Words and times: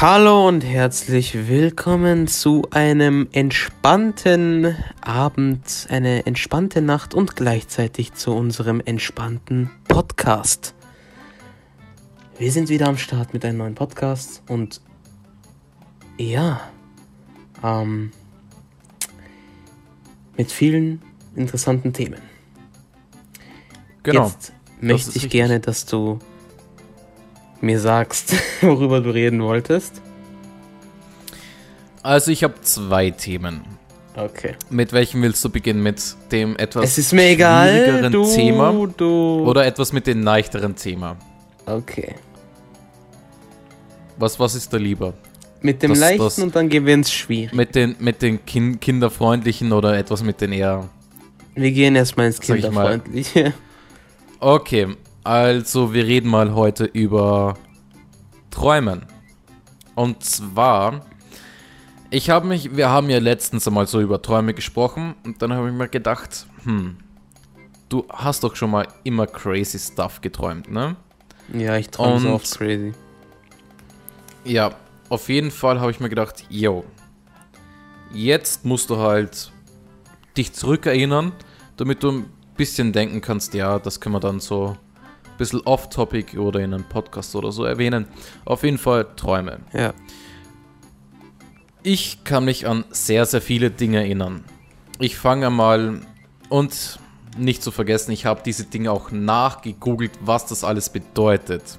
Hallo 0.00 0.48
und 0.48 0.62
herzlich 0.62 1.46
willkommen 1.48 2.26
zu 2.26 2.66
einem 2.72 3.28
entspannten 3.30 4.76
Abend, 5.00 5.86
eine 5.88 6.26
entspannte 6.26 6.82
Nacht 6.82 7.14
und 7.14 7.36
gleichzeitig 7.36 8.12
zu 8.12 8.32
unserem 8.32 8.82
entspannten 8.84 9.70
Podcast. 9.86 10.74
Wir 12.38 12.50
sind 12.50 12.70
wieder 12.70 12.88
am 12.88 12.98
Start 12.98 13.32
mit 13.34 13.44
einem 13.44 13.58
neuen 13.58 13.76
Podcast 13.76 14.42
und 14.48 14.80
ja, 16.18 16.60
ähm, 17.62 18.10
mit 20.36 20.50
vielen 20.50 21.02
interessanten 21.36 21.92
Themen. 21.92 22.20
Genau. 24.02 24.26
Jetzt 24.26 24.52
möchte 24.80 25.10
ich 25.10 25.14
richtig. 25.16 25.30
gerne, 25.30 25.60
dass 25.60 25.86
du 25.86 26.18
mir 27.64 27.80
sagst, 27.80 28.34
worüber 28.60 29.00
du 29.00 29.10
reden 29.10 29.42
wolltest. 29.42 30.00
Also 32.02 32.30
ich 32.30 32.44
habe 32.44 32.54
zwei 32.62 33.10
Themen. 33.10 33.62
Okay. 34.16 34.54
Mit 34.70 34.92
welchem 34.92 35.22
willst 35.22 35.44
du 35.44 35.48
beginnen? 35.48 35.82
Mit 35.82 36.00
dem 36.30 36.56
etwas 36.56 36.84
Es 36.84 36.98
ist 36.98 37.12
mir 37.12 37.30
egal. 37.30 38.10
Du, 38.10 38.24
Thema 38.32 38.72
du. 38.96 39.44
oder 39.44 39.66
etwas 39.66 39.92
mit 39.92 40.06
dem 40.06 40.22
leichteren 40.22 40.76
Thema? 40.76 41.16
Okay. 41.66 42.14
Was, 44.16 44.38
was 44.38 44.54
ist 44.54 44.72
da 44.72 44.76
lieber? 44.76 45.14
Mit 45.62 45.82
dem 45.82 45.90
Das- 45.90 45.98
leichten 45.98 46.22
das- 46.22 46.38
und 46.38 46.54
dann 46.54 46.68
gehen 46.68 46.86
wir 46.86 46.94
ins 46.94 47.10
Schwierig. 47.10 47.52
Mit 47.54 47.74
den, 47.74 47.96
mit 47.98 48.22
den 48.22 48.44
kin 48.44 48.78
kinderfreundlichen 48.78 49.72
oder 49.72 49.96
etwas 49.98 50.22
mit 50.22 50.40
den 50.40 50.52
eher... 50.52 50.88
Wir 51.56 51.72
gehen 51.72 51.96
erstmal 51.96 52.26
ins. 52.26 52.38
Kinderfreundliche. 52.40 53.54
Okay, 54.40 54.88
also 55.24 55.94
wir 55.94 56.06
reden 56.06 56.28
mal 56.28 56.54
heute 56.54 56.84
über 56.84 57.54
Träumen. 58.50 59.06
Und 59.94 60.22
zwar, 60.22 61.06
ich 62.10 62.30
habe 62.30 62.46
mich, 62.46 62.76
wir 62.76 62.90
haben 62.90 63.08
ja 63.08 63.18
letztens 63.18 63.66
einmal 63.66 63.86
so 63.86 64.00
über 64.00 64.20
Träume 64.20 64.52
gesprochen 64.54 65.14
und 65.24 65.40
dann 65.40 65.52
habe 65.54 65.68
ich 65.68 65.74
mir 65.74 65.88
gedacht, 65.88 66.46
hm, 66.64 66.98
du 67.88 68.04
hast 68.10 68.44
doch 68.44 68.54
schon 68.54 68.70
mal 68.70 68.86
immer 69.02 69.26
crazy 69.26 69.78
stuff 69.78 70.20
geträumt, 70.20 70.70
ne? 70.70 70.96
Ja, 71.52 71.76
ich 71.76 71.88
träume 71.88 72.20
so 72.20 72.30
oft 72.30 72.58
crazy. 72.58 72.92
Ja, 74.44 74.72
auf 75.08 75.28
jeden 75.28 75.50
Fall 75.50 75.80
habe 75.80 75.90
ich 75.90 76.00
mir 76.00 76.08
gedacht, 76.08 76.44
yo, 76.50 76.84
jetzt 78.12 78.64
musst 78.64 78.90
du 78.90 78.98
halt 78.98 79.52
dich 80.36 80.52
zurückerinnern, 80.52 81.32
damit 81.76 82.02
du 82.02 82.10
ein 82.10 82.24
bisschen 82.56 82.92
denken 82.92 83.20
kannst, 83.20 83.54
ja, 83.54 83.78
das 83.78 84.00
können 84.00 84.14
wir 84.14 84.20
dann 84.20 84.40
so 84.40 84.76
bisschen 85.38 85.60
off-topic 85.62 86.38
oder 86.38 86.60
in 86.60 86.74
einem 86.74 86.84
Podcast 86.84 87.34
oder 87.34 87.52
so 87.52 87.64
erwähnen. 87.64 88.06
Auf 88.44 88.62
jeden 88.62 88.78
Fall 88.78 89.06
Träume. 89.16 89.60
Ja. 89.72 89.94
Ich 91.82 92.24
kann 92.24 92.46
mich 92.46 92.66
an 92.66 92.84
sehr, 92.90 93.26
sehr 93.26 93.42
viele 93.42 93.70
Dinge 93.70 93.98
erinnern. 93.98 94.44
Ich 94.98 95.16
fange 95.16 95.50
mal 95.50 96.00
und 96.48 96.98
nicht 97.36 97.62
zu 97.62 97.70
vergessen, 97.70 98.12
ich 98.12 98.26
habe 98.26 98.42
diese 98.44 98.64
Dinge 98.64 98.92
auch 98.92 99.10
nachgegoogelt, 99.10 100.12
was 100.20 100.46
das 100.46 100.64
alles 100.64 100.88
bedeutet. 100.88 101.78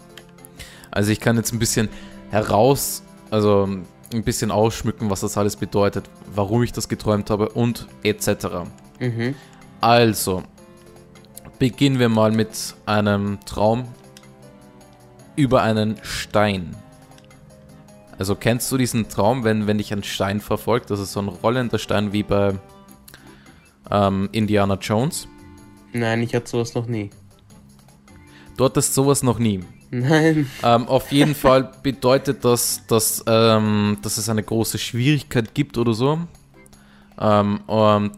Also 0.92 1.12
ich 1.12 1.20
kann 1.20 1.38
jetzt 1.38 1.54
ein 1.54 1.60
bisschen 1.60 1.90
heraus, 2.30 3.04
also 3.32 3.68
ein 4.14 4.24
bisschen 4.24 4.52
ausschmücken, 4.52 5.10
was 5.10 5.22
das 5.22 5.38
alles 5.38 5.56
bedeutet, 5.56 6.10
warum 6.34 6.64
ich 6.64 6.72
das 6.72 6.90
geträumt 6.90 7.30
habe 7.30 7.50
und 7.50 7.88
etc. 8.04 8.48
Mhm. 9.00 9.36
Also, 9.82 10.44
beginnen 11.60 12.00
wir 12.00 12.10
mal 12.10 12.32
mit 12.32 12.76
einem 12.86 13.40
Traum 13.46 13.86
über 15.36 15.62
einen 15.62 15.98
Stein. 16.02 16.76
Also 18.18 18.36
kennst 18.36 18.72
du 18.72 18.78
diesen 18.78 19.10
Traum, 19.10 19.44
wenn, 19.44 19.68
wenn 19.68 19.78
dich 19.78 19.92
ein 19.92 20.04
Stein 20.04 20.40
verfolgt? 20.40 20.90
Das 20.90 21.00
ist 21.00 21.12
so 21.12 21.22
ein 21.22 21.28
rollender 21.28 21.80
Stein 21.80 22.14
wie 22.14 22.24
bei 22.24 22.54
ähm, 23.92 24.30
Indiana 24.32 24.76
Jones. 24.76 25.28
Nein, 25.92 26.24
ich 26.24 26.34
hatte 26.34 26.50
sowas 26.50 26.74
noch 26.74 26.88
nie. 26.88 27.10
Du 28.58 28.66
hattest 28.66 28.94
sowas 28.94 29.22
noch 29.22 29.38
nie. 29.38 29.62
Nein. 29.92 30.50
Ähm, 30.64 30.88
auf 30.88 31.12
jeden 31.12 31.36
Fall 31.36 31.72
bedeutet 31.84 32.46
das, 32.46 32.86
dass, 32.88 33.24
ähm, 33.28 33.98
dass 34.02 34.18
es 34.18 34.30
eine 34.30 34.44
große 34.44 34.78
Schwierigkeit 34.78 35.54
gibt 35.54 35.78
oder 35.78 35.94
so. 35.94 36.20
Ähm, 37.20 37.62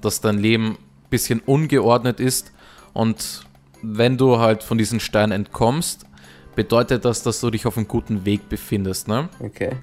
dass 0.01 0.21
dein 0.21 0.39
Leben 0.39 0.71
ein 0.71 1.09
bisschen 1.09 1.39
ungeordnet 1.39 2.19
ist. 2.19 2.51
Und 2.97 3.45
wenn 3.83 4.17
du 4.17 4.39
halt 4.39 4.63
von 4.63 4.79
diesem 4.79 4.99
Stein 4.99 5.31
entkommst, 5.31 6.07
bedeutet 6.55 7.05
das, 7.05 7.21
dass 7.21 7.39
du 7.39 7.51
dich 7.51 7.67
auf 7.67 7.77
einem 7.77 7.87
guten 7.87 8.25
Weg 8.25 8.49
befindest. 8.49 9.07
Ne? 9.07 9.29
Okay. 9.39 9.75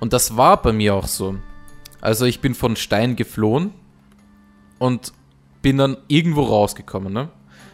Und 0.00 0.14
das 0.14 0.38
war 0.38 0.62
bei 0.62 0.72
mir 0.72 0.94
auch 0.94 1.06
so. 1.06 1.36
Also 2.00 2.24
ich 2.24 2.40
bin 2.40 2.54
von 2.54 2.76
Stein 2.76 3.16
geflohen 3.16 3.74
und 4.78 5.12
bin 5.60 5.76
dann 5.76 5.98
irgendwo 6.08 6.44
rausgekommen. 6.44 7.12
Ne? 7.12 7.28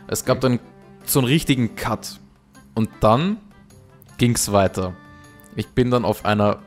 Es 0.08 0.24
gab 0.24 0.40
dann 0.40 0.58
so 1.06 1.20
einen 1.20 1.28
richtigen 1.28 1.76
Cut. 1.76 2.18
Und 2.74 2.90
dann 2.98 3.36
ging 4.18 4.34
es 4.34 4.50
weiter. 4.50 4.94
Ich 5.54 5.68
bin 5.68 5.92
dann 5.92 6.04
auf 6.04 6.24
einer 6.24 6.58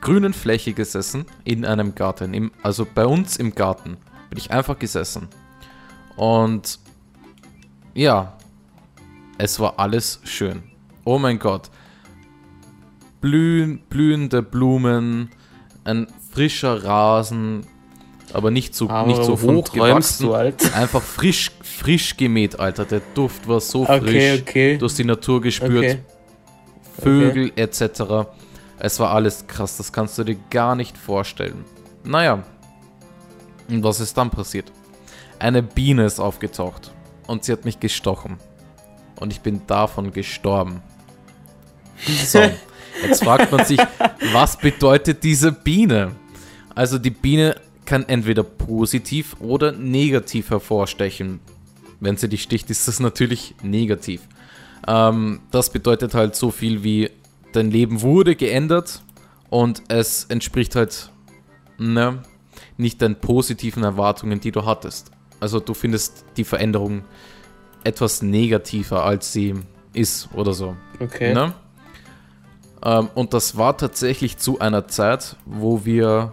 grünen 0.00 0.32
Fläche 0.32 0.72
gesessen 0.72 1.24
in 1.44 1.64
einem 1.64 1.94
Garten. 1.94 2.34
Im, 2.34 2.50
also 2.64 2.84
bei 2.84 3.06
uns 3.06 3.36
im 3.36 3.54
Garten 3.54 3.96
bin 4.28 4.38
ich 4.38 4.50
einfach 4.50 4.76
gesessen. 4.76 5.28
Und 6.20 6.78
ja, 7.94 8.36
es 9.38 9.58
war 9.58 9.78
alles 9.78 10.20
schön. 10.24 10.62
Oh 11.04 11.18
mein 11.18 11.38
Gott 11.38 11.70
blühen, 13.20 13.80
blühende 13.88 14.42
Blumen, 14.42 15.30
ein 15.84 16.06
frischer 16.32 16.84
Rasen, 16.84 17.66
aber 18.32 18.50
nicht 18.50 18.74
so, 18.74 18.88
Aber 18.88 19.08
nicht 19.08 19.24
so 19.24 19.40
hoch 19.40 19.72
gewachsen. 19.72 20.32
Einfach 20.74 21.02
frisch, 21.02 21.50
frisch 21.62 22.16
gemäht, 22.16 22.58
Alter. 22.60 22.84
Der 22.84 23.00
Duft 23.14 23.48
war 23.48 23.60
so 23.60 23.82
Okay, 23.82 24.00
frisch. 24.00 24.40
okay. 24.42 24.78
Du 24.78 24.86
hast 24.86 24.98
die 24.98 25.04
Natur 25.04 25.40
gespürt, 25.40 25.84
Okay. 25.84 25.98
Vögel 26.98 27.52
etc. 27.56 28.28
Es 28.78 29.00
war 29.00 29.10
alles 29.10 29.46
krass, 29.46 29.76
das 29.78 29.92
kannst 29.92 30.18
du 30.18 30.24
dir 30.24 30.36
gar 30.50 30.74
nicht 30.76 30.96
vorstellen. 30.96 31.64
Naja, 32.04 32.42
und 33.68 33.82
was 33.82 34.00
ist 34.00 34.16
dann 34.16 34.30
passiert? 34.30 34.70
Eine 35.40 35.62
Biene 35.62 36.04
ist 36.04 36.20
aufgetaucht 36.20 36.92
und 37.26 37.44
sie 37.44 37.52
hat 37.52 37.64
mich 37.64 37.80
gestochen. 37.80 38.36
Und 39.18 39.32
ich 39.32 39.40
bin 39.40 39.62
davon 39.66 40.12
gestorben. 40.12 40.82
So, 42.26 42.40
jetzt 43.02 43.24
fragt 43.24 43.50
man 43.50 43.64
sich, 43.64 43.80
was 44.32 44.58
bedeutet 44.58 45.24
diese 45.24 45.50
Biene? 45.50 46.12
Also 46.74 46.98
die 46.98 47.10
Biene 47.10 47.56
kann 47.86 48.06
entweder 48.06 48.42
positiv 48.42 49.36
oder 49.40 49.72
negativ 49.72 50.50
hervorstechen. 50.50 51.40
Wenn 52.00 52.18
sie 52.18 52.28
dich 52.28 52.42
sticht, 52.42 52.68
ist 52.68 52.86
das 52.86 53.00
natürlich 53.00 53.54
negativ. 53.62 54.28
Ähm, 54.86 55.40
das 55.50 55.70
bedeutet 55.70 56.12
halt 56.12 56.36
so 56.36 56.50
viel 56.50 56.84
wie, 56.84 57.10
dein 57.52 57.70
Leben 57.70 58.02
wurde 58.02 58.36
geändert 58.36 59.02
und 59.48 59.82
es 59.88 60.24
entspricht 60.24 60.76
halt 60.76 61.10
ne, 61.78 62.22
nicht 62.76 63.00
deinen 63.00 63.16
positiven 63.16 63.82
Erwartungen, 63.82 64.40
die 64.40 64.52
du 64.52 64.66
hattest. 64.66 65.10
Also 65.40 65.58
du 65.60 65.74
findest 65.74 66.24
die 66.36 66.44
Veränderung 66.44 67.02
etwas 67.84 68.22
negativer, 68.22 69.04
als 69.04 69.32
sie 69.32 69.54
ist 69.94 70.28
oder 70.34 70.52
so. 70.52 70.76
Okay. 71.00 71.32
Ne? 71.34 71.54
Ähm, 72.84 73.08
und 73.14 73.32
das 73.34 73.56
war 73.56 73.76
tatsächlich 73.76 74.36
zu 74.38 74.58
einer 74.60 74.86
Zeit, 74.88 75.36
wo 75.46 75.84
wir 75.84 76.32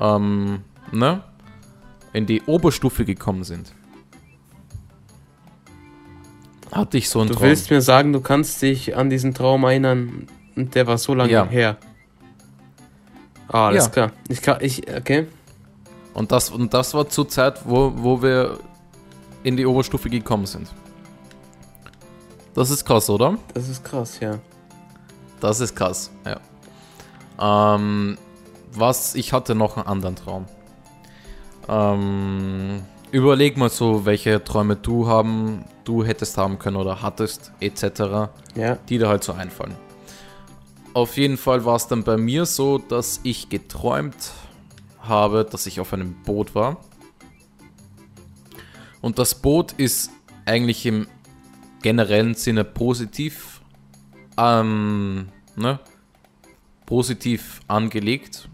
ähm, 0.00 0.62
ne, 0.90 1.22
in 2.12 2.26
die 2.26 2.42
Oberstufe 2.42 3.04
gekommen 3.04 3.44
sind. 3.44 3.72
Hatte 6.72 6.98
ich 6.98 7.08
so 7.08 7.20
einen 7.20 7.28
Du 7.28 7.34
Traum. 7.34 7.44
willst 7.44 7.70
mir 7.70 7.80
sagen, 7.80 8.12
du 8.12 8.20
kannst 8.20 8.60
dich 8.62 8.96
an 8.96 9.08
diesen 9.10 9.32
Traum 9.34 9.64
erinnern 9.64 10.26
und 10.56 10.74
der 10.74 10.86
war 10.86 10.98
so 10.98 11.14
lange 11.14 11.30
Ja. 11.30 11.46
her. 11.46 11.76
Ah, 13.48 13.68
alles 13.68 13.84
Ja. 13.84 13.90
klar. 13.90 14.12
Ich 14.28 14.42
kann, 14.42 14.58
ich, 14.60 14.82
okay. 14.92 15.26
Und 16.14 16.30
das, 16.32 16.50
und 16.50 16.72
das 16.72 16.94
war 16.94 17.08
zur 17.08 17.28
Zeit, 17.28 17.60
wo, 17.64 17.92
wo 17.96 18.22
wir 18.22 18.58
in 19.42 19.56
die 19.56 19.66
Oberstufe 19.66 20.08
gekommen 20.08 20.46
sind. 20.46 20.68
Das 22.54 22.70
ist 22.70 22.84
krass, 22.84 23.10
oder? 23.10 23.36
Das 23.52 23.68
ist 23.68 23.84
krass, 23.84 24.20
ja. 24.20 24.38
Das 25.40 25.60
ist 25.60 25.74
krass, 25.74 26.10
ja. 26.24 27.74
Ähm, 27.74 28.16
was, 28.72 29.16
ich 29.16 29.32
hatte 29.32 29.54
noch 29.56 29.76
einen 29.76 29.86
anderen 29.86 30.14
Traum. 30.16 30.46
Ähm, 31.68 32.82
überleg 33.10 33.56
mal 33.56 33.70
so, 33.70 34.04
welche 34.06 34.42
Träume 34.44 34.76
du 34.76 35.08
haben, 35.08 35.64
du 35.82 36.04
hättest 36.04 36.38
haben 36.38 36.58
können 36.60 36.76
oder 36.76 37.02
hattest, 37.02 37.52
etc., 37.60 38.30
Ja. 38.54 38.76
die 38.88 38.98
dir 38.98 39.08
halt 39.08 39.24
so 39.24 39.32
einfallen. 39.32 39.74
Auf 40.94 41.16
jeden 41.16 41.36
Fall 41.36 41.64
war 41.64 41.74
es 41.74 41.88
dann 41.88 42.04
bei 42.04 42.16
mir 42.16 42.46
so, 42.46 42.78
dass 42.78 43.18
ich 43.24 43.48
geträumt 43.48 44.14
habe, 45.06 45.44
dass 45.44 45.66
ich 45.66 45.80
auf 45.80 45.92
einem 45.92 46.14
Boot 46.22 46.54
war. 46.54 46.78
Und 49.00 49.18
das 49.18 49.34
Boot 49.34 49.72
ist 49.72 50.10
eigentlich 50.46 50.86
im 50.86 51.06
generellen 51.82 52.34
Sinne 52.34 52.64
positiv. 52.64 53.60
Ähm, 54.36 55.28
ne? 55.56 55.78
positiv 56.86 57.60
angelegt. 57.68 58.48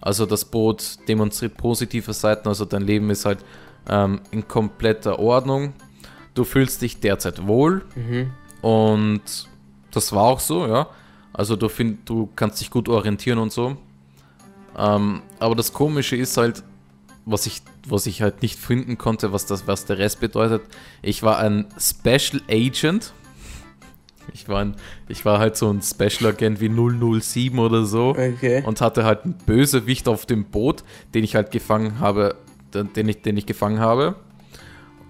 Also 0.00 0.26
das 0.26 0.44
Boot 0.44 0.98
demonstriert 1.08 1.56
positive 1.56 2.12
Seiten, 2.12 2.48
also 2.48 2.64
dein 2.64 2.82
Leben 2.82 3.10
ist 3.10 3.24
halt 3.24 3.44
ähm, 3.88 4.20
in 4.30 4.46
kompletter 4.46 5.18
Ordnung. 5.18 5.72
Du 6.34 6.44
fühlst 6.44 6.82
dich 6.82 7.00
derzeit 7.00 7.46
wohl 7.46 7.84
Mhm. 7.94 8.32
und 8.60 9.22
das 9.92 10.12
war 10.12 10.24
auch 10.24 10.40
so, 10.40 10.66
ja. 10.66 10.88
Also 11.32 11.56
du, 11.56 11.68
find, 11.68 12.08
du 12.08 12.28
kannst 12.36 12.60
dich 12.60 12.70
gut 12.70 12.88
orientieren 12.88 13.38
und 13.38 13.52
so. 13.52 13.76
Ähm, 14.76 15.22
aber 15.38 15.54
das 15.54 15.72
Komische 15.72 16.16
ist 16.16 16.36
halt, 16.36 16.62
was 17.26 17.46
ich, 17.46 17.62
was 17.88 18.06
ich 18.06 18.22
halt 18.22 18.42
nicht 18.42 18.58
finden 18.58 18.98
konnte, 18.98 19.32
was, 19.32 19.46
das, 19.46 19.66
was 19.66 19.86
der 19.86 19.98
Rest 19.98 20.20
bedeutet. 20.20 20.62
Ich 21.02 21.22
war 21.22 21.38
ein 21.38 21.66
Special 21.78 22.42
Agent. 22.50 23.12
Ich 24.32 24.48
war, 24.48 24.60
ein, 24.60 24.74
ich 25.08 25.24
war 25.24 25.38
halt 25.38 25.56
so 25.56 25.70
ein 25.70 25.82
Special 25.82 26.30
Agent 26.32 26.60
wie 26.60 26.70
007 27.20 27.58
oder 27.58 27.84
so 27.84 28.10
Okay. 28.10 28.62
und 28.64 28.80
hatte 28.80 29.04
halt 29.04 29.24
einen 29.24 29.34
Bösewicht 29.34 30.08
auf 30.08 30.24
dem 30.26 30.44
Boot, 30.46 30.82
den 31.12 31.24
ich 31.24 31.34
halt 31.34 31.50
gefangen 31.50 32.00
habe, 32.00 32.36
den 32.72 33.08
ich, 33.08 33.20
den 33.22 33.36
ich 33.36 33.44
gefangen 33.46 33.80
habe. 33.80 34.16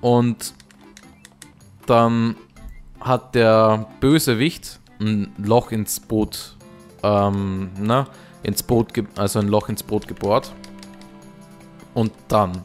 Und 0.01 0.53
dann 1.87 2.37
hat 3.01 3.35
der 3.35 3.87
Bösewicht 4.01 4.81
ein 5.01 5.33
Loch 5.39 5.71
ins 5.71 6.01
Boot, 6.01 6.57
ähm, 7.03 7.71
na, 7.81 8.09
ins 8.45 8.63
Boot, 8.63 8.93
also 9.17 9.41
ein 9.41 9.49
Loch 9.49 9.69
ins 9.69 9.83
Boot 9.83 10.07
gebohrt. 10.07 10.53
Und 11.95 12.13
dann 12.29 12.63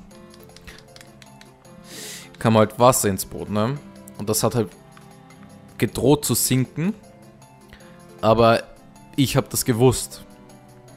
kam 2.37 2.55
halt 2.57 2.77
Wasser 2.79 3.09
ins 3.09 3.25
Boot, 3.25 3.49
ne? 3.49 3.79
Und 4.17 4.29
das 4.29 4.43
hat 4.43 4.55
halt 4.55 4.69
gedroht 5.77 6.25
zu 6.25 6.35
sinken. 6.35 6.93
Aber 8.21 8.63
ich 9.15 9.37
habe 9.37 9.47
das 9.49 9.65
gewusst 9.65 10.23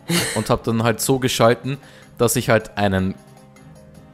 und 0.35 0.51
habe 0.51 0.63
dann 0.65 0.83
halt 0.83 1.01
so 1.01 1.19
geschalten, 1.19 1.79
dass 2.19 2.37
ich 2.37 2.51
halt 2.51 2.77
einen 2.77 3.15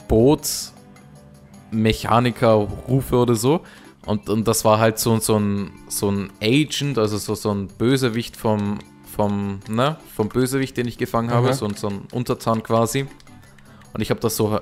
Bootsmechaniker 0.08 2.68
rufe 2.88 3.16
oder 3.16 3.34
so. 3.34 3.62
Und, 4.06 4.30
und 4.30 4.46
das 4.48 4.64
war 4.64 4.78
halt 4.78 4.98
so, 4.98 5.18
so, 5.18 5.38
ein, 5.38 5.70
so 5.88 6.10
ein 6.10 6.32
Agent, 6.42 6.96
also 6.98 7.18
so, 7.18 7.34
so 7.34 7.52
ein 7.52 7.66
Bösewicht 7.66 8.36
vom, 8.36 8.78
vom, 9.18 9.58
ne, 9.68 9.96
vom 10.14 10.28
Bösewicht, 10.28 10.76
den 10.76 10.86
ich 10.86 10.96
gefangen 10.96 11.30
habe, 11.32 11.48
so, 11.54 11.66
ein- 11.66 11.74
so 11.74 11.88
ein 11.88 12.02
Untertan 12.12 12.62
quasi. 12.62 13.08
Und 13.92 14.00
ich 14.00 14.10
habe 14.10 14.20
das 14.20 14.36
so 14.36 14.60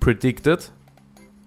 predicted 0.00 0.72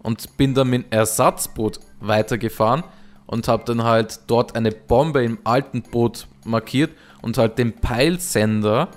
und 0.04 0.38
bin 0.38 0.54
dann 0.54 0.70
mit 0.70 0.84
dem 0.84 0.92
Ersatzboot 0.92 1.80
weitergefahren 2.00 2.84
und 3.26 3.48
habe 3.48 3.64
dann 3.66 3.84
halt 3.84 4.20
dort 4.28 4.56
eine 4.56 4.72
Bombe 4.72 5.24
im 5.24 5.40
alten 5.46 5.82
Boot 5.82 6.28
markiert 6.46 6.92
und 7.24 7.40
halt 7.40 7.58
den 7.58 7.74
Peilsender 7.74 8.90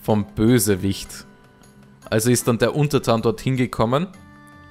vom 0.00 0.24
Bösewicht. 0.34 1.26
Also 2.08 2.30
ist 2.30 2.48
dann 2.48 2.56
der 2.56 2.74
Untertan 2.74 3.20
dorthin 3.20 3.58
gekommen 3.58 4.06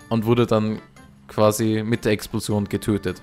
und 0.09 0.25
wurde 0.25 0.47
dann 0.47 0.79
quasi 1.27 1.83
mit 1.85 2.05
der 2.05 2.13
Explosion 2.13 2.65
getötet. 2.67 3.21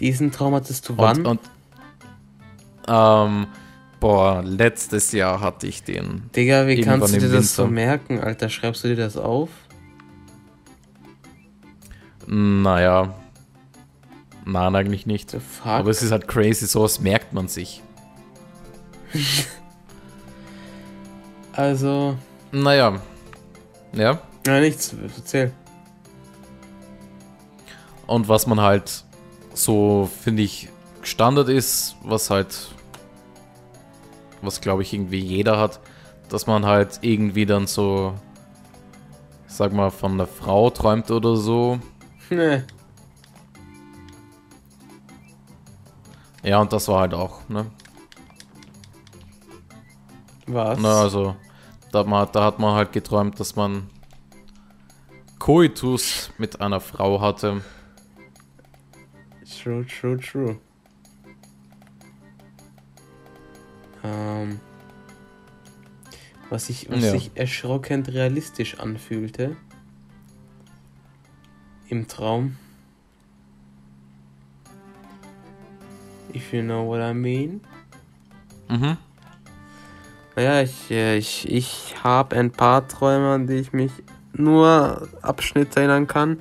Diesen 0.00 0.32
Traum 0.32 0.54
hattest 0.54 0.88
du 0.88 0.96
wann? 0.96 1.18
Und, 1.18 1.26
und 1.26 1.40
ähm, 2.88 3.46
boah, 4.00 4.42
letztes 4.44 5.12
Jahr 5.12 5.40
hatte 5.40 5.66
ich 5.66 5.82
den. 5.82 6.30
Digga, 6.34 6.66
wie 6.66 6.80
kannst 6.80 7.14
du 7.14 7.20
dir 7.20 7.28
das 7.28 7.54
so 7.54 7.66
merken, 7.66 8.20
Alter? 8.20 8.48
Schreibst 8.48 8.84
du 8.84 8.88
dir 8.88 8.96
das 8.96 9.16
auf? 9.16 9.50
Naja. 12.26 13.14
Nein, 14.44 14.74
eigentlich 14.74 15.06
nicht. 15.06 15.36
Aber 15.64 15.90
es 15.90 16.02
ist 16.02 16.12
halt 16.12 16.26
crazy, 16.26 16.66
sowas 16.66 17.00
merkt 17.00 17.32
man 17.32 17.48
sich. 17.48 17.82
also, 21.52 22.16
Naja. 22.52 23.00
Ja. 23.92 24.20
na 24.46 24.60
nichts, 24.60 24.94
erzähl. 25.16 25.52
Und 28.06 28.28
was 28.28 28.46
man 28.46 28.60
halt 28.60 29.04
so, 29.54 30.08
finde 30.22 30.42
ich, 30.42 30.68
Standard 31.02 31.48
ist, 31.48 31.96
was 32.02 32.30
halt, 32.30 32.68
was 34.42 34.60
glaube 34.60 34.82
ich 34.82 34.92
irgendwie 34.92 35.20
jeder 35.20 35.58
hat, 35.58 35.80
dass 36.28 36.46
man 36.46 36.64
halt 36.64 37.00
irgendwie 37.02 37.46
dann 37.46 37.66
so, 37.66 38.14
sag 39.46 39.72
mal, 39.72 39.90
von 39.90 40.12
einer 40.12 40.26
Frau 40.26 40.70
träumt 40.70 41.10
oder 41.10 41.36
so. 41.36 41.78
Ne. 42.30 42.64
Ja, 46.42 46.60
und 46.60 46.72
das 46.72 46.88
war 46.88 47.00
halt 47.00 47.14
auch, 47.14 47.48
ne? 47.48 47.66
Was? 50.46 50.78
Na, 50.80 51.02
also, 51.02 51.36
da, 51.92 52.00
hat 52.00 52.06
man, 52.06 52.28
da 52.32 52.44
hat 52.44 52.58
man 52.58 52.74
halt 52.74 52.92
geträumt, 52.92 53.38
dass 53.38 53.56
man 53.56 53.90
Koitus 55.38 56.30
mit 56.38 56.60
einer 56.60 56.80
Frau 56.80 57.20
hatte. 57.20 57.62
True, 59.62 59.86
true, 59.86 60.18
true. 60.18 60.58
Ähm, 64.04 64.60
was 66.48 66.66
sich 66.66 66.90
was 66.90 67.04
Ja. 67.04 67.10
sich 67.12 67.30
erschrockend 67.34 68.08
realistisch 68.08 68.78
anfühlte. 68.78 69.56
Im 71.88 72.06
Traum. 72.08 72.56
If 76.34 76.52
you 76.52 76.62
know 76.62 76.86
what 76.86 77.00
I 77.00 77.12
mean. 77.12 77.60
Mhm. 78.68 78.96
Naja, 80.36 80.62
ich, 80.62 80.90
äh, 80.90 81.16
ich, 81.18 81.50
ich 81.50 81.94
habe 82.04 82.36
ein 82.36 82.52
paar 82.52 82.86
Träume, 82.86 83.32
an 83.32 83.46
die 83.46 83.54
ich 83.54 83.72
mich 83.72 83.90
nur 84.32 85.08
Abschnitte 85.22 85.80
erinnern 85.80 86.06
kann. 86.06 86.40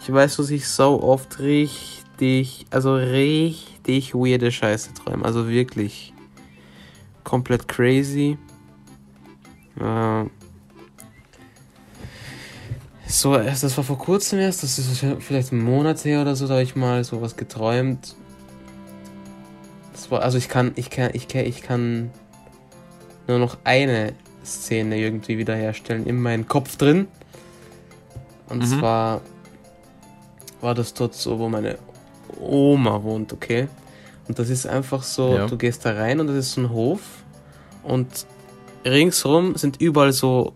Ich 0.00 0.10
weiß, 0.12 0.36
dass 0.36 0.50
ich 0.50 0.66
so 0.68 1.02
oft 1.02 1.38
richtig, 1.38 2.66
also 2.70 2.94
richtig 2.94 4.14
weirde 4.14 4.50
Scheiße 4.50 4.94
träume. 4.94 5.24
Also 5.24 5.48
wirklich 5.48 6.14
komplett 7.26 7.66
crazy. 7.68 8.38
Äh, 9.80 10.24
so, 13.08 13.36
erst- 13.36 13.62
das 13.62 13.76
war 13.76 13.84
vor 13.84 13.98
kurzem 13.98 14.38
erst, 14.38 14.62
das 14.62 14.78
ist 14.78 15.04
vielleicht 15.20 15.52
ein 15.52 15.62
Monat 15.62 16.04
her 16.04 16.22
oder 16.22 16.34
so, 16.34 16.46
da 16.46 16.54
habe 16.54 16.62
ich 16.62 16.74
mal 16.76 17.04
sowas 17.04 17.36
geträumt. 17.36 18.14
Das 19.92 20.10
war, 20.10 20.22
also 20.22 20.38
ich 20.38 20.48
kann, 20.48 20.72
ich 20.76 20.90
kann, 20.90 21.10
ich 21.14 21.28
kann, 21.28 21.44
ich 21.44 21.62
kann 21.62 22.10
nur 23.28 23.38
noch 23.38 23.58
eine 23.64 24.12
Szene 24.44 24.98
irgendwie 24.98 25.38
wiederherstellen 25.38 26.06
in 26.06 26.20
meinem 26.20 26.46
Kopf 26.48 26.76
drin. 26.76 27.08
Und 28.48 28.58
Mhm. 28.58 28.78
zwar 28.78 29.20
war 30.60 30.74
das 30.74 30.94
dort 30.94 31.14
so, 31.14 31.38
wo 31.38 31.48
meine 31.48 31.78
Oma 32.40 33.02
wohnt, 33.02 33.32
okay? 33.32 33.68
Und 34.28 34.38
das 34.38 34.48
ist 34.48 34.66
einfach 34.66 35.02
so, 35.02 35.34
Ja. 35.36 35.46
du 35.46 35.56
gehst 35.56 35.84
da 35.84 35.92
rein 35.92 36.18
und 36.20 36.26
das 36.28 36.36
ist 36.36 36.52
so 36.52 36.60
ein 36.62 36.70
Hof 36.70 37.00
und 37.86 38.26
ringsherum 38.84 39.56
sind 39.56 39.80
überall 39.80 40.12
so 40.12 40.54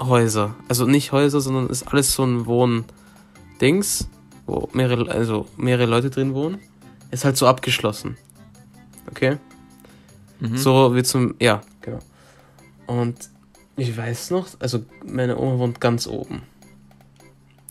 Häuser. 0.00 0.54
Also 0.68 0.86
nicht 0.86 1.12
Häuser, 1.12 1.40
sondern 1.40 1.68
ist 1.68 1.88
alles 1.88 2.14
so 2.14 2.24
ein 2.24 2.46
Wohndings, 2.46 4.08
wo 4.46 4.68
mehrere, 4.72 5.10
also 5.10 5.46
mehrere 5.56 5.86
Leute 5.86 6.10
drin 6.10 6.34
wohnen. 6.34 6.60
Ist 7.10 7.24
halt 7.24 7.36
so 7.36 7.46
abgeschlossen. 7.46 8.16
Okay? 9.10 9.38
Mhm. 10.40 10.56
So 10.56 10.94
wie 10.94 11.02
zum, 11.02 11.34
ja, 11.40 11.62
genau. 11.80 11.98
Und 12.86 13.30
ich 13.76 13.96
weiß 13.96 14.30
noch, 14.30 14.48
also 14.60 14.84
meine 15.04 15.36
Oma 15.38 15.58
wohnt 15.58 15.80
ganz 15.80 16.06
oben. 16.06 16.42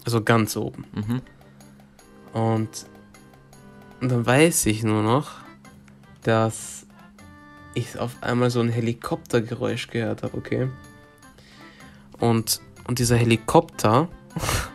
Also 0.05 0.23
ganz 0.23 0.55
oben. 0.57 0.85
Mhm. 0.93 1.21
Und, 2.33 2.85
und 4.01 4.11
dann 4.11 4.25
weiß 4.25 4.65
ich 4.67 4.83
nur 4.83 5.03
noch, 5.03 5.31
dass 6.23 6.76
ich 7.77 7.97
auf 7.97 8.15
einmal 8.21 8.49
so 8.49 8.59
ein 8.59 8.69
Helikoptergeräusch 8.69 9.87
gehört 9.87 10.23
habe, 10.23 10.37
okay? 10.37 10.67
Und, 12.19 12.61
und 12.87 12.99
dieser 12.99 13.17
Helikopter 13.17 14.07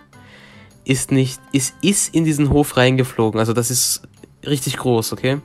ist 0.85 1.12
nicht, 1.12 1.40
ist, 1.52 1.75
ist 1.82 2.14
in 2.14 2.25
diesen 2.25 2.50
Hof 2.50 2.76
reingeflogen. 2.76 3.40
Also 3.40 3.52
das 3.52 3.71
ist 3.71 4.02
richtig 4.47 4.76
groß, 4.76 5.12
okay? 5.12 5.40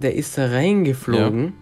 Der 0.00 0.14
ist 0.14 0.36
da 0.36 0.46
reingeflogen, 0.46 1.54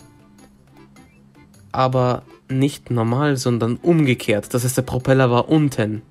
aber 1.70 2.22
nicht 2.48 2.90
normal, 2.90 3.36
sondern 3.36 3.76
umgekehrt. 3.76 4.52
Das 4.52 4.64
heißt, 4.64 4.76
der 4.76 4.82
Propeller 4.82 5.30
war 5.30 5.48
unten. 5.48 6.02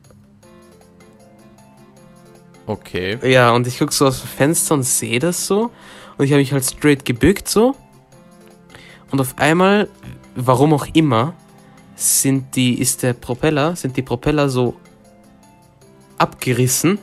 Okay. 2.66 3.18
Ja, 3.30 3.52
und 3.52 3.68
ich 3.68 3.80
guck 3.80 3.92
so 3.92 4.08
aus 4.08 4.22
dem 4.22 4.28
Fenster 4.28 4.76
und 4.76 4.84
sehe 4.84 5.20
das 5.20 5.48
so. 5.48 5.72
Und 6.18 6.26
ich 6.26 6.32
habe 6.32 6.40
mich 6.40 6.54
halt 6.54 6.64
straight 6.64 7.06
gebückt 7.06 7.48
so. 7.48 7.76
Und 9.12 9.20
auf 9.20 9.38
einmal, 9.38 9.90
warum 10.36 10.74
auch 10.74 10.88
immer, 10.94 11.34
sind 11.96 12.56
die, 12.56 12.80
ist 12.80 13.04
der 13.04 13.14
Propeller, 13.14 13.76
sind 13.76 13.96
die 13.98 14.02
Propeller 14.02 14.50
so 14.50 14.76
abgerissen 16.18 16.98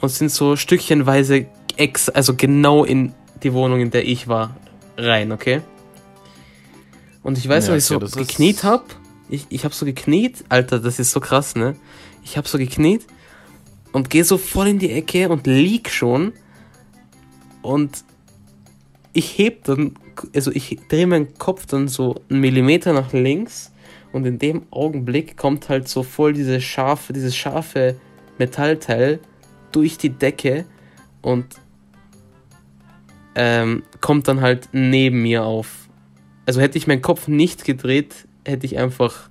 und 0.00 0.08
sind 0.08 0.30
so 0.30 0.56
stückchenweise 0.56 1.46
ex, 1.76 2.08
also 2.08 2.34
genau 2.34 2.84
in 2.84 3.14
die 3.42 3.52
Wohnung, 3.52 3.80
in 3.80 3.90
der 3.90 4.06
ich 4.06 4.28
war, 4.28 4.56
rein, 4.96 5.32
okay? 5.32 5.62
Und 7.22 7.38
ich 7.38 7.48
weiß, 7.48 7.68
Ja, 7.68 7.74
dass 7.74 7.84
ich 7.84 7.88
so 7.88 7.98
gekniet 7.98 8.64
hab. 8.64 8.84
Ich, 9.28 9.46
ich 9.48 9.64
hab 9.64 9.72
so 9.72 9.86
gekniet, 9.86 10.44
Alter, 10.48 10.78
das 10.80 10.98
ist 10.98 11.12
so 11.12 11.20
krass, 11.20 11.54
ne? 11.54 11.76
Ich 12.24 12.36
hab 12.36 12.48
so 12.48 12.58
gekniet 12.58 13.06
und 13.92 14.10
gehe 14.10 14.24
so 14.24 14.38
voll 14.38 14.68
in 14.68 14.78
die 14.78 14.90
Ecke 14.90 15.28
und 15.28 15.46
lieg 15.46 15.88
schon. 15.90 16.32
Und 17.62 18.04
ich 19.12 19.38
heb 19.38 19.64
dann, 19.64 19.94
also 20.34 20.50
ich 20.50 20.78
drehe 20.88 21.06
meinen 21.06 21.34
Kopf 21.34 21.66
dann 21.66 21.88
so 21.88 22.22
einen 22.30 22.40
Millimeter 22.40 22.92
nach 22.92 23.12
links 23.12 23.72
und 24.12 24.26
in 24.26 24.38
dem 24.38 24.62
Augenblick 24.70 25.36
kommt 25.36 25.68
halt 25.68 25.88
so 25.88 26.02
voll 26.02 26.32
diese 26.32 26.60
scharfe, 26.60 27.12
dieses 27.12 27.36
scharfe 27.36 27.96
Metallteil 28.38 29.20
durch 29.72 29.98
die 29.98 30.10
Decke 30.10 30.64
und 31.20 31.46
ähm, 33.34 33.82
kommt 34.00 34.28
dann 34.28 34.40
halt 34.40 34.68
neben 34.72 35.22
mir 35.22 35.44
auf. 35.44 35.88
Also 36.46 36.60
hätte 36.60 36.76
ich 36.76 36.86
meinen 36.86 37.02
Kopf 37.02 37.28
nicht 37.28 37.64
gedreht, 37.64 38.26
hätte 38.44 38.66
ich 38.66 38.78
einfach. 38.78 39.30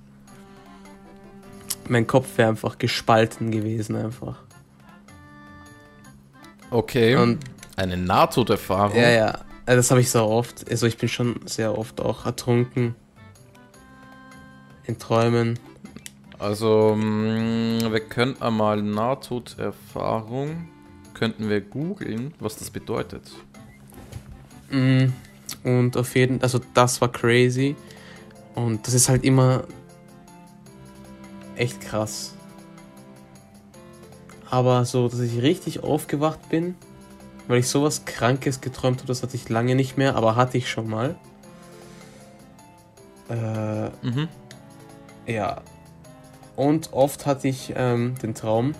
Mein 1.88 2.06
Kopf 2.06 2.38
wäre 2.38 2.48
einfach 2.48 2.78
gespalten 2.78 3.50
gewesen, 3.50 3.96
einfach. 3.96 4.38
Okay. 6.70 7.16
Und 7.16 7.38
Eine 7.76 7.96
Nahtoderfahrung. 7.96 8.96
ja, 8.96 9.10
ja, 9.10 9.40
also 9.66 9.76
das 9.76 9.90
habe 9.90 10.00
ich 10.00 10.10
so 10.10 10.24
oft. 10.24 10.68
Also 10.70 10.86
ich 10.86 10.96
bin 10.96 11.08
schon 11.08 11.40
sehr 11.46 11.76
oft 11.76 12.00
auch 12.00 12.26
ertrunken. 12.26 12.94
In 14.84 14.98
Träumen. 14.98 15.58
Also, 16.38 16.96
mh, 16.96 17.92
wir 17.92 18.00
könnten 18.00 18.42
einmal 18.42 18.82
Nahtoderfahrung, 18.82 20.68
könnten 21.14 21.48
wir 21.48 21.60
googeln, 21.60 22.34
was 22.40 22.56
das 22.56 22.70
bedeutet. 22.70 23.30
Mm, 24.70 25.12
Und 25.62 25.96
auf 25.96 26.16
jeden 26.16 26.42
also 26.42 26.60
das 26.74 27.00
war 27.00 27.12
crazy. 27.12 27.76
Und 28.56 28.86
das 28.86 28.94
ist 28.94 29.08
halt 29.08 29.22
immer 29.24 29.64
echt 31.54 31.80
krass. 31.80 32.34
Aber 34.50 34.84
so, 34.84 35.08
dass 35.08 35.20
ich 35.20 35.40
richtig 35.40 35.84
aufgewacht 35.84 36.48
bin, 36.48 36.74
weil 37.48 37.58
ich 37.58 37.68
sowas 37.68 38.04
Krankes 38.04 38.60
geträumt 38.60 38.98
habe, 38.98 39.08
das 39.08 39.22
hatte 39.22 39.36
ich 39.36 39.48
lange 39.48 39.74
nicht 39.74 39.96
mehr, 39.98 40.16
aber 40.16 40.36
hatte 40.36 40.58
ich 40.58 40.70
schon 40.70 40.88
mal. 40.88 41.16
Äh, 43.28 43.88
Mhm. 44.06 44.28
ja. 45.26 45.60
Und 46.56 46.92
oft 46.92 47.24
hatte 47.26 47.48
ich 47.48 47.72
ähm, 47.76 48.14
den 48.22 48.34
Traum, 48.34 48.74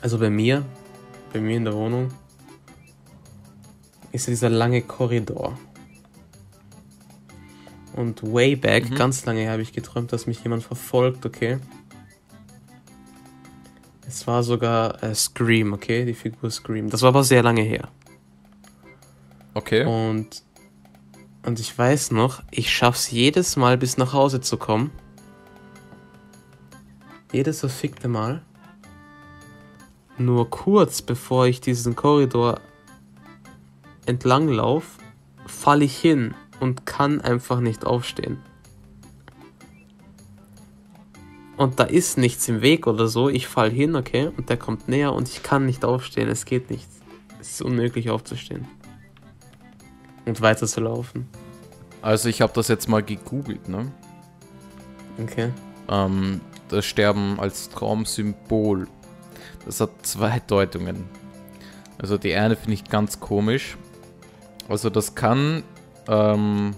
also 0.00 0.18
bei 0.18 0.28
mir, 0.30 0.64
bei 1.32 1.40
mir 1.40 1.56
in 1.56 1.64
der 1.64 1.74
Wohnung, 1.74 2.08
ist 4.10 4.26
ja 4.26 4.30
dieser 4.32 4.50
lange 4.50 4.82
Korridor. 4.82 5.56
Und 7.94 8.22
way 8.22 8.56
back, 8.56 8.90
Mhm. 8.90 8.94
ganz 8.96 9.24
lange 9.26 9.48
habe 9.50 9.62
ich 9.62 9.72
geträumt, 9.72 10.12
dass 10.12 10.26
mich 10.26 10.42
jemand 10.42 10.62
verfolgt, 10.64 11.24
okay? 11.26 11.58
Es 14.12 14.26
war 14.26 14.42
sogar 14.42 15.02
äh, 15.02 15.14
Scream, 15.14 15.72
okay? 15.72 16.04
Die 16.04 16.12
Figur 16.12 16.50
Scream. 16.50 16.90
Das 16.90 17.00
war 17.00 17.08
aber 17.08 17.24
sehr 17.24 17.42
lange 17.42 17.62
her. 17.62 17.88
Okay. 19.54 19.86
Und, 19.86 20.42
und 21.46 21.58
ich 21.58 21.76
weiß 21.76 22.10
noch, 22.10 22.42
ich 22.50 22.70
schaff's 22.70 23.10
jedes 23.10 23.56
Mal 23.56 23.78
bis 23.78 23.96
nach 23.96 24.12
Hause 24.12 24.42
zu 24.42 24.58
kommen. 24.58 24.90
Jedes 27.32 27.60
verfickte 27.60 28.08
Mal. 28.08 28.42
Nur 30.18 30.50
kurz 30.50 31.00
bevor 31.00 31.46
ich 31.46 31.62
diesen 31.62 31.96
Korridor 31.96 32.60
entlang 34.04 34.48
laufe, 34.48 35.00
falle 35.46 35.86
ich 35.86 35.96
hin 35.96 36.34
und 36.60 36.84
kann 36.84 37.22
einfach 37.22 37.60
nicht 37.60 37.86
aufstehen. 37.86 38.42
Und 41.56 41.78
da 41.78 41.84
ist 41.84 42.18
nichts 42.18 42.48
im 42.48 42.62
Weg 42.62 42.86
oder 42.86 43.06
so. 43.06 43.28
Ich 43.28 43.46
fall 43.46 43.70
hin, 43.70 43.94
okay, 43.94 44.30
und 44.36 44.48
der 44.48 44.56
kommt 44.56 44.88
näher 44.88 45.12
und 45.12 45.28
ich 45.28 45.42
kann 45.42 45.66
nicht 45.66 45.84
aufstehen. 45.84 46.28
Es 46.28 46.44
geht 46.44 46.70
nicht. 46.70 46.88
Es 47.40 47.52
ist 47.52 47.62
unmöglich 47.62 48.10
aufzustehen 48.10 48.66
und 50.24 50.40
weiter 50.40 50.66
zu 50.66 50.80
laufen. 50.80 51.28
Also 52.00 52.28
ich 52.28 52.42
habe 52.42 52.52
das 52.54 52.68
jetzt 52.68 52.88
mal 52.88 53.02
gegoogelt, 53.02 53.68
ne? 53.68 53.90
Okay. 55.22 55.50
Ähm, 55.88 56.40
das 56.68 56.84
Sterben 56.84 57.38
als 57.38 57.68
Traumsymbol. 57.70 58.88
Das 59.66 59.80
hat 59.80 59.90
zwei 60.02 60.40
Deutungen. 60.40 61.04
Also 61.98 62.18
die 62.18 62.34
eine 62.34 62.56
finde 62.56 62.74
ich 62.74 62.84
ganz 62.84 63.20
komisch. 63.20 63.76
Also 64.68 64.90
das 64.90 65.14
kann 65.14 65.62
ähm, 66.08 66.74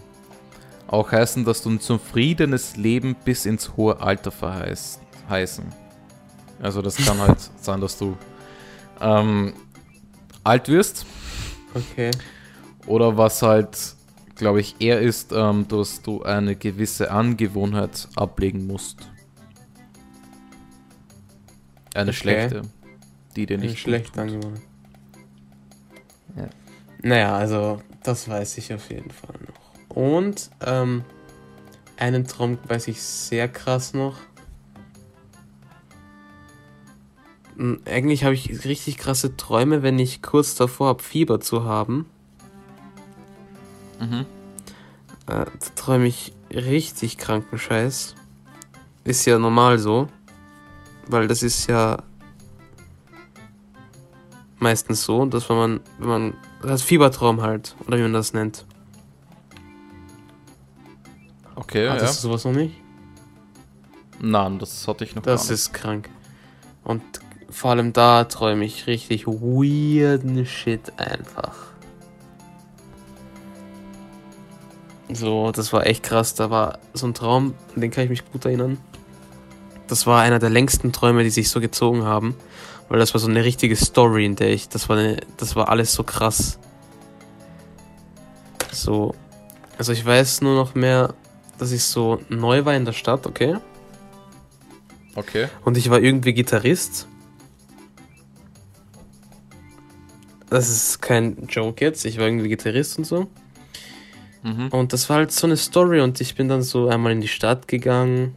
auch 0.95 1.13
heißen, 1.13 1.45
dass 1.45 1.63
du 1.63 1.71
ein 1.71 1.81
zufriedenes 1.81 2.77
Leben 2.77 3.15
bis 3.25 3.47
ins 3.47 3.77
hohe 3.77 4.01
Alter 4.01 4.31
verheißt, 4.31 5.01
heißen. 5.29 5.65
Also 6.61 6.83
das 6.83 6.97
kann 6.97 7.19
halt 7.19 7.39
sein, 7.61 7.81
dass 7.81 7.99
du 7.99 8.17
ähm, 9.01 9.53
alt 10.45 10.69
wirst. 10.69 11.05
Okay. 11.75 12.11
Oder 12.87 13.17
was 13.17 13.43
halt, 13.43 13.77
glaube 14.37 14.61
ich, 14.61 14.77
eher 14.81 15.01
ist, 15.01 15.33
ähm, 15.33 15.67
dass 15.69 16.03
du 16.03 16.23
eine 16.23 16.55
gewisse 16.57 17.11
Angewohnheit 17.11 18.09
ablegen 18.17 18.67
musst. 18.67 19.11
Eine 21.95 22.11
Okay. 22.11 22.19
schlechte, 22.19 22.63
die 23.37 23.47
dir 23.47 23.59
Eine 23.59 23.67
nicht 23.67 23.81
schlecht 23.81 24.07
gut 24.07 24.15
tut. 24.15 24.23
angewohnt. 24.23 24.61
Ja. 26.37 26.49
Naja, 27.03 27.37
also 27.37 27.81
das 28.03 28.29
weiß 28.29 28.59
ich 28.59 28.73
auf 28.75 28.91
jeden 28.91 29.11
Fall 29.11 29.37
noch. 29.47 29.64
Und 29.95 30.51
ähm, 30.61 31.05
einen 31.97 32.27
Traum 32.27 32.59
weiß 32.67 32.89
ich 32.89 33.01
sehr 33.01 33.49
krass 33.49 33.95
noch. 33.95 34.17
Hm, 37.57 37.81
Eigentlich 37.87 38.25
habe 38.25 38.35
ich 38.35 38.65
richtig 38.65 38.99
krasse 38.99 39.37
Träume, 39.37 39.83
wenn 39.83 39.99
ich 39.99 40.21
kurz 40.21 40.57
davor 40.57 40.89
habe, 40.89 41.03
Fieber 41.03 41.41
zu 41.41 41.65
haben. 41.65 42.07
Mhm. 44.01 44.27
Äh, 45.27 45.45
da 45.45 45.47
träume 45.77 46.07
ich 46.07 46.33
richtig 46.51 47.17
kranken 47.17 47.59
Scheiß. 47.59 48.17
Ist 49.05 49.25
ja 49.27 49.39
normal 49.39 49.79
so. 49.79 50.09
Weil 51.07 51.29
das 51.29 51.43
ist 51.43 51.69
ja 51.69 52.03
meistens 54.59 55.05
so, 55.05 55.25
dass 55.27 55.49
wenn 55.49 55.57
man, 55.57 55.81
wenn 55.99 56.09
man, 56.09 56.35
das 56.63 56.83
Fiebertraum 56.83 57.43
halt, 57.43 57.77
oder 57.87 57.99
wie 57.99 58.03
man 58.03 58.15
das 58.15 58.33
nennt. 58.33 58.65
Okay, 61.57 61.89
Hattest 61.89 62.17
ja. 62.17 62.23
du 62.23 62.29
sowas 62.29 62.45
noch 62.45 62.53
nicht? 62.53 62.75
Nein, 64.21 64.59
das 64.59 64.87
hatte 64.89 65.05
ich 65.05 65.15
noch 65.15 65.23
Das 65.23 65.43
gar 65.43 65.45
nicht. 65.45 65.51
ist 65.61 65.73
krank. 65.73 66.11
Und 66.83 67.03
vor 67.51 67.71
allem 67.71 67.93
da 67.93 68.25
träume 68.25 68.65
ich 68.65 68.87
richtig 68.87 69.27
weirden 69.27 70.45
Shit 70.47 70.93
einfach. 70.99 71.55
So, 75.13 75.53
das 75.53 75.73
war 75.73 75.87
echt 75.87 76.03
krass. 76.03 76.35
Da 76.35 76.51
war 76.51 76.79
so 76.95 77.07
ein 77.07 77.15
Traum, 77.15 77.55
an 77.75 77.81
den 77.81 77.91
kann 77.91 78.05
ich 78.05 78.11
mich 78.11 78.31
gut 78.33 78.45
erinnern. 78.45 78.79
Das 79.87 80.07
war 80.07 80.23
einer 80.23 80.39
der 80.39 80.51
längsten 80.51 80.93
Träume, 80.93 81.23
die 81.25 81.31
sich 81.31 81.51
so 81.51 81.61
gezogen 81.61 82.05
haben. 82.05 82.35
Weil 82.89 82.99
das 82.99 83.15
war 83.15 83.21
so 83.21 83.29
eine 83.29 83.45
richtige 83.45 83.77
Story, 83.77 84.25
in 84.27 84.37
der 84.37 84.51
ich. 84.51 84.69
Das 84.69 84.89
war, 84.89 84.97
eine, 84.97 85.19
das 85.37 85.57
war 85.57 85.69
alles 85.69 85.93
so 85.93 86.03
krass. 86.03 86.59
So. 88.73 89.15
Also 89.79 89.93
ich 89.93 90.05
weiß 90.05 90.41
nur 90.41 90.55
noch 90.55 90.75
mehr, 90.75 91.15
dass 91.65 91.73
ich 91.73 91.85
so 91.85 92.21
neu 92.29 92.67
war 92.67 92.75
in 92.75 92.85
der 92.85 92.93
Stadt, 92.93 93.27
okay? 93.27 93.57
Okay. 95.15 95.49
Und 95.65 95.79
ich 95.79 95.89
war 95.89 95.99
irgendwie 95.99 96.35
Gitarrist. 96.35 97.09
Das 100.51 100.69
ist 100.69 101.01
kein 101.01 101.47
Joke 101.47 101.83
jetzt. 101.83 102.05
Ich 102.05 102.19
war 102.19 102.27
irgendwie 102.27 102.51
Gitarrist 102.51 102.99
und 102.99 103.05
so. 103.05 103.29
Mhm. 104.43 104.69
Und 104.69 104.93
das 104.93 105.09
war 105.09 105.17
halt 105.17 105.33
so 105.33 105.47
eine 105.47 105.57
Story 105.57 106.03
und 106.03 106.21
ich 106.21 106.35
bin 106.35 106.49
dann 106.49 106.61
so 106.61 106.89
einmal 106.89 107.13
in 107.13 107.23
die 107.23 107.29
Stadt 107.29 107.67
gegangen. 107.67 108.35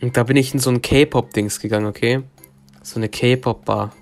Und 0.00 0.16
da 0.16 0.24
bin 0.24 0.36
ich 0.36 0.52
in 0.52 0.58
so 0.58 0.70
ein 0.70 0.82
K-Pop-Dings 0.82 1.60
gegangen, 1.60 1.86
okay? 1.86 2.24
So 2.82 2.96
eine 2.96 3.08
K-Pop-Bar. 3.08 3.92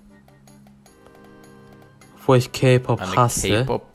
Wo 2.24 2.34
ich 2.34 2.52
K-Pop 2.52 3.02
hasse. 3.02 3.48
K-Pop. 3.48 3.93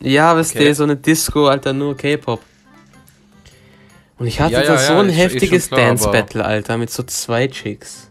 Ja, 0.00 0.36
weißt 0.36 0.54
Okay. 0.54 0.64
du, 0.66 0.74
so 0.74 0.84
eine 0.84 0.96
Disco, 0.96 1.48
Alter, 1.48 1.72
nur 1.72 1.96
K-Pop. 1.96 2.40
Und 4.18 4.26
ich 4.26 4.40
hatte 4.40 4.54
Ja, 4.54 4.62
da 4.62 4.74
ja, 4.74 4.78
so 4.78 4.92
ja, 4.94 5.00
ein 5.00 5.10
heftiges 5.10 5.70
Dance-Battle, 5.70 6.44
Alter, 6.44 6.76
mit 6.76 6.90
so 6.90 7.02
zwei 7.04 7.46
Chicks. 7.48 8.08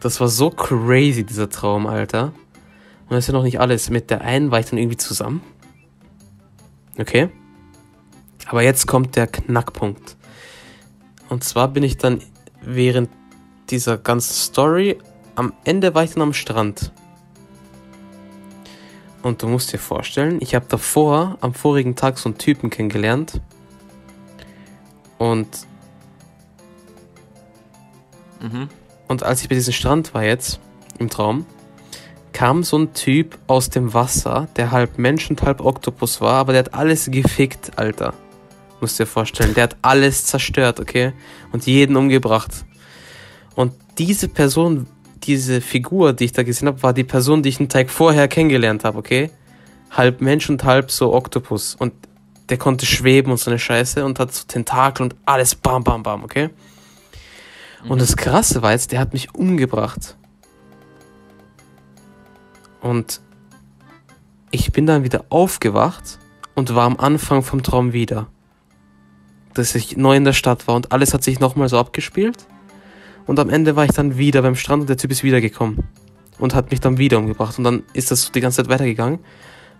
Das 0.00 0.20
war 0.20 0.28
so 0.28 0.50
crazy, 0.50 1.24
dieser 1.24 1.48
Traum, 1.50 1.86
Alter. 1.86 2.32
Und 3.08 3.10
das 3.10 3.20
ist 3.20 3.28
ja 3.28 3.34
noch 3.34 3.42
nicht 3.42 3.60
alles. 3.60 3.90
Mit 3.90 4.10
der 4.10 4.22
einen 4.22 4.50
war 4.50 4.60
ich 4.60 4.66
dann 4.66 4.78
irgendwie 4.78 4.96
zusammen. 4.96 5.42
Okay. 6.98 7.28
Aber 8.46 8.62
jetzt 8.62 8.86
kommt 8.86 9.16
der 9.16 9.26
Knackpunkt. 9.26 10.16
Und 11.28 11.44
zwar 11.44 11.68
bin 11.68 11.82
ich 11.82 11.98
dann 11.98 12.20
während 12.62 13.10
dieser 13.70 13.98
ganzen 13.98 14.32
Story, 14.32 14.98
am 15.34 15.52
Ende 15.64 15.94
war 15.94 16.04
ich 16.04 16.12
dann 16.12 16.22
am 16.22 16.32
Strand. 16.32 16.92
Und 19.26 19.42
du 19.42 19.48
musst 19.48 19.72
dir 19.72 19.80
vorstellen, 19.80 20.38
ich 20.40 20.54
habe 20.54 20.66
davor, 20.68 21.36
am 21.40 21.52
vorigen 21.52 21.96
Tag, 21.96 22.16
so 22.16 22.28
einen 22.28 22.38
Typen 22.38 22.70
kennengelernt. 22.70 23.40
Und, 25.18 25.48
Mhm. 28.40 28.68
und 29.08 29.24
als 29.24 29.42
ich 29.42 29.48
bei 29.48 29.56
diesem 29.56 29.72
Strand 29.72 30.14
war 30.14 30.22
jetzt, 30.22 30.60
im 31.00 31.10
Traum, 31.10 31.44
kam 32.32 32.62
so 32.62 32.78
ein 32.78 32.94
Typ 32.94 33.36
aus 33.48 33.68
dem 33.68 33.94
Wasser, 33.94 34.46
der 34.54 34.70
halb 34.70 34.96
Mensch 34.96 35.28
und 35.28 35.42
halb 35.42 35.60
Oktopus 35.60 36.20
war, 36.20 36.34
aber 36.34 36.52
der 36.52 36.60
hat 36.60 36.74
alles 36.74 37.10
gefickt, 37.10 37.80
Alter. 37.80 38.14
Musst 38.80 39.00
dir 39.00 39.06
vorstellen, 39.06 39.54
der 39.54 39.64
hat 39.64 39.76
alles 39.82 40.24
zerstört, 40.26 40.78
okay? 40.78 41.14
Und 41.50 41.66
jeden 41.66 41.96
umgebracht. 41.96 42.64
Und 43.56 43.72
diese 43.98 44.28
Person, 44.28 44.86
diese 45.22 45.60
Figur, 45.60 46.12
die 46.12 46.24
ich 46.26 46.32
da 46.32 46.42
gesehen 46.42 46.68
habe, 46.68 46.82
war 46.82 46.92
die 46.92 47.04
Person, 47.04 47.42
die 47.42 47.48
ich 47.48 47.58
einen 47.58 47.68
Tag 47.68 47.90
vorher 47.90 48.28
kennengelernt 48.28 48.84
habe, 48.84 48.98
okay? 48.98 49.30
Halb 49.90 50.20
Mensch 50.20 50.48
und 50.50 50.64
halb 50.64 50.90
so 50.90 51.14
Oktopus. 51.14 51.74
Und 51.74 51.92
der 52.48 52.58
konnte 52.58 52.86
schweben 52.86 53.32
und 53.32 53.38
so 53.38 53.50
eine 53.50 53.58
Scheiße 53.58 54.04
und 54.04 54.18
hat 54.18 54.32
so 54.32 54.44
Tentakel 54.46 55.04
und 55.04 55.16
alles 55.24 55.54
bam, 55.54 55.82
bam, 55.82 56.02
bam, 56.02 56.24
okay? 56.24 56.50
Und 57.88 58.00
das 58.00 58.16
Krasse 58.16 58.62
war 58.62 58.72
jetzt, 58.72 58.92
der 58.92 59.00
hat 59.00 59.12
mich 59.12 59.34
umgebracht. 59.34 60.16
Und 62.80 63.20
ich 64.50 64.72
bin 64.72 64.86
dann 64.86 65.04
wieder 65.04 65.24
aufgewacht 65.28 66.18
und 66.54 66.74
war 66.74 66.84
am 66.84 66.96
Anfang 66.96 67.42
vom 67.42 67.62
Traum 67.62 67.92
wieder. 67.92 68.26
Dass 69.54 69.74
ich 69.74 69.96
neu 69.96 70.16
in 70.16 70.24
der 70.24 70.32
Stadt 70.32 70.66
war 70.66 70.74
und 70.74 70.92
alles 70.92 71.14
hat 71.14 71.22
sich 71.22 71.40
nochmal 71.40 71.68
so 71.68 71.78
abgespielt. 71.78 72.46
Und 73.26 73.38
am 73.38 73.50
Ende 73.50 73.76
war 73.76 73.84
ich 73.84 73.92
dann 73.92 74.16
wieder 74.16 74.42
beim 74.42 74.54
Strand 74.54 74.82
und 74.82 74.88
der 74.88 74.96
Typ 74.96 75.10
ist 75.10 75.24
wiedergekommen. 75.24 75.84
Und 76.38 76.54
hat 76.54 76.70
mich 76.70 76.80
dann 76.80 76.98
wieder 76.98 77.18
umgebracht. 77.18 77.58
Und 77.58 77.64
dann 77.64 77.82
ist 77.92 78.10
das 78.10 78.30
die 78.30 78.40
ganze 78.40 78.58
Zeit 78.62 78.68
weitergegangen. 78.68 79.20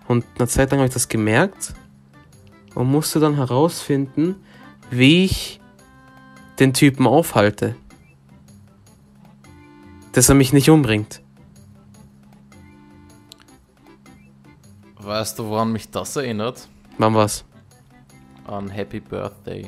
Und 0.07 0.25
eine 0.37 0.47
Zeit 0.47 0.71
lang 0.71 0.79
habe 0.79 0.87
ich 0.87 0.93
das 0.93 1.07
gemerkt 1.07 1.73
und 2.73 2.87
musste 2.87 3.19
dann 3.19 3.35
herausfinden, 3.35 4.35
wie 4.89 5.25
ich 5.25 5.59
den 6.59 6.73
Typen 6.73 7.05
aufhalte. 7.07 7.75
Dass 10.13 10.29
er 10.29 10.35
mich 10.35 10.51
nicht 10.53 10.69
umbringt. 10.69 11.21
Weißt 14.99 15.39
du, 15.39 15.45
woran 15.45 15.71
mich 15.71 15.89
das 15.89 16.15
erinnert? 16.15 16.67
Wann 16.97 17.13
was? 17.13 17.45
An 18.45 18.69
Happy 18.69 18.99
Birthday. 18.99 19.65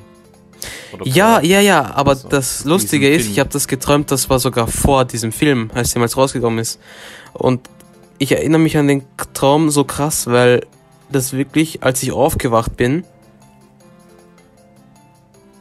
Ja, 1.03 1.41
ja, 1.41 1.60
ja, 1.60 1.93
aber 1.96 2.12
Also, 2.12 2.29
das 2.29 2.65
Lustige 2.65 3.10
ist, 3.10 3.22
ich 3.22 3.34
Film. 3.34 3.39
habe 3.39 3.50
das 3.50 3.67
geträumt, 3.67 4.12
das 4.12 4.29
war 4.29 4.39
sogar 4.39 4.67
vor 4.67 5.05
diesem 5.05 5.31
Film, 5.31 5.72
als 5.74 5.93
jemals 5.93 6.17
rausgekommen 6.17 6.60
ist. 6.60 6.79
Und 7.34 7.69
ich 8.17 8.31
erinnere 8.31 8.60
mich 8.60 8.77
an 8.77 8.88
den 8.88 9.03
Traum 9.34 9.69
so 9.69 9.84
krass, 9.84 10.27
weil 10.27 10.65
das 11.12 11.34
wirklich, 11.34 11.84
als 11.84 12.03
ich 12.03 12.12
aufgewacht 12.12 12.75
bin, 12.77 13.03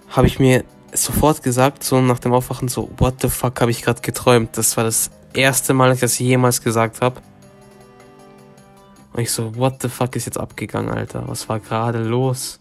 habe 0.08 0.26
ich 0.26 0.38
mir 0.38 0.64
sofort 0.92 1.42
gesagt, 1.42 1.85
so 1.85 2.00
nach 2.00 2.18
dem 2.18 2.32
Aufwachen, 2.32 2.68
so, 2.68 2.90
what 2.99 3.20
the 3.20 3.28
fuck 3.28 3.61
habe 3.61 3.70
ich 3.70 3.82
gerade 3.82 4.00
geträumt? 4.00 4.56
Das 4.56 4.76
war 4.76 4.85
das 4.85 5.11
erste 5.35 5.75
Mal, 5.75 5.88
dass 5.88 5.97
ich 5.97 6.00
das 6.02 6.18
jemals 6.18 6.62
gesagt 6.62 7.00
habe. 7.02 7.20
Und 9.12 9.20
ich 9.20 9.30
so, 9.30 9.54
what 9.56 9.82
the 9.82 9.88
fuck 9.88 10.16
ist 10.16 10.26
jetzt 10.26 10.38
abgegangen, 10.38 10.90
Alter? 10.90 11.25
Was 11.26 11.49
war 11.49 11.61
gerade 11.61 12.02
los? 12.02 12.58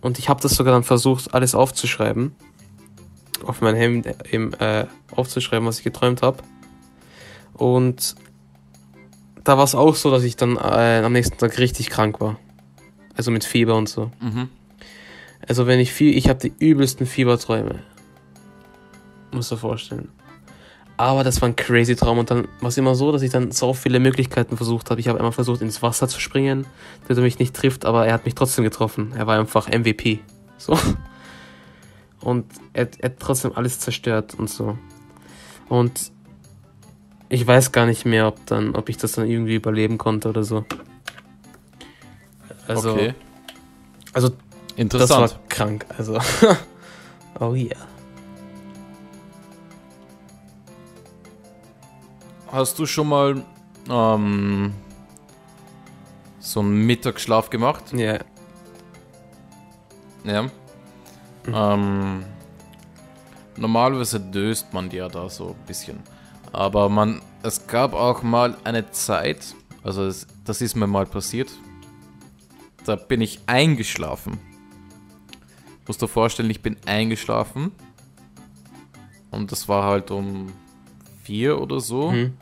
Und 0.00 0.18
ich 0.18 0.28
habe 0.28 0.40
das 0.40 0.52
sogar 0.52 0.72
dann 0.72 0.84
versucht, 0.84 1.34
alles 1.34 1.54
aufzuschreiben. 1.54 2.34
Auf 3.44 3.60
mein 3.60 3.74
Handy 3.74 4.10
eben, 4.30 4.52
äh, 4.54 4.86
aufzuschreiben, 5.14 5.66
was 5.66 5.78
ich 5.78 5.84
geträumt 5.84 6.22
habe. 6.22 6.38
Und 7.54 8.14
da 9.44 9.56
war 9.56 9.64
es 9.64 9.74
auch 9.74 9.94
so, 9.94 10.10
dass 10.10 10.22
ich 10.22 10.36
dann 10.36 10.56
äh, 10.56 11.02
am 11.04 11.12
nächsten 11.12 11.38
Tag 11.38 11.58
richtig 11.58 11.90
krank 11.90 12.20
war. 12.20 12.38
Also 13.16 13.30
mit 13.30 13.44
Fieber 13.44 13.76
und 13.76 13.88
so. 13.88 14.10
Mhm. 14.20 14.48
Also 15.46 15.66
wenn 15.66 15.80
ich 15.80 15.92
viel, 15.92 16.16
ich 16.16 16.28
habe 16.28 16.38
die 16.38 16.52
übelsten 16.58 17.06
Fieberträume. 17.06 17.82
Musst 19.32 19.50
du 19.50 19.54
dir 19.54 19.60
vorstellen. 19.60 20.08
Aber 21.00 21.24
das 21.24 21.40
war 21.40 21.48
ein 21.48 21.56
crazy 21.56 21.96
Traum 21.96 22.18
und 22.18 22.30
dann 22.30 22.46
war 22.60 22.68
es 22.68 22.76
immer 22.76 22.94
so, 22.94 23.10
dass 23.10 23.22
ich 23.22 23.30
dann 23.30 23.52
so 23.52 23.72
viele 23.72 24.00
Möglichkeiten 24.00 24.58
versucht 24.58 24.90
habe. 24.90 25.00
Ich 25.00 25.08
habe 25.08 25.18
einmal 25.18 25.32
versucht, 25.32 25.62
ins 25.62 25.80
Wasser 25.80 26.08
zu 26.08 26.20
springen, 26.20 26.66
dass 27.08 27.16
er 27.16 27.22
mich 27.22 27.38
nicht 27.38 27.56
trifft, 27.56 27.86
aber 27.86 28.06
er 28.06 28.12
hat 28.12 28.26
mich 28.26 28.34
trotzdem 28.34 28.64
getroffen. 28.64 29.14
Er 29.16 29.26
war 29.26 29.40
einfach 29.40 29.68
MVP. 29.68 30.20
So. 30.58 30.78
Und 32.20 32.44
er, 32.74 32.90
er 32.98 33.08
hat 33.08 33.18
trotzdem 33.18 33.52
alles 33.54 33.80
zerstört 33.80 34.34
und 34.34 34.50
so. 34.50 34.76
Und 35.70 36.12
ich 37.30 37.46
weiß 37.46 37.72
gar 37.72 37.86
nicht 37.86 38.04
mehr, 38.04 38.26
ob 38.26 38.44
dann, 38.44 38.74
ob 38.74 38.90
ich 38.90 38.98
das 38.98 39.12
dann 39.12 39.26
irgendwie 39.26 39.54
überleben 39.54 39.96
konnte 39.96 40.28
oder 40.28 40.44
so. 40.44 40.66
Also, 42.68 42.92
okay. 42.92 43.14
also 44.12 44.28
das 44.28 44.38
Interessant. 44.76 45.32
war 45.32 45.40
krank, 45.48 45.86
also. 45.96 46.18
oh 47.40 47.54
yeah. 47.54 47.89
Hast 52.52 52.80
du 52.80 52.86
schon 52.86 53.08
mal 53.08 53.44
ähm, 53.88 54.72
so 56.40 56.60
einen 56.60 56.84
Mittagsschlaf 56.84 57.48
gemacht? 57.48 57.92
Ja. 57.92 58.18
Ja. 60.24 60.50
Ähm, 61.46 62.24
normalerweise 63.56 64.18
döst 64.18 64.72
man 64.72 64.90
ja 64.90 65.08
da 65.08 65.28
so 65.28 65.50
ein 65.50 65.66
bisschen. 65.66 66.00
Aber 66.52 66.88
man, 66.88 67.22
es 67.44 67.68
gab 67.68 67.94
auch 67.94 68.24
mal 68.24 68.56
eine 68.64 68.90
Zeit, 68.90 69.54
also 69.84 70.04
es, 70.06 70.26
das 70.44 70.60
ist 70.60 70.74
mir 70.74 70.88
mal 70.88 71.06
passiert, 71.06 71.52
da 72.84 72.96
bin 72.96 73.20
ich 73.20 73.40
eingeschlafen. 73.46 74.40
Musst 75.86 76.02
du 76.02 76.06
dir 76.06 76.12
vorstellen, 76.12 76.50
ich 76.50 76.62
bin 76.62 76.76
eingeschlafen. 76.84 77.70
Und 79.30 79.52
das 79.52 79.68
war 79.68 79.84
halt 79.84 80.10
um 80.10 80.52
vier 81.30 81.60
oder 81.60 81.78
so. 81.78 82.10
Hm. 82.10 82.36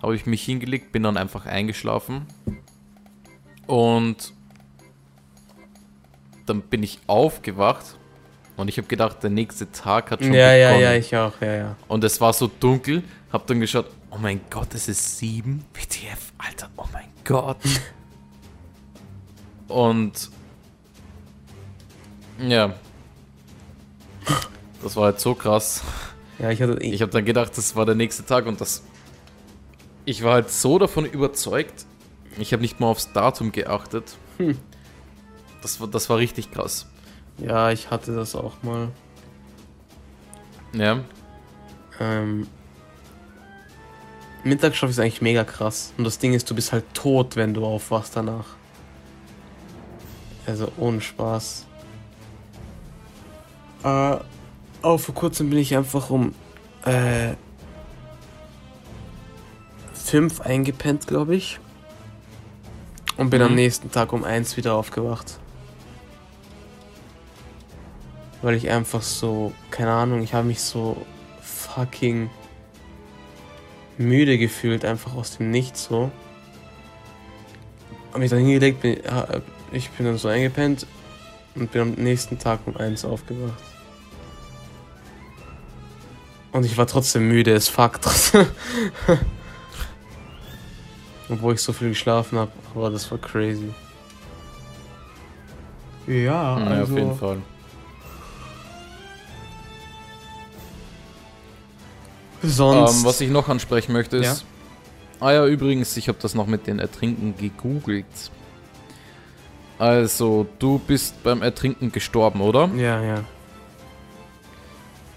Habe 0.00 0.16
ich 0.16 0.24
mich 0.24 0.42
hingelegt, 0.42 0.92
bin 0.92 1.02
dann 1.02 1.18
einfach 1.18 1.44
eingeschlafen. 1.44 2.26
Und 3.66 4.32
dann 6.46 6.62
bin 6.62 6.82
ich 6.82 6.98
aufgewacht 7.06 7.96
und 8.56 8.68
ich 8.68 8.78
habe 8.78 8.88
gedacht, 8.88 9.22
der 9.22 9.28
nächste 9.30 9.70
Tag 9.70 10.10
hat 10.10 10.24
schon 10.24 10.32
Ja, 10.32 10.54
ja, 10.54 10.68
begonnen. 10.68 10.82
ja, 10.84 10.94
ich 10.94 11.14
auch, 11.14 11.40
ja, 11.42 11.54
ja. 11.54 11.76
Und 11.86 12.02
es 12.02 12.20
war 12.20 12.32
so 12.32 12.50
dunkel, 12.60 13.04
hab 13.30 13.46
dann 13.46 13.60
geschaut, 13.60 13.86
oh 14.10 14.16
mein 14.18 14.40
Gott, 14.48 14.74
es 14.74 14.88
ist 14.88 15.18
sieben. 15.18 15.64
WTF, 15.74 16.32
Alter, 16.38 16.70
oh 16.76 16.86
mein 16.92 17.08
Gott. 17.24 17.58
und 19.68 20.30
ja, 22.40 22.74
das 24.82 24.96
war 24.96 25.04
halt 25.04 25.20
so 25.20 25.34
krass. 25.34 25.82
Ja, 26.38 26.50
ich 26.50 26.60
hatte. 26.62 26.78
Ich 26.82 27.02
habe 27.02 27.12
dann 27.12 27.24
gedacht, 27.24 27.56
das 27.56 27.76
war 27.76 27.86
der 27.86 27.94
nächste 27.94 28.24
Tag 28.24 28.46
und 28.46 28.60
das. 28.60 28.82
Ich 30.04 30.22
war 30.22 30.34
halt 30.34 30.50
so 30.50 30.78
davon 30.78 31.04
überzeugt. 31.04 31.86
Ich 32.38 32.52
habe 32.52 32.62
nicht 32.62 32.80
mal 32.80 32.88
aufs 32.88 33.12
Datum 33.12 33.52
geachtet. 33.52 34.16
Hm. 34.38 34.58
Das 35.60 35.80
war, 35.80 35.86
das 35.86 36.08
war 36.10 36.18
richtig 36.18 36.50
krass. 36.50 36.86
ja, 37.38 37.70
ich 37.70 37.90
hatte 37.90 38.14
das 38.14 38.34
auch 38.34 38.62
mal. 38.62 38.88
Ja. 40.74 41.00
Ähm, 42.00 42.46
Mittagsschlaf 44.44 44.90
ist 44.90 44.98
eigentlich 44.98 45.22
mega 45.22 45.44
krass. 45.44 45.92
Und 45.96 46.04
das 46.04 46.18
Ding 46.18 46.34
ist, 46.34 46.50
du 46.50 46.54
bist 46.54 46.72
halt 46.72 46.84
tot, 46.94 47.36
wenn 47.36 47.54
du 47.54 47.64
aufwachst 47.64 48.16
danach. 48.16 48.46
Also 50.46 50.72
ohne 50.78 51.00
Spaß. 51.00 51.66
Äh, 53.84 54.16
auch 54.82 54.98
vor 54.98 55.14
kurzem 55.14 55.50
bin 55.50 55.58
ich 55.58 55.76
einfach 55.76 56.10
um 56.10 56.34
äh, 56.84 57.34
fünf 59.94 60.40
eingepennt, 60.40 61.06
glaube 61.06 61.36
ich. 61.36 61.58
Und 63.16 63.30
bin 63.30 63.42
am 63.42 63.50
Mhm. 63.50 63.56
nächsten 63.56 63.90
Tag 63.90 64.12
um 64.12 64.24
eins 64.24 64.56
wieder 64.56 64.74
aufgewacht. 64.74 65.38
Weil 68.40 68.54
ich 68.56 68.70
einfach 68.70 69.02
so, 69.02 69.52
keine 69.70 69.92
Ahnung, 69.92 70.22
ich 70.22 70.34
habe 70.34 70.46
mich 70.48 70.60
so 70.60 70.96
fucking 71.42 72.30
müde 73.98 74.38
gefühlt, 74.38 74.84
einfach 74.84 75.14
aus 75.14 75.36
dem 75.36 75.50
Nichts 75.50 75.84
so. 75.84 76.10
Hab 78.12 78.18
mich 78.18 78.30
dann 78.30 78.40
hingelegt, 78.40 78.80
bin, 78.80 78.98
ja, 79.04 79.28
ich 79.70 79.90
bin 79.90 80.06
dann 80.06 80.18
so 80.18 80.28
eingepennt 80.28 80.86
und 81.54 81.70
bin 81.70 81.82
am 81.82 81.90
nächsten 81.92 82.38
Tag 82.38 82.60
um 82.66 82.76
eins 82.76 83.04
aufgewacht. 83.04 83.62
Und 86.52 86.64
ich 86.64 86.76
war 86.76 86.86
trotzdem 86.86 87.28
müde 87.28 87.54
as 87.54 87.68
fuck. 87.68 88.00
trotzdem. 88.00 88.46
Obwohl 91.28 91.54
ich 91.54 91.60
so 91.60 91.72
viel 91.72 91.88
geschlafen 91.90 92.38
habe, 92.38 92.52
aber 92.74 92.90
das 92.90 93.10
war 93.10 93.18
crazy. 93.18 93.72
Ja, 96.06 96.14
ja, 96.14 96.54
also 96.56 96.92
auf 96.92 96.98
jeden 96.98 97.16
Fall. 97.16 97.38
sonst. 102.42 102.98
Ähm, 102.98 103.04
was 103.04 103.20
ich 103.20 103.30
noch 103.30 103.48
ansprechen 103.48 103.92
möchte 103.92 104.18
ist, 104.18 104.44
Ah 105.22 105.30
ja, 105.30 105.46
übrigens, 105.46 105.96
ich 105.96 106.08
habe 106.08 106.18
das 106.20 106.34
noch 106.34 106.48
mit 106.48 106.66
den 106.66 106.80
Ertrinken 106.80 107.36
gegoogelt. 107.36 108.04
Also, 109.78 110.48
du 110.58 110.80
bist 110.80 111.22
beim 111.22 111.42
Ertrinken 111.42 111.92
gestorben, 111.92 112.40
oder? 112.40 112.68
Ja, 112.74 113.00
ja. 113.00 113.24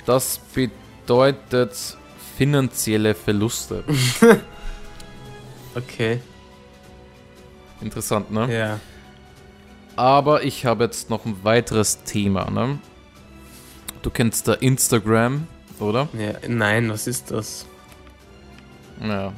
Das 0.06 0.38
bedeutet 0.54 0.85
finanzielle 2.38 3.16
Verluste. 3.16 3.84
Okay. 5.76 6.22
Interessant, 7.82 8.32
ne? 8.32 8.48
Ja. 8.58 8.80
Aber 9.98 10.44
ich 10.44 10.66
habe 10.66 10.86
jetzt 10.86 11.10
noch 11.10 11.26
ein 11.26 11.44
weiteres 11.44 12.04
Thema, 12.04 12.50
ne? 12.50 12.80
Du 14.02 14.10
kennst 14.10 14.48
da 14.48 14.54
Instagram, 14.54 15.48
oder? 15.80 16.08
ja. 16.14 16.34
Nein, 16.48 16.90
was 16.90 17.08
ist 17.08 17.32
das? 17.32 17.66
Ja. 19.02 19.34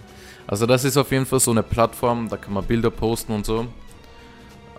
Also 0.45 0.65
das 0.65 0.83
ist 0.83 0.95
auf 0.95 1.11
jeden 1.11 1.25
Fall 1.25 1.39
so 1.39 1.51
eine 1.51 1.63
Plattform, 1.63 2.29
da 2.29 2.37
kann 2.37 2.53
man 2.53 2.63
Bilder 2.63 2.91
posten 2.91 3.33
und 3.33 3.45
so. 3.45 3.65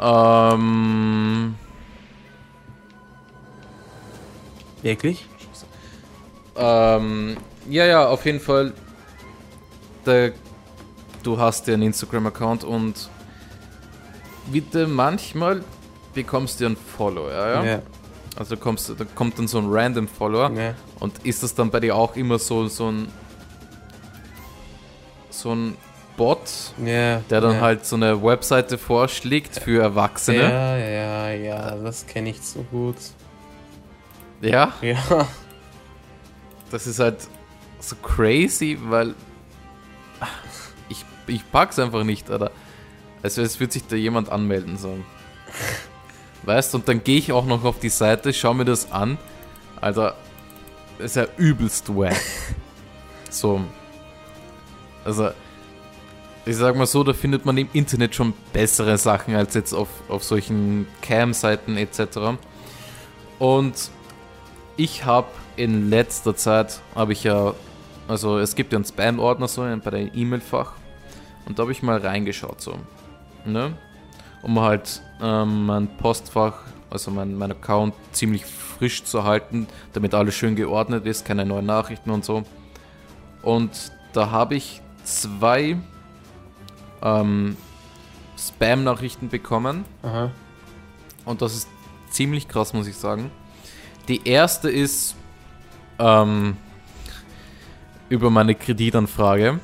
Ähm, 0.01 1.57
Wirklich? 4.83 5.27
Ähm, 6.59 7.37
ja, 7.69 7.85
ja, 7.87 8.07
auf 8.09 8.25
jeden 8.27 8.41
Fall. 8.41 8.73
Der, 10.07 10.33
du 11.23 11.39
hast 11.39 11.67
ja 11.67 11.75
einen 11.75 11.85
Instagram-Account 11.85 12.65
und 12.65 13.09
bitte 14.51 14.87
manchmal 14.87 15.63
bekommst 16.15 16.61
du 16.61 16.67
einen 16.67 16.77
Follower, 16.77 17.31
ja? 17.31 17.65
ja? 17.65 17.83
Also 18.37 18.55
da, 18.55 18.61
kommst, 18.61 18.89
da 18.97 19.05
kommt 19.15 19.39
dann 19.39 19.49
so 19.49 19.59
ein 19.59 19.67
random 19.69 20.09
Follower. 20.09 20.51
ja. 20.53 20.75
Und 21.01 21.25
ist 21.25 21.43
das 21.43 21.55
dann 21.55 21.71
bei 21.71 21.81
dir 21.81 21.95
auch 21.95 22.17
immer 22.17 22.39
so, 22.39 22.67
so 22.69 22.91
ein 22.91 23.09
so 25.31 25.55
ein 25.55 25.77
Bot, 26.17 26.41
Ja. 26.85 27.19
der 27.31 27.41
dann 27.41 27.55
ja. 27.55 27.61
halt 27.61 27.87
so 27.87 27.95
eine 27.95 28.21
Webseite 28.21 28.77
vorschlägt 28.79 29.61
für 29.61 29.83
Erwachsene? 29.83 30.43
Ja, 30.43 30.77
ja, 30.77 31.31
ja, 31.31 31.77
das 31.77 32.07
kenne 32.07 32.31
ich 32.31 32.41
so 32.41 32.63
gut. 32.71 32.97
Ja, 34.41 34.73
Ja. 34.83 34.97
Das 36.71 36.87
ist 36.87 36.99
halt 36.99 37.29
so 37.81 37.97
crazy, 37.97 38.79
weil 38.81 39.15
ich, 40.89 41.05
ich 41.27 41.51
pack's 41.51 41.79
einfach 41.79 42.05
nicht, 42.05 42.31
oder? 42.31 42.51
Also 43.23 43.43
es 43.43 43.59
wird 43.61 43.73
sich 43.73 43.87
da 43.87 43.97
jemand 43.97 44.31
anmelden, 44.31 44.77
so. 44.77 44.99
Weißt 46.45 46.75
und 46.75 46.89
dann 46.89 47.03
gehe 47.03 47.19
ich 47.19 47.33
auch 47.33 47.47
noch 47.47 47.65
auf 47.65 47.79
die 47.81 47.89
Seite, 47.89 48.33
schau 48.33 48.55
mir 48.55 48.65
das 48.65 48.93
an. 48.93 49.19
Alter, 49.81 50.17
das 50.99 51.07
ist 51.13 51.17
ja 51.17 51.27
übelst 51.37 51.89
wack. 51.95 52.17
so. 53.31 53.61
Also, 55.05 55.31
ich 56.45 56.57
sag 56.57 56.77
mal 56.77 56.87
so, 56.87 57.05
da 57.05 57.13
findet 57.13 57.45
man 57.45 57.57
im 57.59 57.69
Internet 57.73 58.15
schon 58.15 58.33
bessere 58.53 58.99
Sachen 58.99 59.35
als 59.35 59.55
jetzt 59.55 59.73
auf, 59.73 59.89
auf 60.09 60.25
solchen 60.25 60.87
Cam-Seiten 61.03 61.77
etc. 61.77 62.39
Und 63.39 63.91
ich 64.77 65.05
habe 65.05 65.29
in 65.59 65.91
letzter 65.91 66.37
Zeit, 66.37 66.81
habe 66.95 67.13
ich 67.13 67.25
ja, 67.25 67.55
also 68.07 68.39
es 68.39 68.55
gibt 68.55 68.73
ja 68.73 68.79
einen 68.79 68.85
Spam-Ordner 68.85 69.49
so 69.49 69.63
bei 69.63 69.91
der 69.91 70.15
E-Mail-Fach 70.15 70.73
und 71.47 71.59
da 71.59 71.63
habe 71.63 71.73
ich 71.73 71.83
mal 71.83 71.99
reingeschaut 71.99 72.61
so, 72.61 72.75
ne? 73.45 73.77
Um 74.43 74.61
halt 74.61 75.03
ähm, 75.21 75.67
mein 75.67 75.89
Postfach, 75.97 76.63
also 76.91 77.11
mein, 77.11 77.37
mein 77.37 77.51
Account 77.51 77.95
ziemlich 78.13 78.47
frisch 78.47 79.03
zu 79.03 79.25
halten, 79.25 79.67
damit 79.93 80.15
alles 80.15 80.37
schön 80.37 80.55
geordnet 80.55 81.07
ist, 81.07 81.25
keine 81.25 81.45
neuen 81.45 81.67
Nachrichten 81.67 82.11
und 82.11 82.25
so. 82.25 82.45
Und 83.43 83.93
da 84.13 84.31
habe 84.31 84.55
ich 84.55 84.81
zwei 85.03 85.77
ähm, 87.03 87.57
Spam-Nachrichten 88.39 89.29
bekommen. 89.29 89.85
Aha. 90.03 90.31
Und 91.25 91.43
das 91.43 91.55
ist 91.55 91.69
ziemlich 92.11 92.47
krass, 92.47 92.73
muss 92.73 92.87
ich 92.87 92.97
sagen. 92.97 93.33
Die 94.07 94.27
erste 94.27 94.71
ist 94.71 95.17
ähm, 95.99 96.57
über 98.09 98.31
meine 98.31 98.55
Kreditanfrage. 98.55 99.61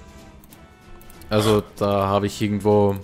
Also 1.30 1.62
da 1.76 2.06
habe 2.06 2.26
ich 2.26 2.40
irgendwo 2.40 2.96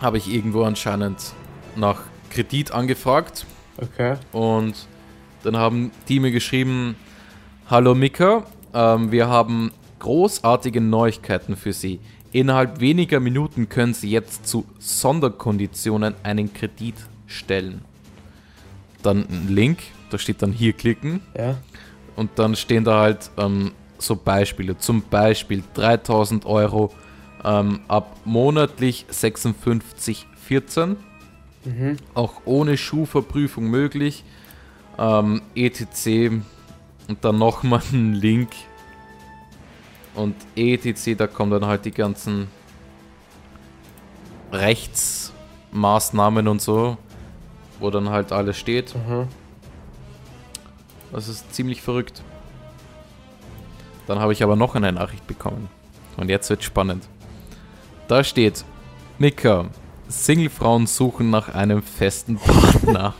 habe 0.00 0.16
ich 0.18 0.32
irgendwo 0.32 0.62
anscheinend 0.62 1.32
nach 1.74 2.02
Kredit 2.30 2.70
angefragt 2.70 3.46
Okay. 3.80 4.16
und 4.32 4.74
dann 5.42 5.56
haben 5.56 5.90
die 6.08 6.20
mir 6.20 6.30
geschrieben, 6.30 6.96
Hallo 7.68 7.94
Mika, 7.94 8.44
ähm, 8.74 9.12
wir 9.12 9.28
haben 9.28 9.72
großartige 9.98 10.80
Neuigkeiten 10.80 11.56
für 11.56 11.72
Sie. 11.72 12.00
Innerhalb 12.32 12.80
weniger 12.80 13.20
Minuten 13.20 13.68
können 13.68 13.94
Sie 13.94 14.10
jetzt 14.10 14.46
zu 14.46 14.64
Sonderkonditionen 14.78 16.14
einen 16.22 16.52
Kredit 16.52 16.94
stellen. 17.26 17.82
Dann 19.08 19.26
ein 19.28 19.48
Link, 19.48 19.78
da 20.10 20.18
steht 20.18 20.42
dann 20.42 20.52
hier 20.52 20.72
klicken 20.74 21.20
Ja. 21.36 21.56
und 22.16 22.30
dann 22.36 22.54
stehen 22.56 22.84
da 22.84 23.00
halt 23.00 23.30
ähm, 23.38 23.72
so 23.98 24.14
Beispiele. 24.16 24.76
Zum 24.76 25.02
Beispiel 25.02 25.62
3000 25.74 26.44
Euro 26.44 26.92
ähm, 27.44 27.80
ab 27.88 28.16
monatlich 28.24 29.06
56,14 29.10 30.96
Mhm. 31.64 31.96
auch 32.14 32.42
ohne 32.44 32.76
Schuhverprüfung 32.76 33.64
möglich. 33.68 34.24
Ähm, 34.98 35.42
etc. 35.54 36.30
Und 37.08 37.22
dann 37.24 37.38
nochmal 37.38 37.82
ein 37.92 38.14
Link. 38.14 38.50
Und 40.14 40.34
etc. 40.56 41.16
Da 41.16 41.26
kommen 41.26 41.50
dann 41.50 41.66
halt 41.66 41.84
die 41.84 41.90
ganzen 41.90 42.48
Rechtsmaßnahmen 44.52 46.48
und 46.48 46.60
so, 46.60 46.96
wo 47.80 47.90
dann 47.90 48.10
halt 48.10 48.32
alles 48.32 48.58
steht. 48.58 48.94
Aha. 48.96 49.26
Das 51.12 51.28
ist 51.28 51.54
ziemlich 51.54 51.82
verrückt. 51.82 52.22
Dann 54.06 54.18
habe 54.18 54.32
ich 54.32 54.42
aber 54.42 54.56
noch 54.56 54.74
eine 54.74 54.92
Nachricht 54.92 55.26
bekommen. 55.26 55.68
Und 56.16 56.28
jetzt 56.28 56.50
wird 56.50 56.64
spannend. 56.64 57.04
Da 58.08 58.24
steht, 58.24 58.64
Mika, 59.18 59.66
Singlefrauen 60.08 60.86
suchen 60.86 61.30
nach 61.30 61.54
einem 61.54 61.82
festen 61.82 62.38
Partner. 62.38 63.14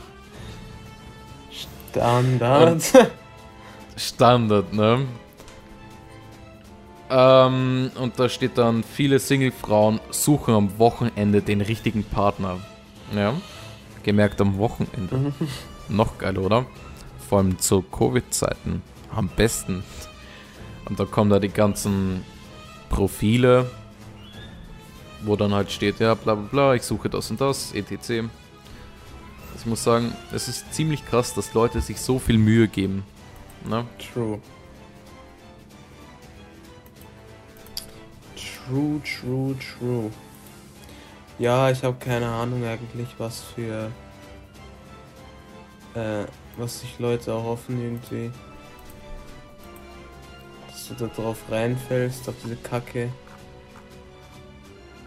Standard. 1.89 2.83
Standard, 3.95 4.73
ne? 4.73 5.05
Ähm, 7.11 7.91
und 7.99 8.19
da 8.19 8.29
steht 8.29 8.57
dann, 8.57 8.83
viele 8.83 9.19
Singlefrauen 9.19 9.99
suchen 10.11 10.53
am 10.53 10.79
Wochenende 10.79 11.41
den 11.41 11.61
richtigen 11.61 12.03
Partner. 12.03 12.59
Ja. 13.15 13.33
Gemerkt 14.03 14.41
am 14.41 14.57
Wochenende. 14.57 15.33
Noch 15.89 16.17
geil, 16.17 16.37
oder? 16.37 16.65
Vor 17.27 17.39
allem 17.39 17.59
zu 17.59 17.81
Covid-Zeiten. 17.81 18.81
Am 19.13 19.27
besten. 19.27 19.83
Und 20.85 20.99
da 20.99 21.05
kommen 21.05 21.29
da 21.29 21.39
die 21.39 21.49
ganzen 21.49 22.23
Profile, 22.89 23.69
wo 25.23 25.35
dann 25.35 25.53
halt 25.53 25.71
steht, 25.71 25.99
ja, 25.99 26.15
bla 26.15 26.35
bla 26.35 26.47
bla, 26.49 26.75
ich 26.75 26.83
suche 26.83 27.09
das 27.09 27.29
und 27.29 27.39
das, 27.39 27.73
etc. 27.73 28.25
Ich 29.55 29.65
muss 29.65 29.83
sagen, 29.83 30.13
es 30.31 30.47
ist 30.47 30.73
ziemlich 30.73 31.05
krass, 31.05 31.33
dass 31.33 31.53
Leute 31.53 31.81
sich 31.81 31.99
so 31.99 32.17
viel 32.17 32.37
Mühe 32.37 32.67
geben. 32.67 33.03
Ne? 33.67 33.85
True. 34.13 34.39
True, 38.35 39.01
true, 39.03 39.55
true. 39.79 40.11
Ja, 41.39 41.71
ich 41.71 41.83
habe 41.83 41.97
keine 41.99 42.27
Ahnung 42.27 42.63
eigentlich, 42.65 43.07
was 43.17 43.41
für. 43.55 43.91
Äh, 45.95 46.25
was 46.57 46.81
sich 46.81 46.99
Leute 46.99 47.33
auch 47.33 47.43
hoffen 47.43 47.81
irgendwie. 47.81 48.31
Dass 50.67 50.87
du 50.89 50.93
da 50.95 51.07
drauf 51.07 51.37
reinfällst, 51.49 52.27
auf 52.29 52.35
diese 52.43 52.57
Kacke, 52.57 53.11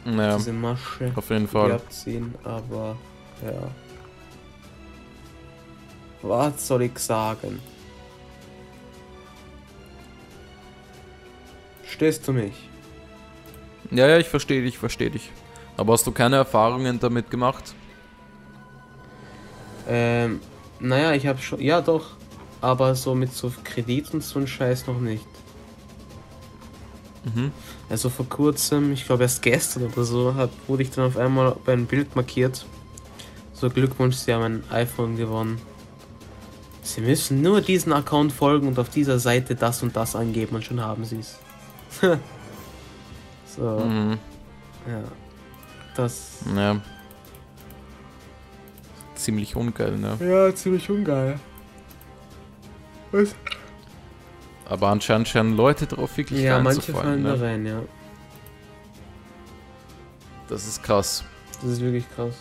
Ja, 0.07 0.37
diese 0.37 0.53
Masche, 0.53 1.13
auf 1.15 1.29
jeden 1.31 1.43
die 1.47 1.51
Fall. 1.53 1.73
abziehen, 1.73 2.35
aber 2.43 2.97
ja. 3.45 3.71
Was 6.23 6.67
soll 6.67 6.83
ich 6.83 6.99
sagen? 6.99 7.61
Stehst 11.85 12.27
du 12.27 12.33
mich? 12.33 12.55
Ja, 13.91 14.09
ja, 14.09 14.19
ich 14.19 14.29
verstehe 14.29 14.63
dich, 14.63 14.75
ich 14.75 14.79
verstehe 14.79 15.11
dich. 15.11 15.31
Aber 15.77 15.95
hast 15.95 16.07
du 16.07 16.13
keine 16.13 16.37
Erfahrungen 16.37 17.01
damit 17.01 17.31
gemacht? 17.31 17.75
Ähm, 19.89 20.41
naja, 20.81 21.13
ich 21.13 21.27
habe 21.27 21.41
schon, 21.41 21.61
ja 21.61 21.81
doch, 21.81 22.11
aber 22.61 22.95
so 22.95 23.15
mit 23.15 23.33
so 23.33 23.53
Kredit 23.65 24.13
und 24.15 24.23
so 24.23 24.39
ein 24.39 24.47
Scheiß 24.47 24.87
noch 24.87 25.01
nicht. 25.01 25.27
Mhm. 27.25 27.53
Also 27.89 28.11
vor 28.11 28.29
kurzem, 28.29 28.93
ich 28.93 29.07
glaube 29.07 29.23
erst 29.25 29.43
gestern 29.43 29.85
oder 29.85 30.05
so, 30.05 30.35
hat, 30.35 30.51
wurde 30.67 30.83
ich 30.83 30.91
dann 30.91 31.07
auf 31.07 31.17
einmal 31.17 31.57
bei 31.65 31.73
einem 31.73 31.87
Bild 31.87 32.15
markiert. 32.17 32.65
So 33.53 33.71
Glückwunsch, 33.71 34.17
Sie 34.17 34.33
haben 34.33 34.43
ein 34.43 34.65
iPhone 34.71 35.17
gewonnen. 35.17 35.61
Sie 36.83 37.01
müssen 37.01 37.43
nur 37.43 37.61
diesen 37.61 37.93
Account 37.93 38.33
folgen 38.33 38.67
und 38.67 38.79
auf 38.79 38.89
dieser 38.89 39.21
Seite 39.21 39.55
das 39.55 39.83
und 39.85 39.95
das 39.95 40.17
angeben 40.17 40.57
und 40.57 40.65
schon 40.65 40.81
haben 40.81 41.05
sie 41.05 41.19
es. 41.21 41.39
so, 43.57 43.63
Mhm. 43.63 44.19
ja. 44.89 45.03
Das. 45.95 46.39
Ja. 46.57 46.81
Ziemlich 49.15 49.55
ungeil, 49.57 49.97
ne? 49.99 50.17
Ja, 50.21 50.55
ziemlich 50.55 50.89
ungeil. 50.91 51.39
Was? 53.13 53.35
Aber 54.69 54.89
anscheinend 54.89 55.29
scheinen 55.29 55.55
Leute 55.57 55.87
drauf 55.87 56.17
wirklich 56.17 56.41
Ja, 56.41 56.59
manche 56.59 56.79
reinzufallen, 56.81 57.23
fallen 57.23 57.25
da 57.25 57.37
ne? 57.37 57.43
rein, 57.43 57.67
ja. 57.67 57.83
Das 60.49 60.67
ist 60.67 60.83
krass. 60.83 61.25
Das 61.61 61.73
ist 61.73 61.81
wirklich 61.81 62.05
krass. 62.15 62.35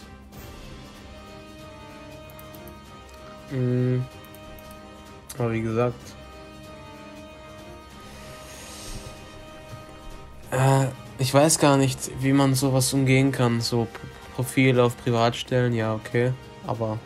Mhm. 3.52 4.06
Aber 5.38 5.52
wie 5.52 5.62
gesagt. 5.62 5.96
Äh, 10.52 10.88
ich 11.21 11.31
weiß 11.31 11.60
gar 11.60 11.77
nicht, 11.77 11.99
wie 12.19 12.34
man 12.34 12.55
sowas 12.55 12.91
umgehen 12.93 13.31
kann. 13.31 13.62
So 13.62 13.88
Profil 14.36 14.79
auf 14.79 14.97
Privat 14.97 15.36
stellen, 15.36 15.73
ja, 15.73 15.93
okay. 15.93 16.34
Aber 16.65 16.97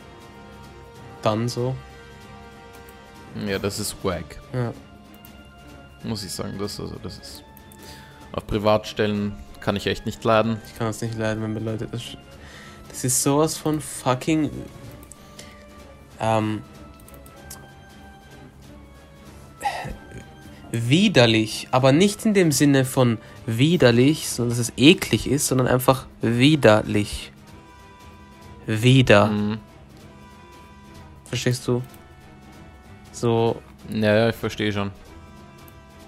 dann 1.22 1.50
so. 1.50 1.76
Ja, 3.46 3.60
das 3.60 3.80
ist 3.80 3.96
wack. 4.04 4.40
Ja. 4.54 4.74
Muss 6.04 6.24
ich 6.24 6.32
sagen. 6.32 6.58
Das, 6.58 6.80
also, 6.80 6.96
das 7.04 7.18
ist. 7.18 7.44
Auf 8.32 8.48
Privatstellen 8.48 9.36
kann 9.60 9.76
ich 9.76 9.86
echt 9.88 10.06
nicht 10.06 10.24
laden. 10.24 10.62
Ich 10.66 10.78
kann 10.78 10.88
es 10.88 11.02
nicht 11.02 11.18
leiden, 11.18 11.44
wenn 11.44 11.54
mir 11.54 11.60
Leute 11.60 11.88
das. 11.88 12.02
Das 12.88 13.04
ist 13.04 13.22
sowas 13.22 13.58
von 13.58 13.82
fucking. 13.82 14.50
Ähm. 16.22 16.64
Widerlich. 20.76 21.68
Aber 21.72 21.92
nicht 21.92 22.26
in 22.26 22.34
dem 22.34 22.52
Sinne 22.52 22.86
von 22.86 23.18
widerlich, 23.46 24.28
sondern 24.30 24.58
dass 24.58 24.68
es 24.68 24.74
eklig 24.78 25.30
ist, 25.30 25.48
sondern 25.48 25.68
einfach 25.68 26.06
widerlich. 26.22 27.32
Wieder. 28.66 29.28
Mhm. 29.28 29.60
Verstehst 31.26 31.68
du? 31.68 31.82
So. 33.12 33.62
Ja, 33.90 34.16
ja, 34.16 34.30
ich 34.30 34.36
verstehe 34.36 34.74
schon. 34.74 34.92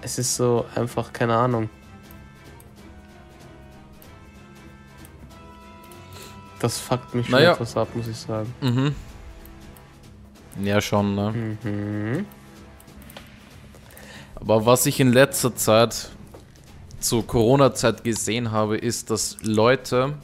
Es 0.02 0.18
ist 0.18 0.34
so 0.36 0.64
einfach, 0.74 1.12
keine 1.12 1.34
Ahnung. 1.36 1.70
Das 6.60 6.78
fuckt 6.78 7.14
mich 7.14 7.26
schon 7.26 7.36
Naja. 7.36 7.52
etwas 7.52 7.76
ab, 7.76 7.88
muss 7.94 8.08
ich 8.08 8.16
sagen. 8.16 8.52
Mhm. 8.60 8.94
Ja, 10.64 10.80
schon, 10.80 11.14
ne? 11.14 11.56
Mhm. 11.62 12.26
Aber 14.48 14.64
was 14.64 14.86
ich 14.86 14.98
in 14.98 15.12
letzter 15.12 15.54
Zeit 15.54 16.08
zur 17.00 17.26
Corona-Zeit 17.26 18.02
gesehen 18.02 18.50
habe, 18.50 18.78
ist, 18.78 19.10
dass 19.10 19.36
Leute 19.42 20.14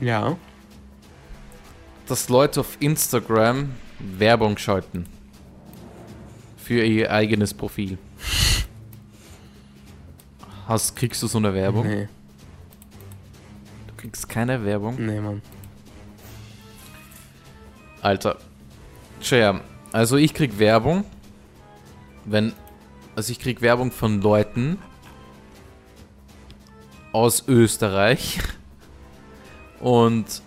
Ja. 0.00 0.38
dass 2.06 2.30
Leute 2.30 2.60
auf 2.60 2.78
Instagram 2.80 3.74
Werbung 3.98 4.56
schalten. 4.56 5.04
Für 6.56 6.82
ihr 6.82 7.12
eigenes 7.12 7.52
Profil. 7.52 7.98
Hast, 10.66 10.96
kriegst 10.96 11.22
du 11.22 11.26
so 11.26 11.36
eine 11.36 11.52
Werbung? 11.52 11.86
Nee, 11.86 12.08
Du 13.88 13.94
kriegst 13.98 14.26
keine 14.26 14.64
Werbung. 14.64 14.96
nee, 15.04 15.20
Mann. 15.20 15.42
Alter. 18.00 18.38
Tja, 19.20 19.60
also 19.94 20.16
ich 20.16 20.34
krieg 20.34 20.58
Werbung, 20.58 21.04
wenn. 22.24 22.52
Also 23.14 23.30
ich 23.30 23.38
krieg 23.38 23.62
Werbung 23.62 23.92
von 23.92 24.20
Leuten 24.20 24.78
aus 27.12 27.44
Österreich. 27.46 28.40
Und. 29.78 30.42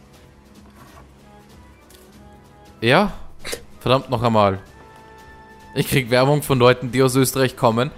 Ja, 2.81 3.13
verdammt 3.79 4.09
noch 4.09 4.21
einmal. 4.21 4.59
Ich 5.75 5.87
krieg 5.87 6.09
Werbung 6.09 6.43
von 6.43 6.59
Leuten, 6.59 6.91
die 6.91 7.01
aus 7.01 7.15
Österreich 7.15 7.55
kommen, 7.55 7.91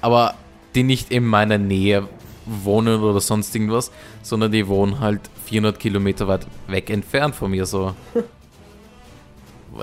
aber 0.00 0.36
die 0.76 0.84
nicht 0.84 1.10
in 1.10 1.26
meiner 1.26 1.58
Nähe 1.58 2.08
wohnen 2.46 3.00
oder 3.00 3.20
sonst 3.20 3.52
irgendwas, 3.56 3.90
sondern 4.22 4.52
die 4.52 4.68
wohnen 4.68 5.00
halt 5.00 5.22
400 5.46 5.80
Kilometer 5.80 6.28
weit 6.28 6.46
weg 6.68 6.90
entfernt 6.90 7.34
von 7.34 7.50
mir 7.50 7.66
so. 7.66 7.96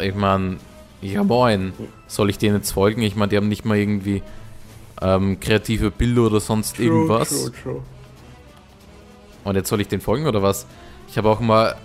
Ich 0.02 0.13
meine, 0.13 0.58
ja 1.01 1.23
moin, 1.23 1.73
soll 2.07 2.29
ich 2.29 2.38
denen 2.38 2.55
jetzt 2.57 2.71
folgen? 2.71 3.01
Ich 3.01 3.15
meine, 3.15 3.29
die 3.29 3.38
haben 3.38 3.47
nicht 3.47 3.65
mal 3.65 3.77
irgendwie 3.77 4.23
ähm, 5.01 5.39
kreative 5.39 5.91
Bilder 5.91 6.23
oder 6.23 6.39
sonst 6.39 6.79
irgendwas. 6.79 7.29
True, 7.29 7.51
true. 7.63 7.81
Und 9.43 9.55
jetzt 9.55 9.69
soll 9.69 9.79
ich 9.81 9.88
den 9.88 10.01
folgen 10.01 10.27
oder 10.27 10.41
was? 10.43 10.65
Ich 11.10 11.17
habe 11.17 11.29
auch 11.29 11.39
mal, 11.39 11.75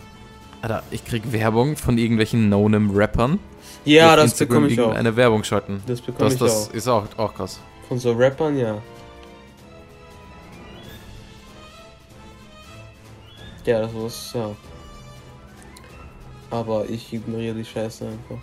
Alter, 0.63 0.83
ich 0.91 1.05
krieg 1.05 1.31
Werbung 1.33 1.77
von 1.77 1.99
irgendwelchen 1.99 2.49
No-Name-Rappern. 2.49 3.39
Ja, 3.85 4.17
das 4.17 4.33
Instagram 4.33 4.49
bekomme 4.49 4.67
ich 4.69 4.81
auch. 4.81 4.85
irgendeine 4.85 5.17
Werbung 5.17 5.45
schalten. 5.45 5.83
Das 5.87 6.01
bekomme 6.01 6.25
Das, 6.25 6.35
ich 6.35 6.39
das 6.41 6.69
auch. 6.71 6.75
ist 6.75 6.89
auch, 6.89 7.05
auch 7.19 7.35
krass. 7.35 7.61
Von 7.89 7.99
so 7.99 8.13
Rappern, 8.13 8.57
ja. 8.57 8.79
Ja, 13.65 13.81
das 13.83 13.93
ist, 13.95 14.35
ja. 14.35 14.51
Aber 16.51 16.89
ich 16.89 17.13
ignoriere 17.13 17.55
die 17.55 17.65
Scheiße 17.65 18.05
einfach. 18.07 18.43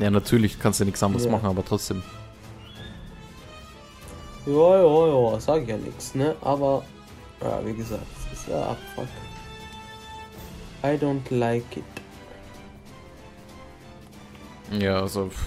Ja, 0.00 0.10
natürlich 0.10 0.58
kannst 0.58 0.80
du 0.80 0.84
nichts 0.84 1.02
anderes 1.02 1.26
Ja. 1.26 1.30
machen, 1.30 1.46
aber 1.46 1.64
trotzdem. 1.64 2.02
Ja, 4.46 4.82
ja, 4.82 5.06
ja, 5.32 5.40
sag 5.40 5.62
ich 5.62 5.68
ja 5.68 5.76
nichts, 5.76 6.14
ne? 6.14 6.34
Aber, 6.40 6.82
ja, 7.42 7.60
wie 7.64 7.74
gesagt, 7.74 8.02
es 8.32 8.40
ist 8.40 8.48
ja 8.48 8.62
Abfuck. 8.62 9.06
I 10.82 10.96
don't 10.96 11.20
like 11.30 11.76
it. 11.76 11.84
Ja, 14.80 15.00
also. 15.00 15.28
pff, 15.28 15.40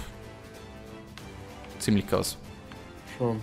Ziemlich 1.79 2.07
krass. 2.07 2.37
Schon. 3.17 3.41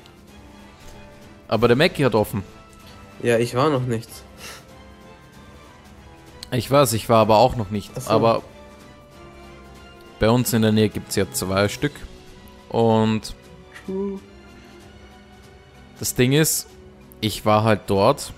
Aber 1.48 1.66
der 1.66 1.76
Mackie 1.76 2.04
hat 2.04 2.14
offen. 2.14 2.44
Ja, 3.22 3.36
ich 3.38 3.54
war 3.56 3.68
noch 3.70 3.82
nicht. 3.82 4.08
Ich 6.52 6.70
weiß, 6.70 6.92
ich 6.94 7.08
war 7.08 7.18
aber 7.18 7.38
auch 7.38 7.56
noch 7.56 7.70
nicht. 7.70 8.00
So. 8.00 8.10
Aber 8.10 8.42
bei 10.20 10.30
uns 10.30 10.52
in 10.52 10.62
der 10.62 10.70
Nähe 10.70 10.88
gibt 10.90 11.08
es 11.08 11.16
ja 11.16 11.28
zwei 11.32 11.66
Stück. 11.68 11.92
Und 12.68 13.34
True. 13.84 14.20
das 15.98 16.14
Ding 16.14 16.32
ist, 16.32 16.68
ich 17.20 17.44
war 17.44 17.64
halt 17.64 17.80
dort 17.88 18.32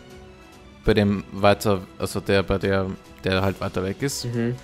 bei 0.86 0.94
dem 0.94 1.24
weiter, 1.32 1.82
also 1.98 2.20
der 2.20 2.42
bei 2.42 2.56
der, 2.56 2.86
der 3.24 3.42
halt 3.42 3.60
weiter 3.60 3.82
weg 3.82 4.00
ist. 4.00 4.24
Mhm. 4.24 4.56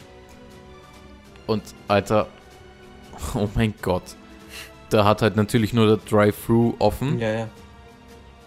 Und 1.47 1.63
Alter, 1.89 2.29
oh 3.35 3.49
mein 3.55 3.75
Gott. 3.83 4.03
Da 4.91 5.05
hat 5.05 5.21
halt 5.21 5.37
natürlich 5.37 5.75
nur 5.75 5.87
der 5.87 5.97
Drive-Thru 5.99 6.75
offen, 6.79 7.19
Ja, 7.19 7.31
ja. 7.31 7.49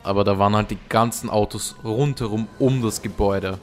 aber 0.02 0.24
da 0.24 0.40
waren 0.40 0.56
halt 0.56 0.72
die 0.72 0.80
ganzen 0.90 1.30
Autos 1.30 1.76
rundherum 1.84 2.48
um 2.58 2.82
das 2.82 3.02
Gebäude. 3.04 3.60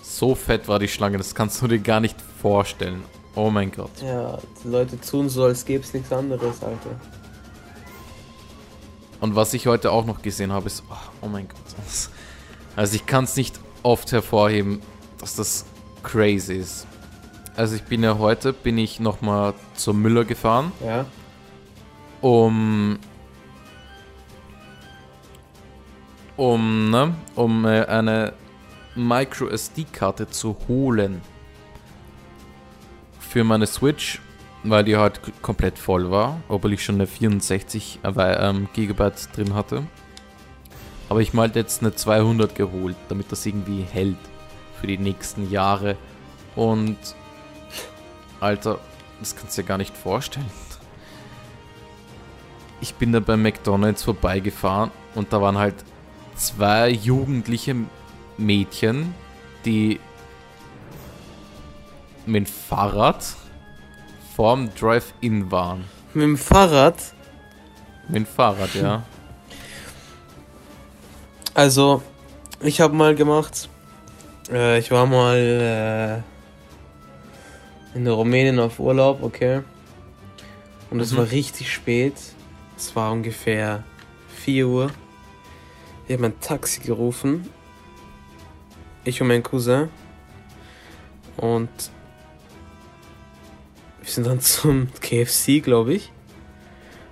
So 0.00 0.34
fett 0.34 0.68
war 0.68 0.78
die 0.78 0.88
Schlange, 0.88 1.18
das 1.18 1.34
kannst 1.34 1.60
du 1.60 1.66
dir 1.68 1.80
gar 1.80 2.00
nicht 2.00 2.16
vorstellen. 2.40 3.02
Oh 3.38 3.50
mein 3.50 3.70
Gott. 3.70 4.02
Ja, 4.02 4.36
die 4.64 4.68
Leute 4.68 5.00
tun 5.00 5.28
so, 5.28 5.44
als 5.44 5.64
gäbe 5.64 5.84
es 5.84 5.94
nichts 5.94 6.12
anderes, 6.12 6.60
Alter. 6.60 6.90
Und 9.20 9.36
was 9.36 9.54
ich 9.54 9.68
heute 9.68 9.92
auch 9.92 10.04
noch 10.06 10.22
gesehen 10.22 10.50
habe, 10.50 10.66
ist, 10.66 10.82
oh, 10.90 10.94
oh 11.22 11.28
mein 11.28 11.46
Gott. 11.46 11.56
Also 12.74 12.96
ich 12.96 13.06
kann 13.06 13.22
es 13.24 13.36
nicht 13.36 13.60
oft 13.84 14.10
hervorheben, 14.10 14.82
dass 15.18 15.36
das 15.36 15.66
crazy 16.02 16.54
ist. 16.54 16.88
Also 17.54 17.76
ich 17.76 17.84
bin 17.84 18.02
ja 18.02 18.18
heute, 18.18 18.52
bin 18.52 18.76
ich 18.76 18.98
nochmal 18.98 19.54
zur 19.76 19.94
Müller 19.94 20.24
gefahren, 20.24 20.72
Ja? 20.84 21.06
um, 22.20 22.98
um, 26.36 26.90
ne, 26.90 27.14
um 27.36 27.64
äh, 27.66 27.84
eine 27.84 28.32
Micro 28.96 29.46
SD-Karte 29.46 30.28
zu 30.28 30.56
holen. 30.66 31.22
Für 33.28 33.44
meine 33.44 33.66
Switch, 33.66 34.20
weil 34.64 34.84
die 34.84 34.96
halt 34.96 35.20
komplett 35.42 35.78
voll 35.78 36.10
war, 36.10 36.40
obwohl 36.48 36.72
ich 36.72 36.84
schon 36.84 36.96
eine 36.96 37.06
64 37.06 38.00
äh, 38.02 38.48
ähm, 38.48 38.68
Gigabyte 38.72 39.36
drin 39.36 39.54
hatte. 39.54 39.84
Aber 41.08 41.20
ich 41.20 41.32
mal 41.32 41.50
jetzt 41.54 41.82
eine 41.82 41.94
200 41.94 42.54
geholt, 42.54 42.96
damit 43.08 43.32
das 43.32 43.46
irgendwie 43.46 43.82
hält 43.82 44.16
für 44.80 44.86
die 44.86 44.98
nächsten 44.98 45.50
Jahre. 45.50 45.96
Und 46.54 46.96
Alter, 48.40 48.78
das 49.20 49.36
kannst 49.36 49.56
du 49.56 49.62
dir 49.62 49.68
gar 49.68 49.78
nicht 49.78 49.96
vorstellen. 49.96 50.50
Ich 52.80 52.94
bin 52.94 53.12
da 53.12 53.20
beim 53.20 53.42
McDonalds 53.42 54.04
vorbeigefahren 54.04 54.90
und 55.14 55.32
da 55.32 55.40
waren 55.40 55.58
halt 55.58 55.74
zwei 56.36 56.90
jugendliche 56.90 57.74
Mädchen, 58.36 59.14
die 59.64 59.98
mit 62.28 62.46
dem 62.46 62.46
Fahrrad 62.46 63.24
vorm 64.36 64.72
Drive-In 64.74 65.50
waren. 65.50 65.84
Mit 66.14 66.22
dem 66.24 66.36
Fahrrad? 66.38 66.96
Mit 68.08 68.16
dem 68.16 68.26
Fahrrad, 68.26 68.74
ja. 68.74 69.02
Also, 71.54 72.02
ich 72.60 72.80
habe 72.80 72.94
mal 72.94 73.14
gemacht. 73.14 73.68
Äh, 74.50 74.78
ich 74.78 74.90
war 74.90 75.06
mal 75.06 76.22
äh, 77.94 77.98
in 77.98 78.06
Rumänien 78.06 78.58
auf 78.60 78.78
Urlaub, 78.78 79.22
okay. 79.22 79.62
Und 80.90 81.00
es 81.00 81.12
Mhm. 81.12 81.16
war 81.18 81.30
richtig 81.30 81.72
spät. 81.72 82.14
Es 82.76 82.94
war 82.94 83.10
ungefähr 83.12 83.82
4 84.44 84.68
Uhr. 84.68 84.90
Wir 86.06 86.16
haben 86.16 86.24
ein 86.24 86.40
Taxi 86.40 86.80
gerufen. 86.80 87.48
Ich 89.04 89.20
und 89.20 89.28
mein 89.28 89.42
Cousin. 89.42 89.88
Und 91.36 91.68
wir 94.08 94.14
sind 94.14 94.26
dann 94.26 94.40
zum 94.40 94.88
KFC, 95.00 95.62
glaube 95.62 95.94
ich. 95.94 96.10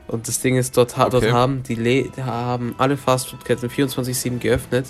Und 0.08 0.28
das 0.28 0.40
Ding 0.40 0.56
ist, 0.56 0.76
dort, 0.76 0.96
ha 0.96 1.08
dort 1.08 1.24
Okay. 1.24 1.32
haben 1.32 1.62
die 1.62 1.74
Le 1.74 2.10
haben 2.24 2.74
alle 2.78 2.96
Fastfood-Ketten 2.96 3.68
24-7 3.68 4.38
geöffnet, 4.38 4.86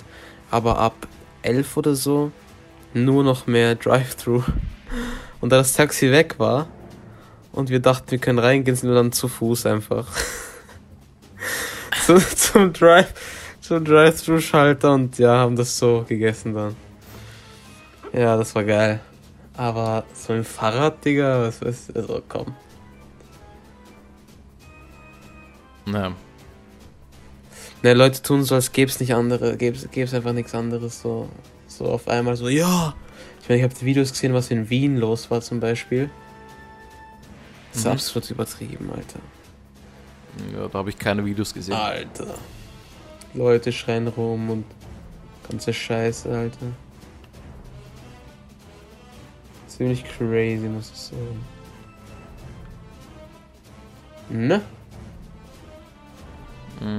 aber 0.51 0.77
ab 0.77 1.07
11 1.41 1.75
oder 1.77 1.95
so 1.95 2.31
nur 2.93 3.23
noch 3.23 3.47
mehr 3.47 3.75
Drive-Thru. 3.75 4.43
Und 5.41 5.51
da 5.51 5.57
das 5.57 5.73
Taxi 5.73 6.11
weg 6.11 6.35
war 6.39 6.67
und 7.51 7.69
wir 7.69 7.79
dachten, 7.79 8.11
wir 8.11 8.17
können 8.17 8.39
reingehen, 8.39 8.75
sind 8.75 8.89
wir 8.89 8.95
dann 8.95 9.11
zu 9.11 9.27
Fuß 9.27 9.65
einfach. 9.65 10.07
zu, 12.05 12.17
zum 12.35 12.73
Drive, 12.73 13.13
zum 13.61 13.83
Drive-Thru-Schalter 13.83 14.93
und 14.93 15.17
ja, 15.19 15.37
haben 15.37 15.55
das 15.55 15.77
so 15.77 16.05
gegessen 16.07 16.53
dann. 16.53 16.75
Ja, 18.13 18.37
das 18.37 18.55
war 18.55 18.63
geil. 18.63 18.99
Aber 19.57 20.05
so 20.13 20.33
ein 20.33 20.43
Fahrrad, 20.43 21.03
Digga, 21.03 21.41
was 21.41 21.61
weiß 21.61 21.89
ich, 21.89 21.95
also 21.95 22.21
komm. 22.29 22.55
Ja. 25.87 26.11
Ne, 27.83 27.93
Leute 27.93 28.21
tun 28.21 28.43
so, 28.43 28.55
als 28.55 28.71
gäbe 28.71 28.89
es 28.91 28.99
nicht 28.99 29.13
andere, 29.13 29.55
gäbe 29.57 29.77
es 29.77 30.13
einfach 30.13 30.33
nichts 30.33 30.53
anderes, 30.55 31.01
so, 31.01 31.29
so 31.67 31.85
auf 31.85 32.07
einmal 32.07 32.35
so, 32.35 32.49
ja. 32.49 32.93
Ich 33.41 33.49
meine, 33.49 33.59
ich 33.59 33.63
habe 33.63 33.73
die 33.79 33.85
Videos 33.85 34.11
gesehen, 34.11 34.33
was 34.33 34.51
in 34.51 34.69
Wien 34.69 34.97
los 34.97 35.31
war 35.31 35.41
zum 35.41 35.59
Beispiel. 35.59 36.09
Das 37.71 37.79
ist 37.81 37.85
Mhm. 37.85 37.91
absolut 37.91 38.29
übertrieben, 38.31 38.89
Alter. 38.91 39.19
ja, 40.53 40.67
da 40.67 40.79
habe 40.79 40.89
ich 40.89 40.97
keine 40.97 41.23
Videos 41.23 41.53
gesehen. 41.53 41.75
Alter. 41.75 42.35
Leute 43.33 43.71
schreien 43.71 44.07
rum 44.07 44.49
und 44.49 44.65
ganze 45.49 45.71
Scheiße, 45.73 46.29
Alter. 46.35 46.67
Ziemlich 49.77 50.03
crazy, 50.03 50.67
muss 50.67 50.89
ich 50.91 50.97
sagen. 50.97 51.45
Ne? 54.29 54.61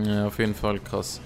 Ja, 0.05 0.29
auf 0.29 0.39
jeden 0.39 0.55
Fall 0.55 0.79
krass. 0.79 1.21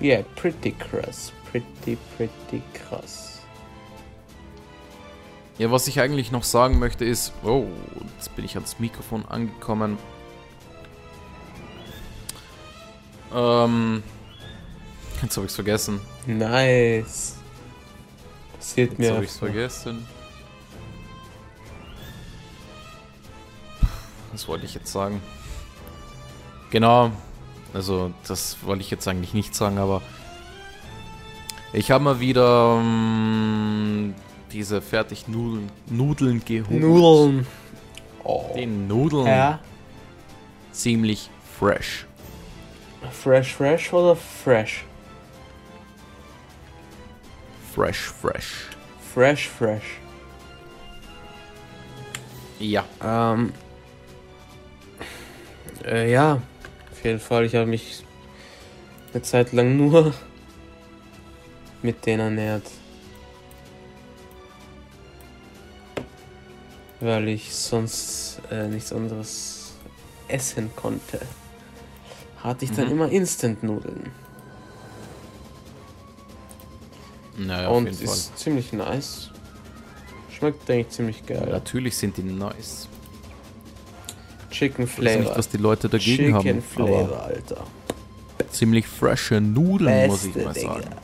Yeah, 0.00 0.24
pretty 0.36 0.72
krass. 0.72 1.32
Pretty, 1.50 1.98
pretty 2.16 2.62
krass. 2.72 3.42
Ja, 5.58 5.70
was 5.70 5.86
ich 5.86 6.00
eigentlich 6.00 6.32
noch 6.32 6.42
sagen 6.42 6.78
möchte 6.78 7.04
ist, 7.04 7.32
oh, 7.44 7.66
jetzt 8.16 8.34
bin 8.34 8.46
ich 8.46 8.56
ans 8.56 8.78
Mikrofon 8.78 9.26
angekommen. 9.26 9.98
Ähm, 13.34 14.02
jetzt 15.22 15.36
habe 15.36 15.46
ich's 15.46 15.54
vergessen. 15.54 16.00
Nice. 16.26 17.36
Passiert 18.64 18.92
Jetzt 18.92 18.98
mir. 18.98 19.12
habe 19.12 19.24
ich's 19.24 19.36
vergessen. 19.36 20.06
Was 24.32 24.48
wollte 24.48 24.64
ich 24.64 24.72
jetzt 24.74 24.90
sagen? 24.90 25.20
Genau, 26.70 27.10
also 27.74 28.10
das 28.26 28.56
wollte 28.62 28.80
ich 28.80 28.90
jetzt 28.90 29.06
eigentlich 29.06 29.34
nicht 29.34 29.54
sagen, 29.54 29.76
aber 29.76 30.00
ich 31.74 31.90
habe 31.90 32.04
mal 32.04 32.20
wieder 32.20 32.78
ähm, 32.80 34.14
diese 34.50 34.80
fertig 34.80 35.28
Nudeln, 35.28 35.70
Nudeln 35.90 36.42
geholt. 36.42 36.80
Nudeln. 36.80 37.46
Oh. 38.24 38.50
Die 38.56 38.64
Nudeln 38.64 39.26
Ja. 39.26 39.58
ziemlich 40.72 41.28
fresh. 41.58 42.06
Fresh, 43.12 43.52
fresh 43.56 43.92
oder 43.92 44.16
fresh? 44.16 44.86
Fresh, 47.74 47.98
fresh. 48.22 48.68
Fresh, 49.12 49.48
fresh. 49.48 49.98
Ja. 52.60 52.84
Ähm. 53.02 53.52
Äh, 55.84 56.10
ja. 56.12 56.40
Auf 56.92 57.04
jeden 57.04 57.20
Fall, 57.20 57.44
ich 57.44 57.54
habe 57.54 57.66
mich 57.66 58.04
eine 59.12 59.22
Zeit 59.22 59.52
lang 59.52 59.76
nur 59.76 60.14
mit 61.82 62.06
denen 62.06 62.20
ernährt. 62.20 62.70
Weil 67.00 67.28
ich 67.28 67.54
sonst 67.54 68.40
äh, 68.50 68.68
nichts 68.68 68.92
anderes 68.92 69.74
essen 70.28 70.70
konnte. 70.74 71.20
Hatte 72.42 72.64
ich 72.64 72.70
dann 72.72 72.86
Mhm. 72.86 72.92
immer 72.92 73.08
Instant-Nudeln. 73.10 74.12
Naja, 77.36 77.68
Und 77.68 77.86
jeden 77.86 77.96
Fall. 77.96 78.06
ist 78.14 78.38
ziemlich 78.38 78.72
nice. 78.72 79.30
Schmeckt 80.30 80.68
eigentlich 80.70 80.88
ziemlich 80.90 81.26
geil. 81.26 81.48
Natürlich 81.50 81.96
sind 81.96 82.16
die 82.16 82.22
nice. 82.22 82.88
Chicken 84.50 84.84
Ich 84.84 84.90
weiß 84.90 84.98
nicht, 84.98 85.12
Flavor. 85.22 85.36
was 85.38 85.48
die 85.48 85.56
Leute 85.56 85.88
dagegen 85.88 86.16
Chicken 86.16 86.34
haben. 86.34 86.62
Flavor, 86.62 87.22
Alter. 87.24 87.64
Ziemlich 88.50 88.86
frische 88.86 89.40
Nudeln, 89.40 90.06
muss 90.08 90.24
ich 90.24 90.32
Beste, 90.32 90.46
mal 90.46 90.52
Digga. 90.54 90.74
sagen. 90.74 90.96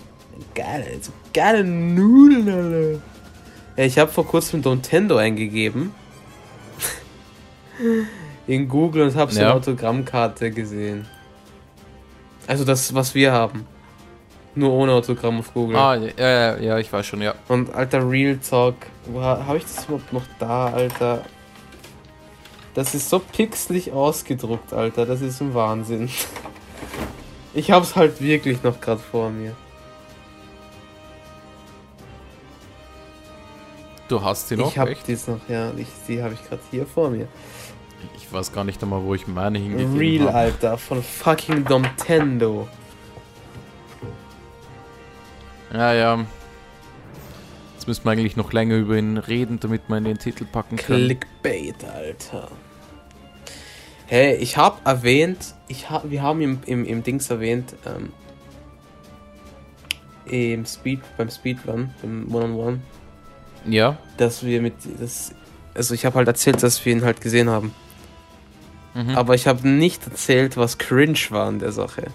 Geile, 0.55 0.87
so 1.03 1.12
geile 1.33 1.64
Nudeln, 1.64 2.49
Alter. 2.49 3.03
Ja, 3.77 3.85
ich 3.85 3.99
habe 3.99 4.11
vor 4.12 4.27
kurzem 4.27 4.61
Nintendo 4.61 5.16
eingegeben. 5.16 5.93
In 8.47 8.69
Google 8.69 9.03
und 9.09 9.14
habe 9.16 9.33
so 9.33 9.40
Ja. 9.40 9.47
eine 9.51 9.55
Autogrammkarte 9.57 10.51
gesehen. 10.51 11.07
Also 12.47 12.64
das, 12.64 12.95
was 12.95 13.14
wir 13.14 13.33
haben. 13.33 13.66
Nur 14.55 14.73
ohne 14.73 14.93
Autogramm 14.93 15.39
auf 15.39 15.55
Google. 15.55 15.77
Ah, 15.77 15.95
ja, 15.95 16.11
ja, 16.19 16.57
ja, 16.59 16.79
ich 16.79 16.93
weiß 16.93 17.07
schon, 17.07 17.23
ja. 17.23 17.35
Und 17.49 17.73
alter 17.73 18.09
Real 18.09 18.39
Talk, 18.39 18.75
habe 19.15 19.59
ich 19.59 19.63
das 19.63 19.85
überhaupt 19.85 20.13
noch 20.13 20.25
da, 20.39 20.67
Alter? 20.69 21.25
Das 22.75 22.95
ist 22.95 23.09
so 23.09 23.19
pixelig 23.19 23.93
ausgedruckt, 23.93 24.73
Alter. 24.73 25.07
Das 25.07 25.21
ist 25.21 25.41
ein 25.41 25.55
Wahnsinn. 25.55 26.09
Ich 27.53 27.73
hab's 27.73 27.97
halt 27.97 28.21
wirklich 28.23 28.63
noch 28.63 28.81
gerade 28.81 29.01
vor 29.01 29.29
mir. 29.29 29.57
Du 34.07 34.23
hast 34.23 34.49
sie 34.49 34.57
noch, 34.57 34.71
ich 34.71 34.79
hab 34.79 34.89
echt? 34.89 35.09
dies 35.09 35.27
noch, 35.27 35.41
ja. 35.49 35.73
Ich, 35.77 35.89
die 36.07 36.23
habe 36.23 36.35
ich 36.35 36.49
gerade 36.49 36.63
hier 36.71 36.87
vor 36.87 37.11
mir. 37.11 37.27
Ich 38.17 38.33
weiß 38.33 38.53
gar 38.53 38.63
nicht 38.63 38.81
einmal, 38.85 39.03
wo 39.03 39.17
ich 39.17 39.27
meine 39.27 39.59
hingegeben 39.59 39.99
Real, 39.99 40.27
habe. 40.29 40.39
Alter. 40.39 40.79
Von 40.79 41.03
fucking 41.03 41.65
Nintendo. 41.65 42.69
Ja, 45.73 45.93
ja. 45.95 46.25
Jetzt 47.75 47.87
müssen 47.87 48.05
wir 48.05 48.11
eigentlich 48.13 48.37
noch 48.37 48.53
länger 48.53 48.77
über 48.77 48.97
ihn 48.97 49.17
reden, 49.17 49.59
damit 49.61 49.83
in 49.89 50.05
den 50.05 50.19
Titel 50.19 50.45
packen 50.45 50.77
können. 50.77 51.07
Clickbait, 51.07 51.77
Alter. 51.85 52.49
Hey, 54.07 54.35
ich 54.37 54.57
hab 54.57 54.87
erwähnt, 54.87 55.55
ich 55.69 55.89
hab, 55.89 56.11
wir 56.11 56.23
haben 56.23 56.41
im, 56.41 56.59
im, 56.67 56.85
im 56.85 57.03
Dings 57.03 57.31
erwähnt, 57.31 57.75
ähm, 57.87 58.13
im 60.27 60.66
Speed, 60.66 61.01
beim 61.16 61.31
Speedrun, 61.31 61.91
beim 62.03 62.35
One-on-One, 62.35 62.81
Ja. 63.66 63.97
dass 64.16 64.45
wir 64.45 64.61
mit, 64.61 64.75
das, 64.99 65.33
also 65.75 65.95
ich 65.95 66.05
habe 66.05 66.16
halt 66.16 66.29
erzählt, 66.29 66.62
dass 66.62 66.85
wir 66.85 66.93
ihn 66.93 67.05
halt 67.05 67.21
gesehen 67.21 67.49
haben. 67.49 67.73
Mhm. 68.95 69.11
Aber 69.11 69.35
ich 69.35 69.47
habe 69.47 69.68
nicht 69.68 70.05
erzählt, 70.07 70.57
was 70.57 70.79
cringe 70.79 71.18
war 71.31 71.47
an 71.47 71.61
der 71.61 71.73
Sache. 71.73 72.09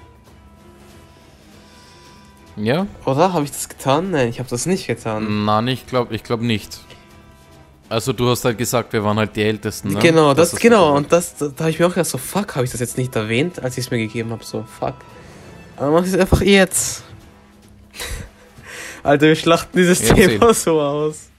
Ja? 2.56 2.88
Oder? 3.06 3.34
Habe 3.34 3.44
ich 3.46 3.52
das 3.52 3.70
getan? 3.70 4.12
Nein, 4.12 4.30
ich 4.30 4.40
habe 4.40 4.50
das 4.50 4.66
nicht 4.66 4.88
getan. 4.88 5.46
Nein, 5.46 5.68
ich 5.68 5.86
glaube 5.88 6.16
ich 6.16 6.24
glaub 6.24 6.42
nicht. 6.42 6.80
Also 7.88 8.14
du 8.14 8.28
hast 8.30 8.44
halt 8.46 8.58
gesagt, 8.58 8.94
wir 8.94 9.04
waren 9.04 9.18
halt 9.18 9.36
die 9.36 9.44
Ältesten, 9.44 9.90
ne? 9.94 10.00
Genau, 10.00 10.34
das, 10.34 10.54
ist 10.54 10.60
genau. 10.60 10.96
Und 10.96 11.12
das, 11.12 11.36
da, 11.38 11.48
da 11.50 11.60
habe 11.66 11.70
ich 11.70 11.80
mir 11.80 11.86
auch 11.86 11.94
gedacht, 11.94 12.10
so 12.10 12.18
fuck, 12.18 12.56
habe 12.56 12.66
ich 12.66 12.72
das 12.72 12.80
jetzt 12.80 12.98
nicht 12.98 13.16
erwähnt, 13.16 13.62
als 13.64 13.78
ich 13.78 13.86
es 13.86 13.92
mir 13.92 14.00
gegeben 14.00 14.32
habe, 14.32 14.44
so 14.44 14.64
fuck. 14.80 14.96
Aber 15.78 15.92
mach 15.92 16.02
ich 16.02 16.14
es 16.14 16.20
einfach 16.20 16.42
jetzt. 16.42 17.04
Alter, 19.04 19.28
wir 19.28 19.36
schlachten 19.36 19.78
dieses 19.78 20.02
Erzähl. 20.02 20.30
Thema 20.40 20.54
so 20.54 20.82
aus. 20.82 21.30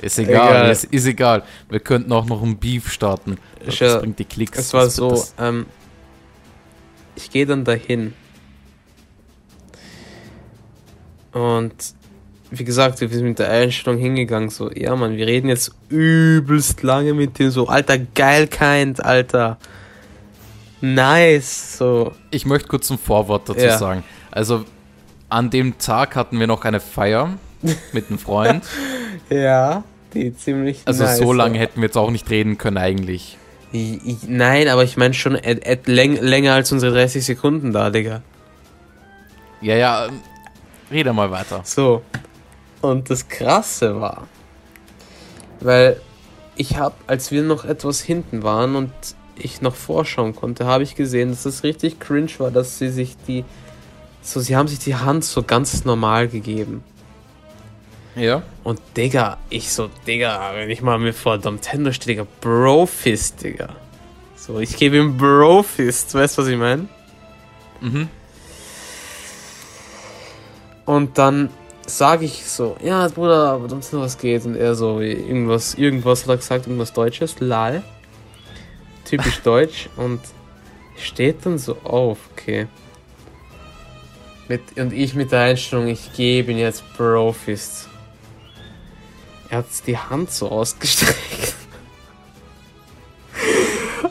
Ist 0.00 0.18
egal, 0.18 0.48
Egal. 0.50 0.70
Ist, 0.70 0.84
ist 0.84 1.06
egal. 1.06 1.42
Wir 1.68 1.80
könnten 1.80 2.12
auch 2.12 2.24
noch 2.26 2.42
ein 2.42 2.56
Beef 2.56 2.90
starten. 2.92 3.36
Das 3.64 3.80
äh, 3.80 3.98
bringt 3.98 4.18
die 4.18 4.24
Klicks. 4.24 4.58
Es 4.58 4.72
war 4.72 4.84
Das- 4.84 4.96
so, 4.96 5.10
das- 5.10 5.34
ähm, 5.38 5.66
ich 7.16 7.28
gehe 7.30 7.44
dann 7.44 7.64
dahin. 7.64 8.14
Und 11.32 11.72
wie 12.50 12.64
gesagt, 12.64 13.00
wir 13.00 13.08
sind 13.08 13.24
mit 13.24 13.38
der 13.38 13.50
Einstellung 13.50 13.98
hingegangen, 13.98 14.48
so, 14.50 14.70
ja 14.72 14.96
man, 14.96 15.16
wir 15.16 15.26
reden 15.26 15.48
jetzt 15.48 15.72
übelst 15.88 16.82
lange 16.82 17.14
mit 17.14 17.38
dem, 17.38 17.50
so, 17.50 17.68
alter, 17.68 17.98
geil 17.98 18.48
kind, 18.48 19.04
alter. 19.04 19.58
Nice, 20.80 21.76
so. 21.78 22.12
Ich 22.30 22.46
möchte 22.46 22.68
kurz 22.68 22.90
ein 22.90 22.98
Vorwort 22.98 23.48
dazu 23.48 23.60
Ja. 23.60 23.78
sagen. 23.78 24.02
Also, 24.30 24.64
an 25.28 25.50
dem 25.50 25.78
Tag 25.78 26.16
hatten 26.16 26.40
wir 26.40 26.46
noch 26.46 26.64
eine 26.64 26.80
Feier 26.80 27.34
mit 27.92 28.08
einem 28.08 28.18
Freund. 28.18 28.64
Ja, 29.28 29.84
die 30.14 30.34
ziemlich 30.34 30.82
Also, 30.86 31.04
nice, 31.04 31.18
so 31.18 31.32
lange 31.32 31.58
hätten 31.58 31.80
wir 31.80 31.86
jetzt 31.86 31.96
auch 31.98 32.10
nicht 32.10 32.28
reden 32.30 32.58
können, 32.58 32.78
eigentlich. 32.78 33.36
Ich, 33.72 34.04
ich, 34.04 34.16
nein, 34.26 34.66
aber 34.66 34.82
ich 34.82 34.96
meine 34.96 35.14
schon 35.14 35.34
länger 35.84 36.54
als 36.54 36.72
unsere 36.72 36.92
30 36.92 37.24
Sekunden 37.24 37.72
da, 37.72 37.90
Digga. 37.90 38.22
Ja, 39.60 39.76
ja, 39.76 40.08
rede 40.90 41.12
mal 41.12 41.30
weiter. 41.30 41.62
So. 41.64 42.02
Und 42.80 43.10
das 43.10 43.28
Krasse 43.28 44.00
war, 44.00 44.26
weil 45.60 46.00
ich 46.56 46.76
habe, 46.76 46.94
als 47.06 47.30
wir 47.30 47.42
noch 47.42 47.64
etwas 47.64 48.00
hinten 48.00 48.42
waren 48.42 48.76
und 48.76 48.92
ich 49.36 49.62
noch 49.62 49.74
vorschauen 49.74 50.34
konnte, 50.34 50.66
habe 50.66 50.82
ich 50.82 50.94
gesehen, 50.94 51.30
dass 51.30 51.44
das 51.44 51.62
richtig 51.62 52.00
cringe 52.00 52.30
war, 52.38 52.50
dass 52.50 52.78
sie 52.78 52.88
sich 52.88 53.16
die, 53.26 53.44
so, 54.22 54.40
sie 54.40 54.56
haben 54.56 54.68
sich 54.68 54.78
die 54.78 54.94
Hand 54.94 55.24
so 55.24 55.42
ganz 55.42 55.84
normal 55.84 56.28
gegeben. 56.28 56.84
Ja? 58.16 58.42
Und 58.64 58.80
Digga, 58.96 59.38
ich 59.48 59.72
so, 59.72 59.88
Digga, 60.06 60.52
wenn 60.54 60.68
ich 60.70 60.82
mal 60.82 60.98
mir 60.98 61.14
vor 61.14 61.38
Nintendo 61.38 61.92
stehe, 61.92 62.16
Digga, 62.16 62.28
Brofist, 62.40 63.42
Digga. 63.42 63.70
So, 64.36 64.58
ich 64.58 64.76
gebe 64.76 64.96
ihm 64.98 65.16
Brofist, 65.16 66.14
weißt 66.14 66.36
du, 66.36 66.42
was 66.42 66.48
ich 66.48 66.58
meine? 66.58 66.88
Mhm. 67.80 68.08
Und 70.90 71.18
dann 71.18 71.50
sage 71.86 72.24
ich 72.24 72.44
so, 72.44 72.76
ja, 72.82 73.06
Bruder, 73.06 73.50
aber 73.50 73.68
sonst 73.68 73.92
noch 73.92 74.00
was 74.00 74.18
geht. 74.18 74.44
Und 74.44 74.56
er 74.56 74.74
so, 74.74 74.98
irgendwas, 74.98 75.74
irgendwas 75.74 76.22
hat 76.22 76.30
er 76.30 76.36
gesagt, 76.38 76.66
irgendwas 76.66 76.92
Deutsches, 76.92 77.36
lal. 77.38 77.84
Typisch 79.04 79.40
deutsch. 79.44 79.88
Und 79.96 80.20
steht 80.96 81.46
dann 81.46 81.58
so 81.58 81.76
auf, 81.84 82.18
okay. 82.32 82.66
Mit, 84.48 84.62
und 84.78 84.92
ich 84.92 85.14
mit 85.14 85.30
der 85.30 85.42
Einstellung, 85.42 85.86
ich 85.86 86.12
gebe 86.12 86.50
ihn 86.50 86.58
jetzt 86.58 86.82
Brofist. 86.96 87.88
Er 89.48 89.58
hat 89.58 89.66
die 89.86 89.96
Hand 89.96 90.32
so 90.32 90.48
ausgestreckt. 90.48 91.54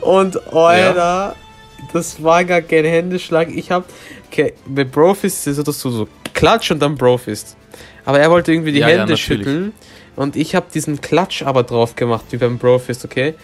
Und 0.00 0.50
Alter, 0.50 1.36
das 1.92 2.22
war 2.22 2.42
gar 2.44 2.62
kein 2.62 2.86
Händeschlag. 2.86 3.50
Ich 3.50 3.70
hab. 3.70 3.84
Okay, 4.30 4.54
bei 4.64 4.84
Brofist 4.84 5.46
ist 5.46 5.46
es 5.46 5.56
so, 5.56 5.62
dass 5.62 5.82
du 5.82 5.90
so 5.90 6.08
klatsch 6.40 6.70
und 6.70 6.80
dann 6.80 6.94
Brofist. 6.96 7.56
Aber 8.06 8.18
er 8.18 8.30
wollte 8.30 8.52
irgendwie 8.52 8.72
die 8.72 8.78
Ja, 8.78 8.88
ja, 8.88 8.98
Hände 9.00 9.12
natürlich. 9.12 9.46
schütteln. 9.46 9.72
Und 10.16 10.36
ich 10.36 10.54
habe 10.54 10.66
diesen 10.72 11.00
Klatsch 11.00 11.42
aber 11.42 11.62
drauf 11.62 11.96
gemacht, 11.96 12.24
wie 12.30 12.38
beim 12.38 12.58
Brofist, 12.58 13.04
okay? 13.04 13.34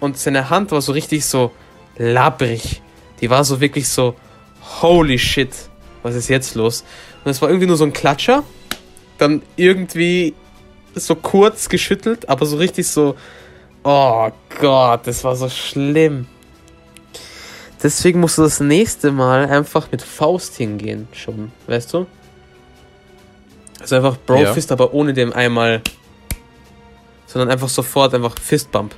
Und 0.00 0.18
seine 0.18 0.50
Hand 0.50 0.72
war 0.72 0.80
so 0.80 0.92
richtig 0.92 1.24
so 1.24 1.52
labbrig. 1.96 2.82
Die 3.20 3.30
war 3.30 3.44
so 3.44 3.60
wirklich 3.60 3.88
so, 3.88 4.16
holy 4.82 5.18
shit, 5.18 5.50
was 6.02 6.14
ist 6.14 6.28
jetzt 6.28 6.54
los? 6.56 6.84
Und 7.24 7.30
es 7.30 7.40
war 7.40 7.48
irgendwie 7.48 7.66
nur 7.66 7.76
so 7.76 7.84
ein 7.84 7.92
Klatscher. 7.92 8.42
Dann 9.18 9.42
irgendwie 9.56 10.34
so 10.94 11.14
kurz 11.14 11.68
geschüttelt, 11.68 12.28
aber 12.28 12.46
so 12.46 12.56
richtig 12.56 12.88
so, 12.88 13.14
oh 13.84 14.30
Gott, 14.60 15.06
das 15.06 15.22
war 15.22 15.36
so 15.36 15.48
schlimm. 15.48 16.26
Deswegen 17.82 18.20
musst 18.20 18.38
du 18.38 18.42
das 18.42 18.60
nächste 18.60 19.12
Mal 19.12 19.46
einfach 19.46 19.90
mit 19.92 20.02
Faust 20.02 20.56
hingehen, 20.56 21.08
schon, 21.12 21.52
weißt 21.66 21.94
du? 21.94 22.06
Also 23.80 23.96
einfach 23.96 24.16
Brofist, 24.26 24.70
aber 24.72 24.92
ohne 24.92 25.12
dem 25.14 25.32
einmal, 25.32 25.82
sondern 27.26 27.50
einfach 27.50 27.68
sofort 27.68 28.14
einfach 28.14 28.38
Fistbump. 28.38 28.94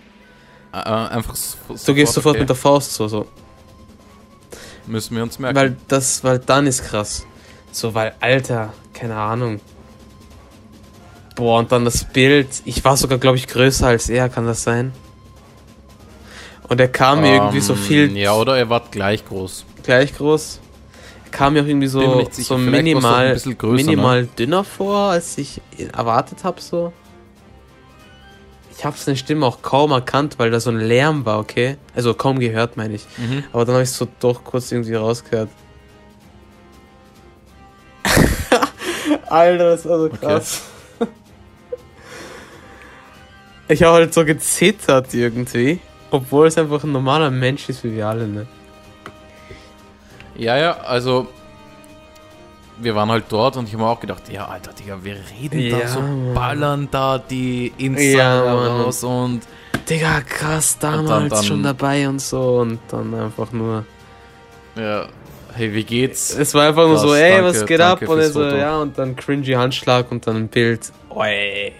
Äh, 0.73 0.77
einfach 0.77 1.35
so, 1.37 1.57
Du 1.87 1.95
gehst 1.95 2.15
sofort 2.15 2.33
okay. 2.35 2.41
mit 2.41 2.49
der 2.49 2.57
Faust 2.57 2.95
so, 2.95 3.07
so. 3.09 3.27
Müssen 4.87 5.17
wir 5.17 5.23
uns 5.23 5.39
merken. 5.39 5.57
Weil 5.57 5.77
das, 5.89 6.25
weil 6.25 6.39
dann 6.39 6.67
ist 6.67 6.85
krass. 6.85 7.27
So, 7.71 7.95
weil, 7.95 8.15
Alter, 8.21 8.73
keine 8.93 9.17
Ahnung. 9.17 9.61
Boah, 11.37 11.59
und 11.61 11.73
dann 11.73 11.85
das 11.85 12.05
Bild. 12.05 12.49
Ich 12.65 12.85
war 12.85 12.97
sogar, 12.97 13.19
glaube 13.19 13.37
ich, 13.37 13.47
größer 13.47 13.87
als 13.87 14.09
er, 14.11 14.29
kann 14.29 14.47
das 14.47 14.63
sein? 14.63 14.93
Und 16.69 16.81
er 16.81 16.89
kam 16.89 17.21
mir 17.21 17.35
irgendwie 17.35 17.61
so 17.61 17.75
Ähm, 17.75 17.79
viel 17.79 18.17
Ja, 18.17 18.35
oder 18.35 18.57
er 18.57 18.69
war 18.69 18.83
gleich 18.91 19.25
groß. 19.27 19.65
gleich 19.83 20.15
groß. 20.17 20.61
Kam 21.33 21.55
mir 21.55 21.63
auch 21.63 21.67
irgendwie 21.67 21.89
so, 21.89 22.25
so 22.31 22.57
minimal, 22.59 23.35
größer, 23.35 23.51
ne? 23.51 23.73
minimal 23.73 24.29
dünner 24.39 24.63
vor, 24.63 25.11
als 25.11 25.37
ich 25.39 25.61
erwartet 25.93 26.45
habe, 26.45 26.61
so. 26.61 26.93
Ich 28.77 28.85
habe 28.85 28.97
seine 28.97 29.17
Stimme 29.17 29.47
auch 29.47 29.63
kaum 29.63 29.91
erkannt, 29.91 30.39
weil 30.39 30.51
da 30.51 30.61
so 30.61 30.71
ein 30.71 30.79
Lärm 30.79 31.25
war, 31.25 31.39
okay? 31.39 31.77
Also 31.95 32.15
kaum 32.15 32.39
gehört, 32.39 32.77
meine 32.77 32.95
ich. 32.95 33.07
Mhm. 33.17 33.45
Aber 33.53 33.65
dann 33.65 33.75
habe 33.75 33.85
ich 33.85 33.91
so 33.91 34.07
doch 34.21 34.45
kurz 34.45 34.71
irgendwie 34.73 34.95
rausgehört. 34.95 35.49
Alter, 39.29 39.71
das 39.71 39.85
war 39.89 39.99
so 39.99 40.09
krass. 40.09 40.63
Ich 43.69 43.83
habe 43.83 43.95
halt 43.95 44.13
so 44.13 44.25
gezittert 44.25 45.15
irgendwie. 45.15 45.81
Obwohl 46.11 46.47
es 46.47 46.59
einfach 46.59 46.85
ein 46.85 46.93
normaler 46.93 47.31
Mensch 47.31 47.71
ist 47.71 47.83
wie 47.85 47.95
wir 47.95 48.07
alle, 48.07 48.29
ne? 48.29 48.47
Ja, 50.37 50.57
ja, 50.57 50.73
also 50.81 51.29
wir 52.79 52.95
waren 52.95 53.11
halt 53.11 53.25
dort 53.29 53.57
und 53.57 53.67
ich 53.69 53.75
habe 53.75 53.83
mir 53.85 53.89
auch 53.91 54.01
gedacht, 54.01 54.23
ja, 54.31 54.47
Alter, 54.47 54.73
Digga, 54.73 54.99
wir 55.03 55.17
reden 55.41 55.61
Ja, 55.61 55.79
da 55.81 55.89
so, 55.89 56.01
ballern 56.35 56.89
da 56.91 57.19
die 57.19 57.69
Ja, 57.79 57.87
Insider 57.87 58.45
Mann. 58.55 58.81
raus 58.83 59.05
und 59.05 59.41
Digga, 59.89 60.21
krass, 60.23 60.79
damals 60.79 61.09
dann- 61.09 61.29
dann- 61.29 61.45
schon 61.45 61.63
dabei 61.63 62.09
und 62.09 62.21
so. 62.21 62.61
Und 62.61 62.79
dann 62.89 63.15
einfach 63.15 63.53
nur. 63.53 63.85
ja, 64.77 65.07
hey, 65.55 65.75
wie 65.75 65.85
geht's? 65.85 66.35
Es 66.35 66.55
war 66.55 66.69
einfach 66.69 66.85
nur 66.87 66.95
Krass, 66.95 67.03
so, 67.03 67.15
ey, 67.15 67.31
danke, 67.33 67.45
was 67.49 67.67
geht 67.67 67.81
ab? 67.81 68.01
Und 68.03 68.23
so, 68.23 68.43
Foto. 68.45 68.57
ja, 68.57 68.79
und 68.79 68.97
dann 68.97 69.15
cringy 69.17 69.53
Handschlag 69.53 70.11
und 70.11 70.27
dann 70.27 70.37
ein 70.37 70.49
Bild. 70.49 70.91
Oi. 71.11 71.73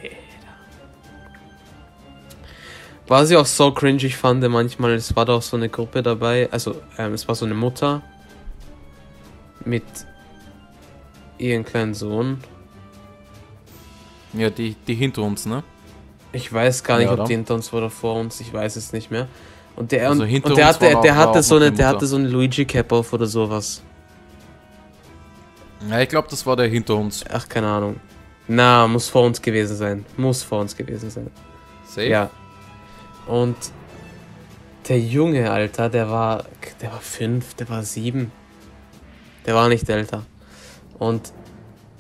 Was 3.09 3.31
ich 3.31 3.37
auch 3.37 3.47
so 3.47 3.71
cringy 3.73 4.11
fand, 4.11 4.47
manchmal, 4.49 4.93
es 4.93 5.15
war 5.17 5.25
da 5.25 5.35
auch 5.35 5.43
so 5.43 5.57
eine 5.57 5.69
Gruppe 5.69 6.03
dabei, 6.03 6.49
also 6.51 6.77
ähm, 6.99 7.13
es 7.15 7.27
war 7.29 7.35
so 7.35 7.45
eine 7.45 7.55
Mutter 7.55 8.03
mit 9.67 9.85
ihren 11.39 11.65
kleinen 11.65 11.95
Sohn. 11.95 12.39
Ja, 14.33 14.51
die, 14.51 14.77
die 14.87 14.95
hinter 14.95 15.23
uns, 15.23 15.47
ne? 15.47 15.63
Ich 16.33 16.51
weiß 16.53 16.85
gar 16.85 16.99
nicht, 16.99 17.07
Ja, 17.07 17.19
ob 17.19 17.27
die 17.27 17.35
hinter 17.35 17.55
uns 17.55 17.73
war 17.73 17.81
oder 17.81 17.91
vor 17.91 18.19
uns, 18.19 18.41
ich 18.41 18.53
weiß 18.53 18.77
es 18.77 18.93
nicht 18.93 19.11
mehr. 19.11 19.29
Und 19.77 19.93
der, 19.93 20.09
Also 20.09 20.23
und, 20.23 20.29
hinter 20.29 20.51
und 20.51 20.57
der 20.57 20.67
hatte, 20.67 20.99
der 21.03 21.17
hatte 21.17 21.39
auch 21.41 21.43
so 21.43 21.57
eine, 21.57 21.73
der 21.73 21.89
hatte 21.89 22.07
so 22.07 22.17
eine 22.17 22.29
Luigi 22.29 22.65
Cap 22.65 22.93
auf 22.93 23.13
oder 23.13 23.27
sowas. 23.27 23.83
Ja, 25.91 26.01
ich 26.01 26.09
glaube, 26.09 26.29
das 26.31 26.47
war 26.47 26.57
der 26.57 26.69
hinter 26.69 26.97
uns. 26.97 27.25
Ach, 27.31 27.49
keine 27.49 27.69
Ahnung. 27.69 27.97
Na, 28.49 28.87
muss 28.87 29.09
vor 29.09 29.25
uns 29.25 29.41
gewesen 29.41 29.77
sein. 29.77 30.05
Muss 30.17 30.43
vor 30.43 30.61
uns 30.61 30.77
gewesen 30.77 31.11
sein. 31.11 31.31
Safe? 31.87 32.07
Ja. 32.07 32.31
Und 33.27 33.57
der 34.89 35.01
Junge, 35.01 35.51
Alter, 35.51 35.89
der 35.89 36.11
war, 36.11 36.45
der 36.81 36.93
war 36.93 37.01
fünf, 37.01 37.55
der 37.55 37.69
war 37.69 37.83
sieben. 37.83 38.33
Der 39.47 39.55
war 39.55 39.69
nicht 39.69 39.89
älter. 39.89 40.25
Und 40.99 41.33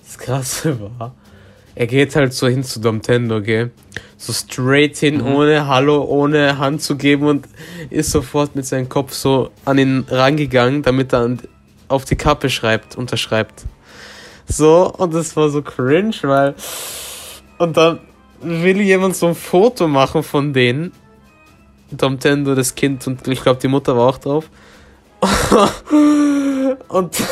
das 0.05 0.18
Krasse 0.18 0.78
war, 0.99 1.14
er 1.74 1.86
geht 1.86 2.14
halt 2.16 2.34
so 2.34 2.47
hin 2.49 2.62
zu 2.64 2.80
Nintendo, 2.80 3.40
gell? 3.40 3.70
So 4.18 4.32
straight 4.32 4.97
hin, 4.99 5.16
Mhm. 5.18 5.26
ohne 5.34 5.66
Hallo, 5.66 6.05
ohne 6.05 6.59
Hand 6.59 6.82
zu 6.82 6.97
geben 6.97 7.26
und 7.26 7.49
ist 7.90 8.11
sofort 8.12 8.55
mit 8.55 8.66
seinem 8.66 8.88
Kopf 8.88 9.12
so 9.12 9.51
an 9.64 9.78
ihn 9.78 10.05
rangegangen, 10.09 10.82
damit 10.82 11.12
er 11.12 11.36
auf 11.88 12.05
die 12.05 12.16
Kappe 12.16 12.51
schreibt, 12.51 12.97
unterschreibt. 12.97 13.64
So, 14.47 14.93
und 14.93 15.14
das 15.14 15.34
war 15.36 15.49
so 15.49 15.62
cringe, 15.62 16.14
weil. 16.22 16.55
Und 17.59 17.76
dann 17.76 18.01
will 18.43 18.80
jemand 18.80 19.16
so 19.16 19.28
ein 19.28 19.34
Foto 19.34 19.88
machen 19.88 20.22
von 20.22 20.53
denen. 20.53 20.93
Nintendo, 21.90 22.55
das 22.55 22.74
Kind 22.74 23.07
und 23.07 23.26
ich 23.28 23.43
glaube 23.43 23.61
die 23.61 23.68
Mutter 23.68 23.97
war 23.97 24.09
auch 24.09 24.18
drauf. 24.18 24.49
und 26.88 27.22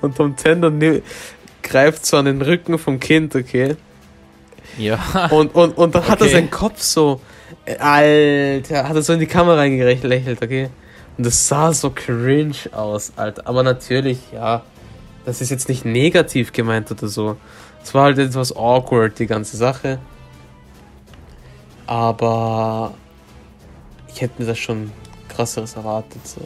und 0.00 0.18
Nintendo 0.18 0.70
ni- 0.70 1.02
greift 1.62 2.06
so 2.06 2.16
an 2.16 2.24
den 2.24 2.42
Rücken 2.42 2.78
vom 2.78 2.98
Kind, 2.98 3.34
okay? 3.34 3.76
Ja. 4.78 5.28
Und, 5.30 5.54
und, 5.54 5.76
und 5.76 5.94
dann 5.94 6.06
hat 6.08 6.20
er 6.20 6.28
seinen 6.28 6.50
Kopf 6.50 6.80
so, 6.80 7.20
äh, 7.64 7.76
Alter, 7.76 8.88
hat 8.88 8.96
er 8.96 9.02
so 9.02 9.12
in 9.12 9.20
die 9.20 9.26
Kamera 9.26 9.56
reingelächelt, 9.56 10.42
okay? 10.42 10.70
Und 11.18 11.26
das 11.26 11.48
sah 11.48 11.72
so 11.72 11.90
cringe 11.90 12.54
aus, 12.72 13.12
Alter. 13.16 13.46
Aber 13.46 13.62
natürlich, 13.62 14.18
ja, 14.32 14.62
das 15.24 15.40
ist 15.40 15.50
jetzt 15.50 15.68
nicht 15.68 15.84
negativ 15.84 16.52
gemeint 16.52 16.90
oder 16.90 17.08
so. 17.08 17.36
Es 17.82 17.92
war 17.94 18.04
halt 18.04 18.18
etwas 18.18 18.56
awkward, 18.56 19.18
die 19.18 19.26
ganze 19.26 19.56
Sache. 19.56 19.98
Aber 21.86 22.94
ich 24.08 24.20
hätte 24.20 24.40
mir 24.40 24.48
das 24.48 24.58
schon 24.58 24.92
krasseres 25.40 25.74
erwartet, 25.74 26.26
so. 26.26 26.40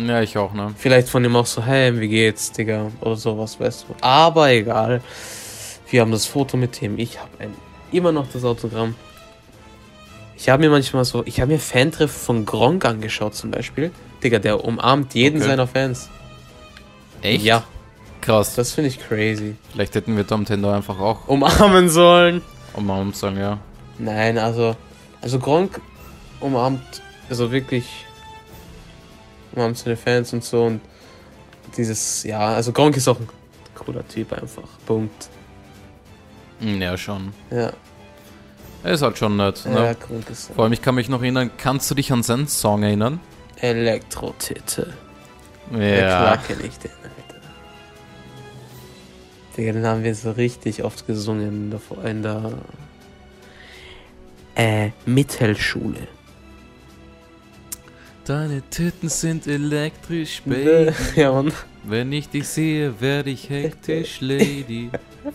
Ja, 0.00 0.22
ich 0.22 0.36
auch, 0.38 0.52
ne? 0.54 0.74
Vielleicht 0.76 1.08
von 1.08 1.24
ihm 1.24 1.36
auch 1.36 1.46
so, 1.46 1.62
hey, 1.62 1.98
wie 2.00 2.08
geht's, 2.08 2.50
Digga? 2.50 2.90
Oder 3.00 3.16
sowas, 3.16 3.60
weißt 3.60 3.86
du. 3.88 3.94
Aber 4.00 4.50
egal. 4.50 5.02
Wir 5.90 6.00
haben 6.00 6.10
das 6.10 6.26
Foto 6.26 6.56
mit 6.56 6.80
ihm. 6.82 6.98
Ich 6.98 7.20
habe 7.20 7.30
immer 7.92 8.10
noch 8.10 8.26
das 8.32 8.44
Autogramm. 8.44 8.96
Ich 10.36 10.48
habe 10.48 10.64
mir 10.64 10.70
manchmal 10.70 11.04
so, 11.04 11.22
ich 11.26 11.40
habe 11.40 11.52
mir 11.52 11.58
Fantreff 11.60 12.10
von 12.10 12.44
Gronk 12.44 12.84
angeschaut 12.84 13.34
zum 13.36 13.50
Beispiel. 13.52 13.92
Digga, 14.22 14.38
der 14.40 14.64
umarmt 14.64 15.14
jeden 15.14 15.36
Okay. 15.40 15.50
seiner 15.50 15.66
Fans. 15.68 16.08
Echt? 17.22 17.44
Ja, 17.44 17.62
Krass. 18.20 18.54
das 18.56 18.72
finde 18.72 18.88
ich 18.88 18.98
crazy. 19.06 19.54
Vielleicht 19.72 19.94
hätten 19.94 20.16
wir 20.16 20.26
Tom 20.26 20.44
Tender 20.44 20.74
einfach 20.74 20.98
auch 20.98 21.28
Umarmen 21.28 21.88
sollen. 21.88 22.42
umarmt 22.72 23.14
sagen, 23.16 23.38
ja. 23.38 23.58
Nein, 23.98 24.38
also, 24.38 24.74
also 25.20 25.38
Gronk 25.38 25.80
umarmt, 26.40 26.80
also 27.28 27.50
wirklich 27.50 28.04
umarmt 29.54 29.78
seine 29.78 29.96
Fans 29.96 30.32
und 30.32 30.44
so 30.44 30.64
und 30.64 30.80
dieses, 31.76 32.22
ja, 32.24 32.40
also 32.40 32.72
Gronk 32.72 32.96
ist 32.96 33.08
auch 33.08 33.18
ein 33.18 33.28
cooler 33.74 34.06
Typ 34.06 34.32
einfach. 34.32 34.68
Punkt. 34.86 35.28
Hm, 36.60 36.80
Ja, 36.80 36.96
schon. 36.96 37.32
Ja, 37.50 37.72
Er 38.84 38.92
ist 38.92 39.02
halt 39.02 39.18
schon 39.18 39.36
nett, 39.36 39.62
ja, 39.64 39.70
ne? 39.70 39.96
Gronk 40.00 40.28
ist 40.30 40.52
Vor 40.54 40.64
allem, 40.64 40.72
ich 40.72 40.82
kann 40.82 40.94
mich 40.94 41.08
noch 41.08 41.20
erinnern, 41.22 41.50
kannst 41.56 41.90
du 41.90 41.94
dich 41.94 42.12
an 42.12 42.22
seinen 42.22 42.46
Song 42.48 42.82
erinnern? 42.82 43.20
Elektro-Titte. 43.60 44.92
Ja. 45.72 45.78
Ja. 45.80 46.36
Kenn 46.36 46.58
ich 46.64 46.78
den, 46.78 46.90
Alter. 47.02 47.40
Digga, 49.56 49.72
den 49.72 49.86
haben 49.86 50.02
wir 50.04 50.14
so 50.14 50.32
richtig 50.32 50.84
oft 50.84 51.06
gesungen 51.06 51.48
in 51.48 51.70
der, 51.70 52.10
in 52.10 52.22
der 52.22 52.52
äh, 54.56 54.90
Mittelschule. 55.06 56.06
Deine 58.24 58.62
Titten 58.70 59.10
sind 59.10 59.46
elektrisch, 59.46 60.40
Baby. 60.46 60.92
ja, 61.16 61.30
Mann. 61.30 61.52
Wenn 61.82 62.10
ich 62.10 62.30
dich 62.30 62.48
sehe, 62.48 62.98
werde 63.00 63.28
ich 63.28 63.50
hektisch, 63.50 64.18
Lady. 64.20 64.90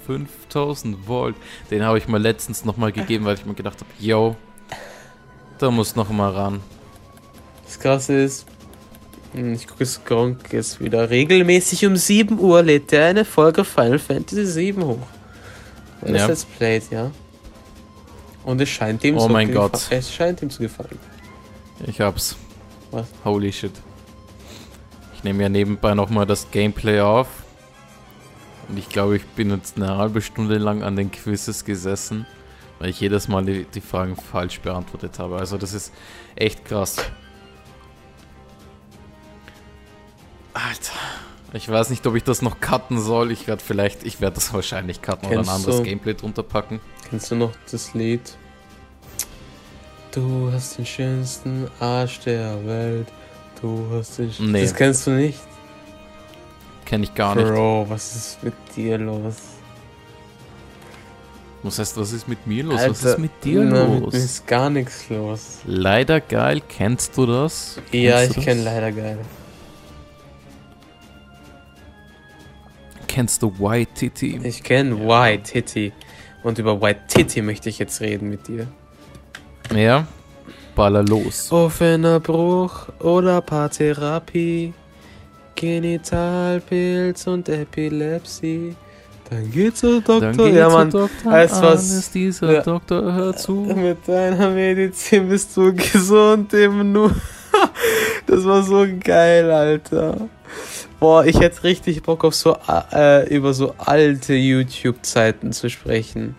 5000 0.07 1.07
Volt. 1.07 1.35
Den 1.69 1.83
habe 1.83 1.99
ich 1.99 2.07
mir 2.07 2.17
letztens 2.17 2.65
nochmal 2.65 2.91
gegeben, 2.91 3.25
weil 3.25 3.35
ich 3.35 3.45
mir 3.45 3.53
gedacht 3.53 3.79
habe, 3.79 3.89
yo, 3.99 4.35
da 5.59 5.69
muss 5.69 5.95
noch 5.95 6.09
mal 6.09 6.31
ran. 6.31 6.61
Das 7.65 7.79
Krasse 7.79 8.23
ist, 8.23 8.47
hm, 9.33 9.53
ich 9.53 9.67
gucke 9.67 9.83
es 9.83 10.03
Gronk 10.03 10.51
jetzt 10.51 10.83
wieder 10.83 11.11
regelmäßig 11.11 11.85
um 11.85 11.95
7 11.95 12.39
Uhr 12.39 12.63
lädt 12.63 12.91
er 12.91 13.05
eine 13.05 13.25
Folge 13.25 13.63
Final 13.63 13.99
Fantasy 13.99 14.45
7 14.45 14.83
hoch. 14.83 14.97
Weil 16.01 16.15
Ja. 16.15 16.27
Das 16.27 16.27
Let's 16.27 16.45
Played, 16.45 16.83
ja. 16.89 17.11
Und 18.43 18.59
es 18.61 18.69
scheint 18.69 19.03
ihm 19.03 19.17
Oh 19.17 19.21
so 19.21 19.29
mein 19.29 19.53
Gott. 19.53 19.79
Es 19.91 20.11
scheint 20.11 20.41
ihm 20.41 20.49
zu 20.49 20.63
gefallen. 20.63 20.97
Ich 21.85 22.01
hab's. 22.01 22.35
Was? 22.91 23.07
Holy 23.23 23.51
shit. 23.51 23.71
Ich 25.15 25.23
nehme 25.23 25.43
ja 25.43 25.49
nebenbei 25.49 25.93
nochmal 25.93 26.25
das 26.25 26.49
Gameplay 26.51 27.01
auf. 27.01 27.27
Und 28.67 28.77
ich 28.77 28.87
glaube, 28.89 29.17
ich 29.17 29.25
bin 29.25 29.49
jetzt 29.51 29.77
eine 29.77 29.97
halbe 29.97 30.21
Stunde 30.21 30.57
lang 30.57 30.83
an 30.83 30.95
den 30.95 31.11
Quizzes 31.11 31.65
gesessen, 31.65 32.25
weil 32.79 32.89
ich 32.89 32.99
jedes 32.99 33.27
Mal 33.27 33.43
die, 33.43 33.65
die 33.65 33.81
Fragen 33.81 34.15
falsch 34.15 34.59
beantwortet 34.61 35.19
habe. 35.19 35.37
Also 35.37 35.57
das 35.57 35.73
ist 35.73 35.91
echt 36.35 36.65
krass. 36.65 36.97
Alter. 40.53 40.93
Ich 41.53 41.67
weiß 41.67 41.89
nicht, 41.89 42.05
ob 42.05 42.15
ich 42.15 42.23
das 42.23 42.41
noch 42.43 42.59
cutten 42.59 42.99
soll. 43.01 43.31
Ich 43.31 43.47
werde 43.47 43.63
vielleicht, 43.63 44.03
ich 44.03 44.21
werde 44.21 44.35
das 44.35 44.53
wahrscheinlich 44.53 45.01
cutten 45.01 45.27
oder 45.29 45.39
ein 45.39 45.45
Kennst 45.45 45.51
anderes 45.55 45.77
du- 45.77 45.83
Gameplay 45.83 46.13
drunter 46.13 46.43
packen. 46.43 46.79
Kennst 47.09 47.31
du 47.31 47.35
noch 47.35 47.51
das 47.71 47.93
Lied? 47.95 48.37
Du 50.11 50.49
hast 50.51 50.77
den 50.77 50.85
schönsten 50.85 51.67
Arsch 51.79 52.19
der 52.21 52.65
Welt. 52.65 53.07
Du 53.61 53.85
hast 53.93 54.17
den 54.17 54.31
sch 54.31 54.39
Nee. 54.39 54.63
Das 54.63 54.73
kennst 54.73 55.05
du 55.07 55.11
nicht? 55.11 55.39
Kenne 56.85 57.03
ich 57.03 57.13
gar 57.13 57.35
nicht. 57.35 57.47
Bro, 57.47 57.85
was 57.89 58.15
ist 58.15 58.43
mit 58.43 58.53
dir 58.75 58.97
los? 58.97 59.35
Was 61.61 61.77
heißt, 61.77 61.97
was 61.97 62.13
ist 62.13 62.27
mit 62.27 62.47
mir 62.47 62.63
los? 62.63 62.75
was 62.75 62.83
Alter, 62.83 63.09
ist 63.11 63.19
mit 63.19 63.31
dir 63.43 63.63
na, 63.63 63.85
Mit 63.85 64.01
los? 64.03 64.13
mir 64.13 64.19
ist 64.19 64.47
gar 64.47 64.69
nichts 64.69 65.09
los. 65.09 65.57
Leider 65.65 66.21
geil, 66.21 66.61
kennst 66.67 67.15
du 67.17 67.25
das? 67.25 67.79
Ja, 67.91 68.19
Kennst 68.19 68.29
ich 68.29 68.35
du 68.37 68.49
kenne 68.49 68.63
leider 68.63 68.91
geil. 68.93 69.19
Kennst 73.07 73.41
du 73.41 73.51
White 73.59 73.91
Titty? 73.93 74.39
Ich 74.43 74.63
kenne 74.63 74.95
Ja. 75.03 75.07
White 75.07 75.43
Titty. 75.51 75.91
Und 76.43 76.57
über 76.57 76.81
White 76.81 77.01
Titty 77.07 77.41
möchte 77.41 77.67
ich 77.69 77.77
jetzt 77.79 77.99
reden 77.99 78.29
mit 78.29 78.47
dir. 78.47 78.67
Ja? 79.75 80.07
Baller 80.75 81.03
los. 81.03 81.51
Offener 81.51 82.19
Bruch 82.19 82.87
oder 82.99 83.41
Paartherapie, 83.41 84.73
Genitalpilz 85.55 87.27
und 87.27 87.49
Epilepsie. 87.49 88.75
Dann 89.29 89.51
geht's 89.51 89.79
zur 89.81 90.01
Doktor. 90.01 90.19
Dann 90.21 90.37
geht's 90.37 90.57
ja, 90.57 90.69
Mann. 90.69 90.89
zu 90.89 90.97
Doktor 90.99 91.23
du 91.23 91.31
was? 91.31 91.61
Alles, 91.61 92.11
dieser 92.11 92.53
Ja. 92.53 92.61
Doktor 92.61 93.13
hört 93.13 93.39
zu. 93.39 93.53
Mit 93.53 94.07
deiner 94.07 94.49
Medizin 94.49 95.29
bist 95.29 95.55
du 95.55 95.73
gesund 95.73 96.53
im 96.53 96.91
Nu. 96.91 97.11
Das 98.25 98.45
war 98.45 98.61
so 98.61 98.85
geil, 99.03 99.49
Alter. 99.49 100.29
Boah, 100.99 101.25
ich 101.25 101.39
hätte 101.39 101.63
richtig 101.63 102.03
Bock 102.03 102.23
auf 102.23 102.35
so 102.35 102.55
äh, 102.93 103.27
über 103.33 103.53
so 103.53 103.73
alte 103.77 104.33
YouTube-Zeiten 104.33 105.51
zu 105.51 105.69
sprechen. 105.69 106.35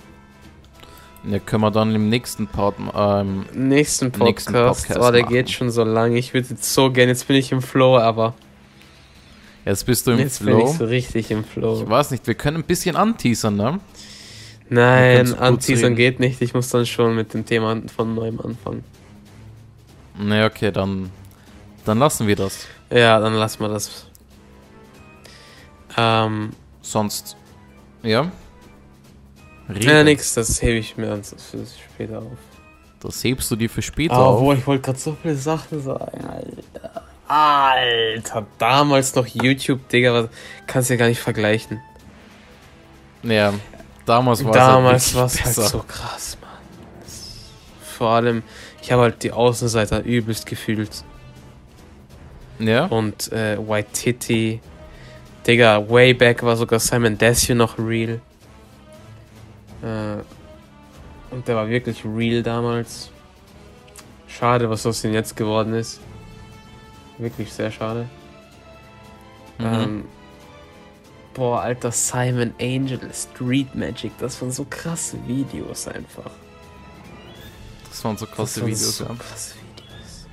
Ja, 1.25 1.39
können 1.39 1.63
wir 1.63 1.71
dann 1.71 1.95
im 1.95 2.09
nächsten 2.09 2.47
Part, 2.47 2.77
ähm, 2.95 3.45
Nächsten 3.53 4.11
Podcast. 4.11 4.51
Nächsten 4.51 4.53
Podcast 4.53 4.99
oh, 4.99 5.11
der 5.11 5.23
machen. 5.23 5.35
geht 5.35 5.51
schon 5.51 5.71
so 5.71 5.85
lang. 5.85 6.17
Ich 6.17 6.33
würde 6.33 6.49
jetzt 6.51 6.73
so 6.73 6.91
gern. 6.91 7.09
Jetzt 7.09 7.29
bin 7.29 7.37
ich 7.37 7.53
im 7.53 7.61
Flow, 7.61 7.99
aber 7.99 8.35
jetzt 9.67 9.85
bist 9.85 10.07
du 10.07 10.13
im 10.13 10.19
jetzt 10.19 10.45
bin 10.45 10.55
Flow. 10.55 10.71
ich 10.71 10.79
so 10.79 10.85
richtig 10.87 11.31
im 11.31 11.45
Flow. 11.45 11.83
Ich 11.83 11.89
weiß 11.89 12.11
nicht, 12.13 12.27
wir 12.27 12.35
können 12.35 12.59
ein 12.59 12.65
bisschen 12.65 12.97
anteasern, 12.97 13.57
ne? 13.57 13.81
Nein, 14.71 15.35
anteasern 15.35 15.95
geht 15.97 16.21
nicht. 16.21 16.41
Ich 16.41 16.55
muss 16.55 16.69
dann 16.71 16.87
schon 16.87 17.15
mit 17.17 17.35
dem 17.35 17.45
Thema 17.45 17.81
von 17.95 18.15
neuem 18.15 18.41
anfangen. 18.41 18.85
Ne, 20.19 20.47
okay, 20.47 20.71
dann, 20.71 21.11
dann 21.85 21.99
lassen 21.99 22.27
wir 22.27 22.37
das. 22.37 22.67
Ja, 22.91 23.19
dann 23.21 23.35
lassen 23.35 23.61
wir 23.61 23.69
das. 23.69 24.07
Ähm, 25.97 26.51
Sonst, 26.83 27.37
ja? 28.03 28.31
Rede. 29.75 29.87
ja, 29.93 30.05
nix, 30.05 30.35
das 30.35 30.61
hebe 30.63 30.79
ich 30.79 30.97
mir 30.97 31.07
dann 31.09 31.23
für 31.23 31.35
später 31.95 32.19
auf. 32.19 32.39
Das 33.01 33.25
hebst 33.25 33.51
du 33.51 33.57
dir 33.57 33.71
für 33.71 33.83
später 33.83 34.19
Oh, 34.19 34.31
auf. 34.35 34.41
boah, 34.41 34.55
ich 34.55 34.67
wollte 34.67 34.83
gerade 34.83 34.99
so 34.99 35.17
viele 35.21 35.35
Sachen 35.37 35.81
sagen, 35.83 36.25
Alter. 36.29 37.03
Alter, 37.27 38.47
damals 38.59 39.15
noch 39.15 39.27
YouTube, 39.27 39.89
Digga, 39.89 40.13
was 40.13 40.29
kannst 40.67 40.91
du 40.91 40.95
ja 40.95 40.99
gar 40.99 41.07
nicht 41.09 41.21
vergleichen. 41.21 41.81
Ja, 43.23 43.55
damals 44.07 44.45
war 44.45 44.53
Damals 44.53 45.07
es 45.09 45.15
war 45.15 45.23
halt 45.23 45.31
es 45.33 45.37
wirklich 45.39 45.47
halt 45.47 45.57
besser. 45.57 45.69
so 45.69 45.85
krass, 45.87 46.39
Mann. 46.41 46.51
Vor 47.99 48.11
allem, 48.11 48.43
ich 48.83 48.91
habe 48.93 49.03
halt 49.03 49.23
die 49.23 49.31
Außenseiter 49.33 50.03
übelst 50.05 50.47
gefühlt. 50.47 51.05
Ja? 52.59 52.87
Und 52.87 53.31
äh, 53.33 53.57
White 53.59 53.91
Titty. 53.93 54.61
Digga, 55.47 55.89
way 55.89 56.13
back 56.13 56.43
war 56.43 56.57
sogar 56.57 56.81
Simon 56.81 57.17
Desue 57.17 57.55
noch 57.55 57.79
real. 57.79 58.21
Äh, 59.83 61.35
und 61.35 61.47
der 61.47 61.57
war 61.57 61.69
wirklich 61.69 62.05
real 62.05 62.43
damals. 62.43 63.11
Schade, 64.27 64.69
was 64.71 64.87
aus 64.87 65.05
ihm 65.05 65.13
jetzt 65.13 65.37
geworden 65.37 65.75
ist. 65.75 66.01
Wirklich 67.19 67.53
sehr 67.53 67.71
schade. 67.71 68.09
Mhm. 69.59 69.67
Ähm, 69.67 70.05
boah, 71.35 71.61
alter 71.61 71.93
Simon 71.93 72.55
Angel, 72.61 72.99
Street 73.13 73.75
Magic, 73.75 74.13
das 74.19 74.41
waren 74.41 74.51
so 74.51 74.67
krasse 74.69 75.19
Videos 75.27 75.87
einfach. 75.89 76.31
das 77.89 78.05
waren 78.05 78.17
so 78.17 78.27
Das 78.27 78.35
krasse 78.35 78.61
waren 78.61 78.69
Videos, 78.69 78.97
so 78.97 79.05
ja. 79.05 79.15
krasse 79.15 79.55
Videos. 79.55 80.27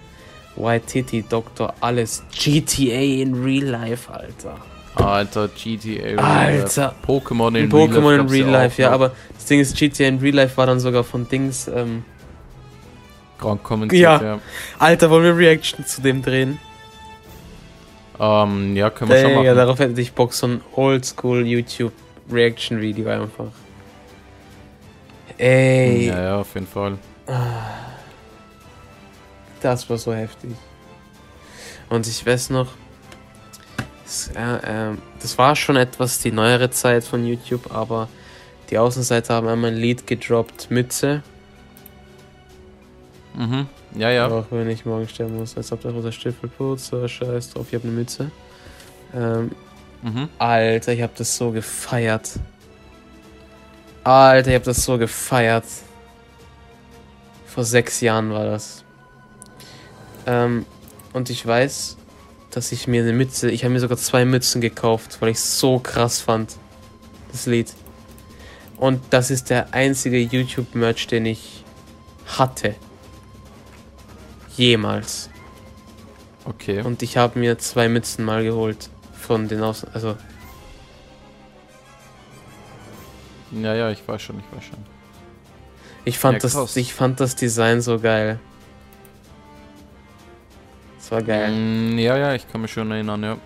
White 0.55 0.85
Titty, 0.85 1.23
Doktor, 1.23 1.73
alles. 1.81 2.23
GTA 2.31 3.21
in 3.21 3.43
Real 3.43 3.65
Life, 3.65 4.11
Alter. 4.11 4.57
Alter, 4.95 5.49
GTA. 5.49 6.03
Real 6.03 6.19
Alter. 6.19 6.81
Life. 6.81 6.95
Pokémon 7.05 7.55
in 7.55 7.69
Pokémon 7.69 8.13
in 8.13 8.17
gab's 8.17 8.31
Real 8.31 8.47
auch 8.47 8.53
Life, 8.53 8.81
ja, 8.81 8.91
aber 8.91 9.11
Ding 9.47 9.59
ist, 9.59 9.75
GTA 9.77 10.07
in 10.07 10.19
Real 10.19 10.35
Life 10.35 10.57
war 10.57 10.65
dann 10.65 10.79
sogar 10.79 11.03
von 11.03 11.27
Dings, 11.27 11.67
ähm, 11.67 12.03
Grand 13.39 13.63
kommentiert, 13.63 14.01
Ja. 14.01 14.21
ja. 14.23 14.39
Alter, 14.79 15.09
wollen 15.11 15.23
wir 15.23 15.37
Reaction 15.37 15.85
zu 15.85 16.01
dem 16.01 16.21
drehen? 16.23 16.59
Ähm, 18.19 18.75
ja, 18.75 18.89
können 18.89 19.11
wir 19.11 19.17
schon 19.21 19.29
Digga, 19.29 19.41
machen. 19.43 19.55
darauf 19.57 19.79
hätte 19.79 20.01
ich 20.01 20.11
Bock, 20.13 20.33
so 20.33 20.47
ein 20.47 20.61
Oldschool 20.75 21.45
YouTube 21.45 21.93
Reaction 22.31 22.81
Video 22.81 23.09
einfach. 23.09 23.51
Ey, 25.37 26.07
Ja, 26.07 26.21
ja, 26.21 26.39
auf 26.39 26.51
jeden 26.55 26.65
Fall. 26.67 26.97
das 29.61 29.89
war 29.89 29.97
so 29.97 30.13
heftig. 30.13 30.51
Und 31.89 32.07
ich 32.07 32.25
weiß 32.25 32.49
noch, 32.49 32.67
es, 34.05 34.29
äh, 34.29 34.59
ähm, 34.65 34.97
das 35.21 35.37
war 35.37 35.55
schon 35.55 35.75
etwas 35.75 36.19
die 36.19 36.31
neuere 36.31 36.69
Zeit 36.71 37.03
von 37.03 37.25
YouTube, 37.25 37.71
aber 37.73 38.09
die 38.69 38.77
Außenseiter 38.77 39.35
haben 39.35 39.47
einmal 39.47 39.71
ein 39.71 39.77
Lied 39.77 40.07
gedroppt, 40.07 40.69
Mütze. 40.71 41.23
Mhm. 43.35 43.67
Ja, 43.95 44.09
ja. 44.09 44.27
Auch 44.27 44.45
wenn 44.51 44.69
ich 44.69 44.85
morgen 44.85 45.07
sterben 45.07 45.37
muss, 45.37 45.55
als 45.55 45.71
ob 45.71 45.81
der 45.81 45.91
roter 45.91 46.11
Stiefel 46.11 46.49
putzt, 46.49 46.87
so 46.87 47.07
scheiß 47.07 47.51
drauf, 47.51 47.67
ich 47.69 47.75
habe 47.75 47.87
eine 47.87 47.93
Mütze. 47.97 48.31
Ähm, 49.13 49.51
Mhm. 50.01 50.29
Alter, 50.37 50.93
ich 50.93 51.01
habe 51.01 51.13
das 51.17 51.35
so 51.35 51.51
gefeiert. 51.51 52.31
Alter, 54.03 54.49
ich 54.49 54.55
habe 54.55 54.65
das 54.65 54.83
so 54.83 54.97
gefeiert. 54.97 55.65
Vor 57.45 57.63
sechs 57.63 58.01
Jahren 58.01 58.31
war 58.31 58.45
das. 58.45 58.83
Ähm, 60.25 60.65
und 61.13 61.29
ich 61.29 61.45
weiß, 61.45 61.97
dass 62.51 62.71
ich 62.71 62.87
mir 62.87 63.01
eine 63.01 63.13
Mütze, 63.13 63.49
ich 63.49 63.63
habe 63.63 63.73
mir 63.73 63.79
sogar 63.79 63.97
zwei 63.97 64.23
Mützen 64.23 64.61
gekauft, 64.61 65.17
weil 65.19 65.29
ich 65.29 65.37
es 65.37 65.59
so 65.59 65.79
krass 65.79 66.21
fand. 66.21 66.55
Das 67.31 67.45
Lied. 67.45 67.73
Und 68.77 69.01
das 69.09 69.31
ist 69.31 69.49
der 69.49 69.73
einzige 69.73 70.19
YouTube-Merch, 70.19 71.07
den 71.07 71.25
ich 71.25 71.63
hatte. 72.37 72.75
Jemals. 74.55 75.29
Okay. 76.45 76.81
Und 76.81 77.01
ich 77.01 77.17
habe 77.17 77.39
mir 77.39 77.57
zwei 77.57 77.89
Mützen 77.89 78.23
mal 78.23 78.43
geholt. 78.43 78.89
Von 79.13 79.47
den 79.47 79.61
Aus... 79.61 79.83
Also, 79.83 80.15
Ja, 83.51 83.73
ja, 83.73 83.89
ich 83.89 84.05
weiß 84.07 84.21
schon, 84.21 84.39
ich 84.39 84.57
weiß 84.57 84.65
schon. 84.65 84.77
ich 86.05 86.19
fand, 86.19 86.43
Ja, 86.43 86.49
das, 86.49 86.75
ich 86.75 86.93
fand 86.93 87.19
das 87.19 87.35
Design 87.35 87.81
so 87.81 87.99
geil. 87.99 88.39
Das 90.97 91.11
war 91.11 91.21
geil. 91.21 91.51
Mm, 91.51 91.97
ja, 91.97 92.17
ja, 92.17 92.33
ich 92.33 92.47
kann 92.51 92.61
mich 92.61 92.73
schon 92.73 92.91
erinnern, 92.91 93.23
ja. 93.23 93.37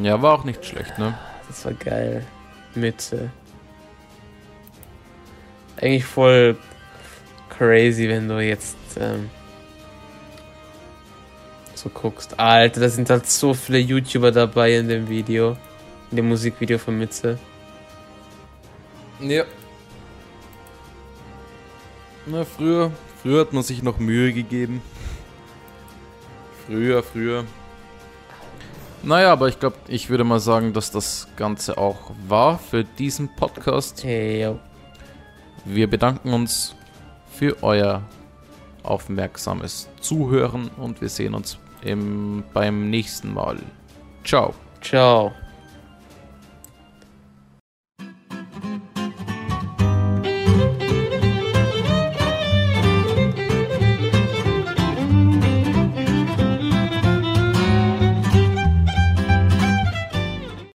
Ja, 0.00 0.22
war 0.22 0.34
auch 0.34 0.44
nicht 0.44 0.64
schlecht, 0.64 0.98
ne? 0.98 1.18
Das 1.48 1.64
war 1.64 1.72
geil. 1.72 2.24
Mütze. 2.74 3.30
Eigentlich 5.76 6.04
voll 6.04 6.56
crazy, 7.50 8.08
wenn 8.08 8.28
du 8.28 8.40
jetzt 8.40 8.76
ähm, 8.98 9.30
so 11.74 11.88
guckst. 11.90 12.38
Alter, 12.38 12.80
da 12.80 12.88
sind 12.88 13.10
halt 13.10 13.26
so 13.26 13.54
viele 13.54 13.78
YouTuber 13.78 14.32
dabei 14.32 14.76
in 14.76 14.88
dem 14.88 15.08
Video. 15.08 15.56
In 16.10 16.16
dem 16.16 16.28
Musikvideo 16.28 16.78
von 16.78 16.98
Mütze. 16.98 17.38
Ja. 19.20 19.44
Na, 22.26 22.44
früher, 22.44 22.90
früher 23.22 23.40
hat 23.40 23.52
man 23.52 23.62
sich 23.62 23.82
noch 23.82 23.98
Mühe 23.98 24.32
gegeben. 24.32 24.82
Früher, 26.66 27.02
früher. 27.02 27.44
Naja, 29.02 29.32
aber 29.32 29.48
ich 29.48 29.60
glaube, 29.60 29.76
ich 29.86 30.10
würde 30.10 30.24
mal 30.24 30.40
sagen, 30.40 30.72
dass 30.72 30.90
das 30.90 31.28
Ganze 31.36 31.78
auch 31.78 32.10
war 32.26 32.58
für 32.58 32.82
diesen 32.82 33.28
Podcast. 33.28 34.02
Hey, 34.02 34.42
yo. 34.42 34.58
Wir 35.66 35.90
bedanken 35.90 36.32
uns 36.32 36.74
für 37.28 37.62
euer 37.62 38.02
aufmerksames 38.84 39.88
Zuhören 40.00 40.70
und 40.76 41.00
wir 41.00 41.08
sehen 41.08 41.34
uns 41.34 41.58
im, 41.82 42.44
beim 42.54 42.88
nächsten 42.88 43.34
Mal. 43.34 43.58
Ciao. 44.24 44.54
Ciao. 44.80 45.32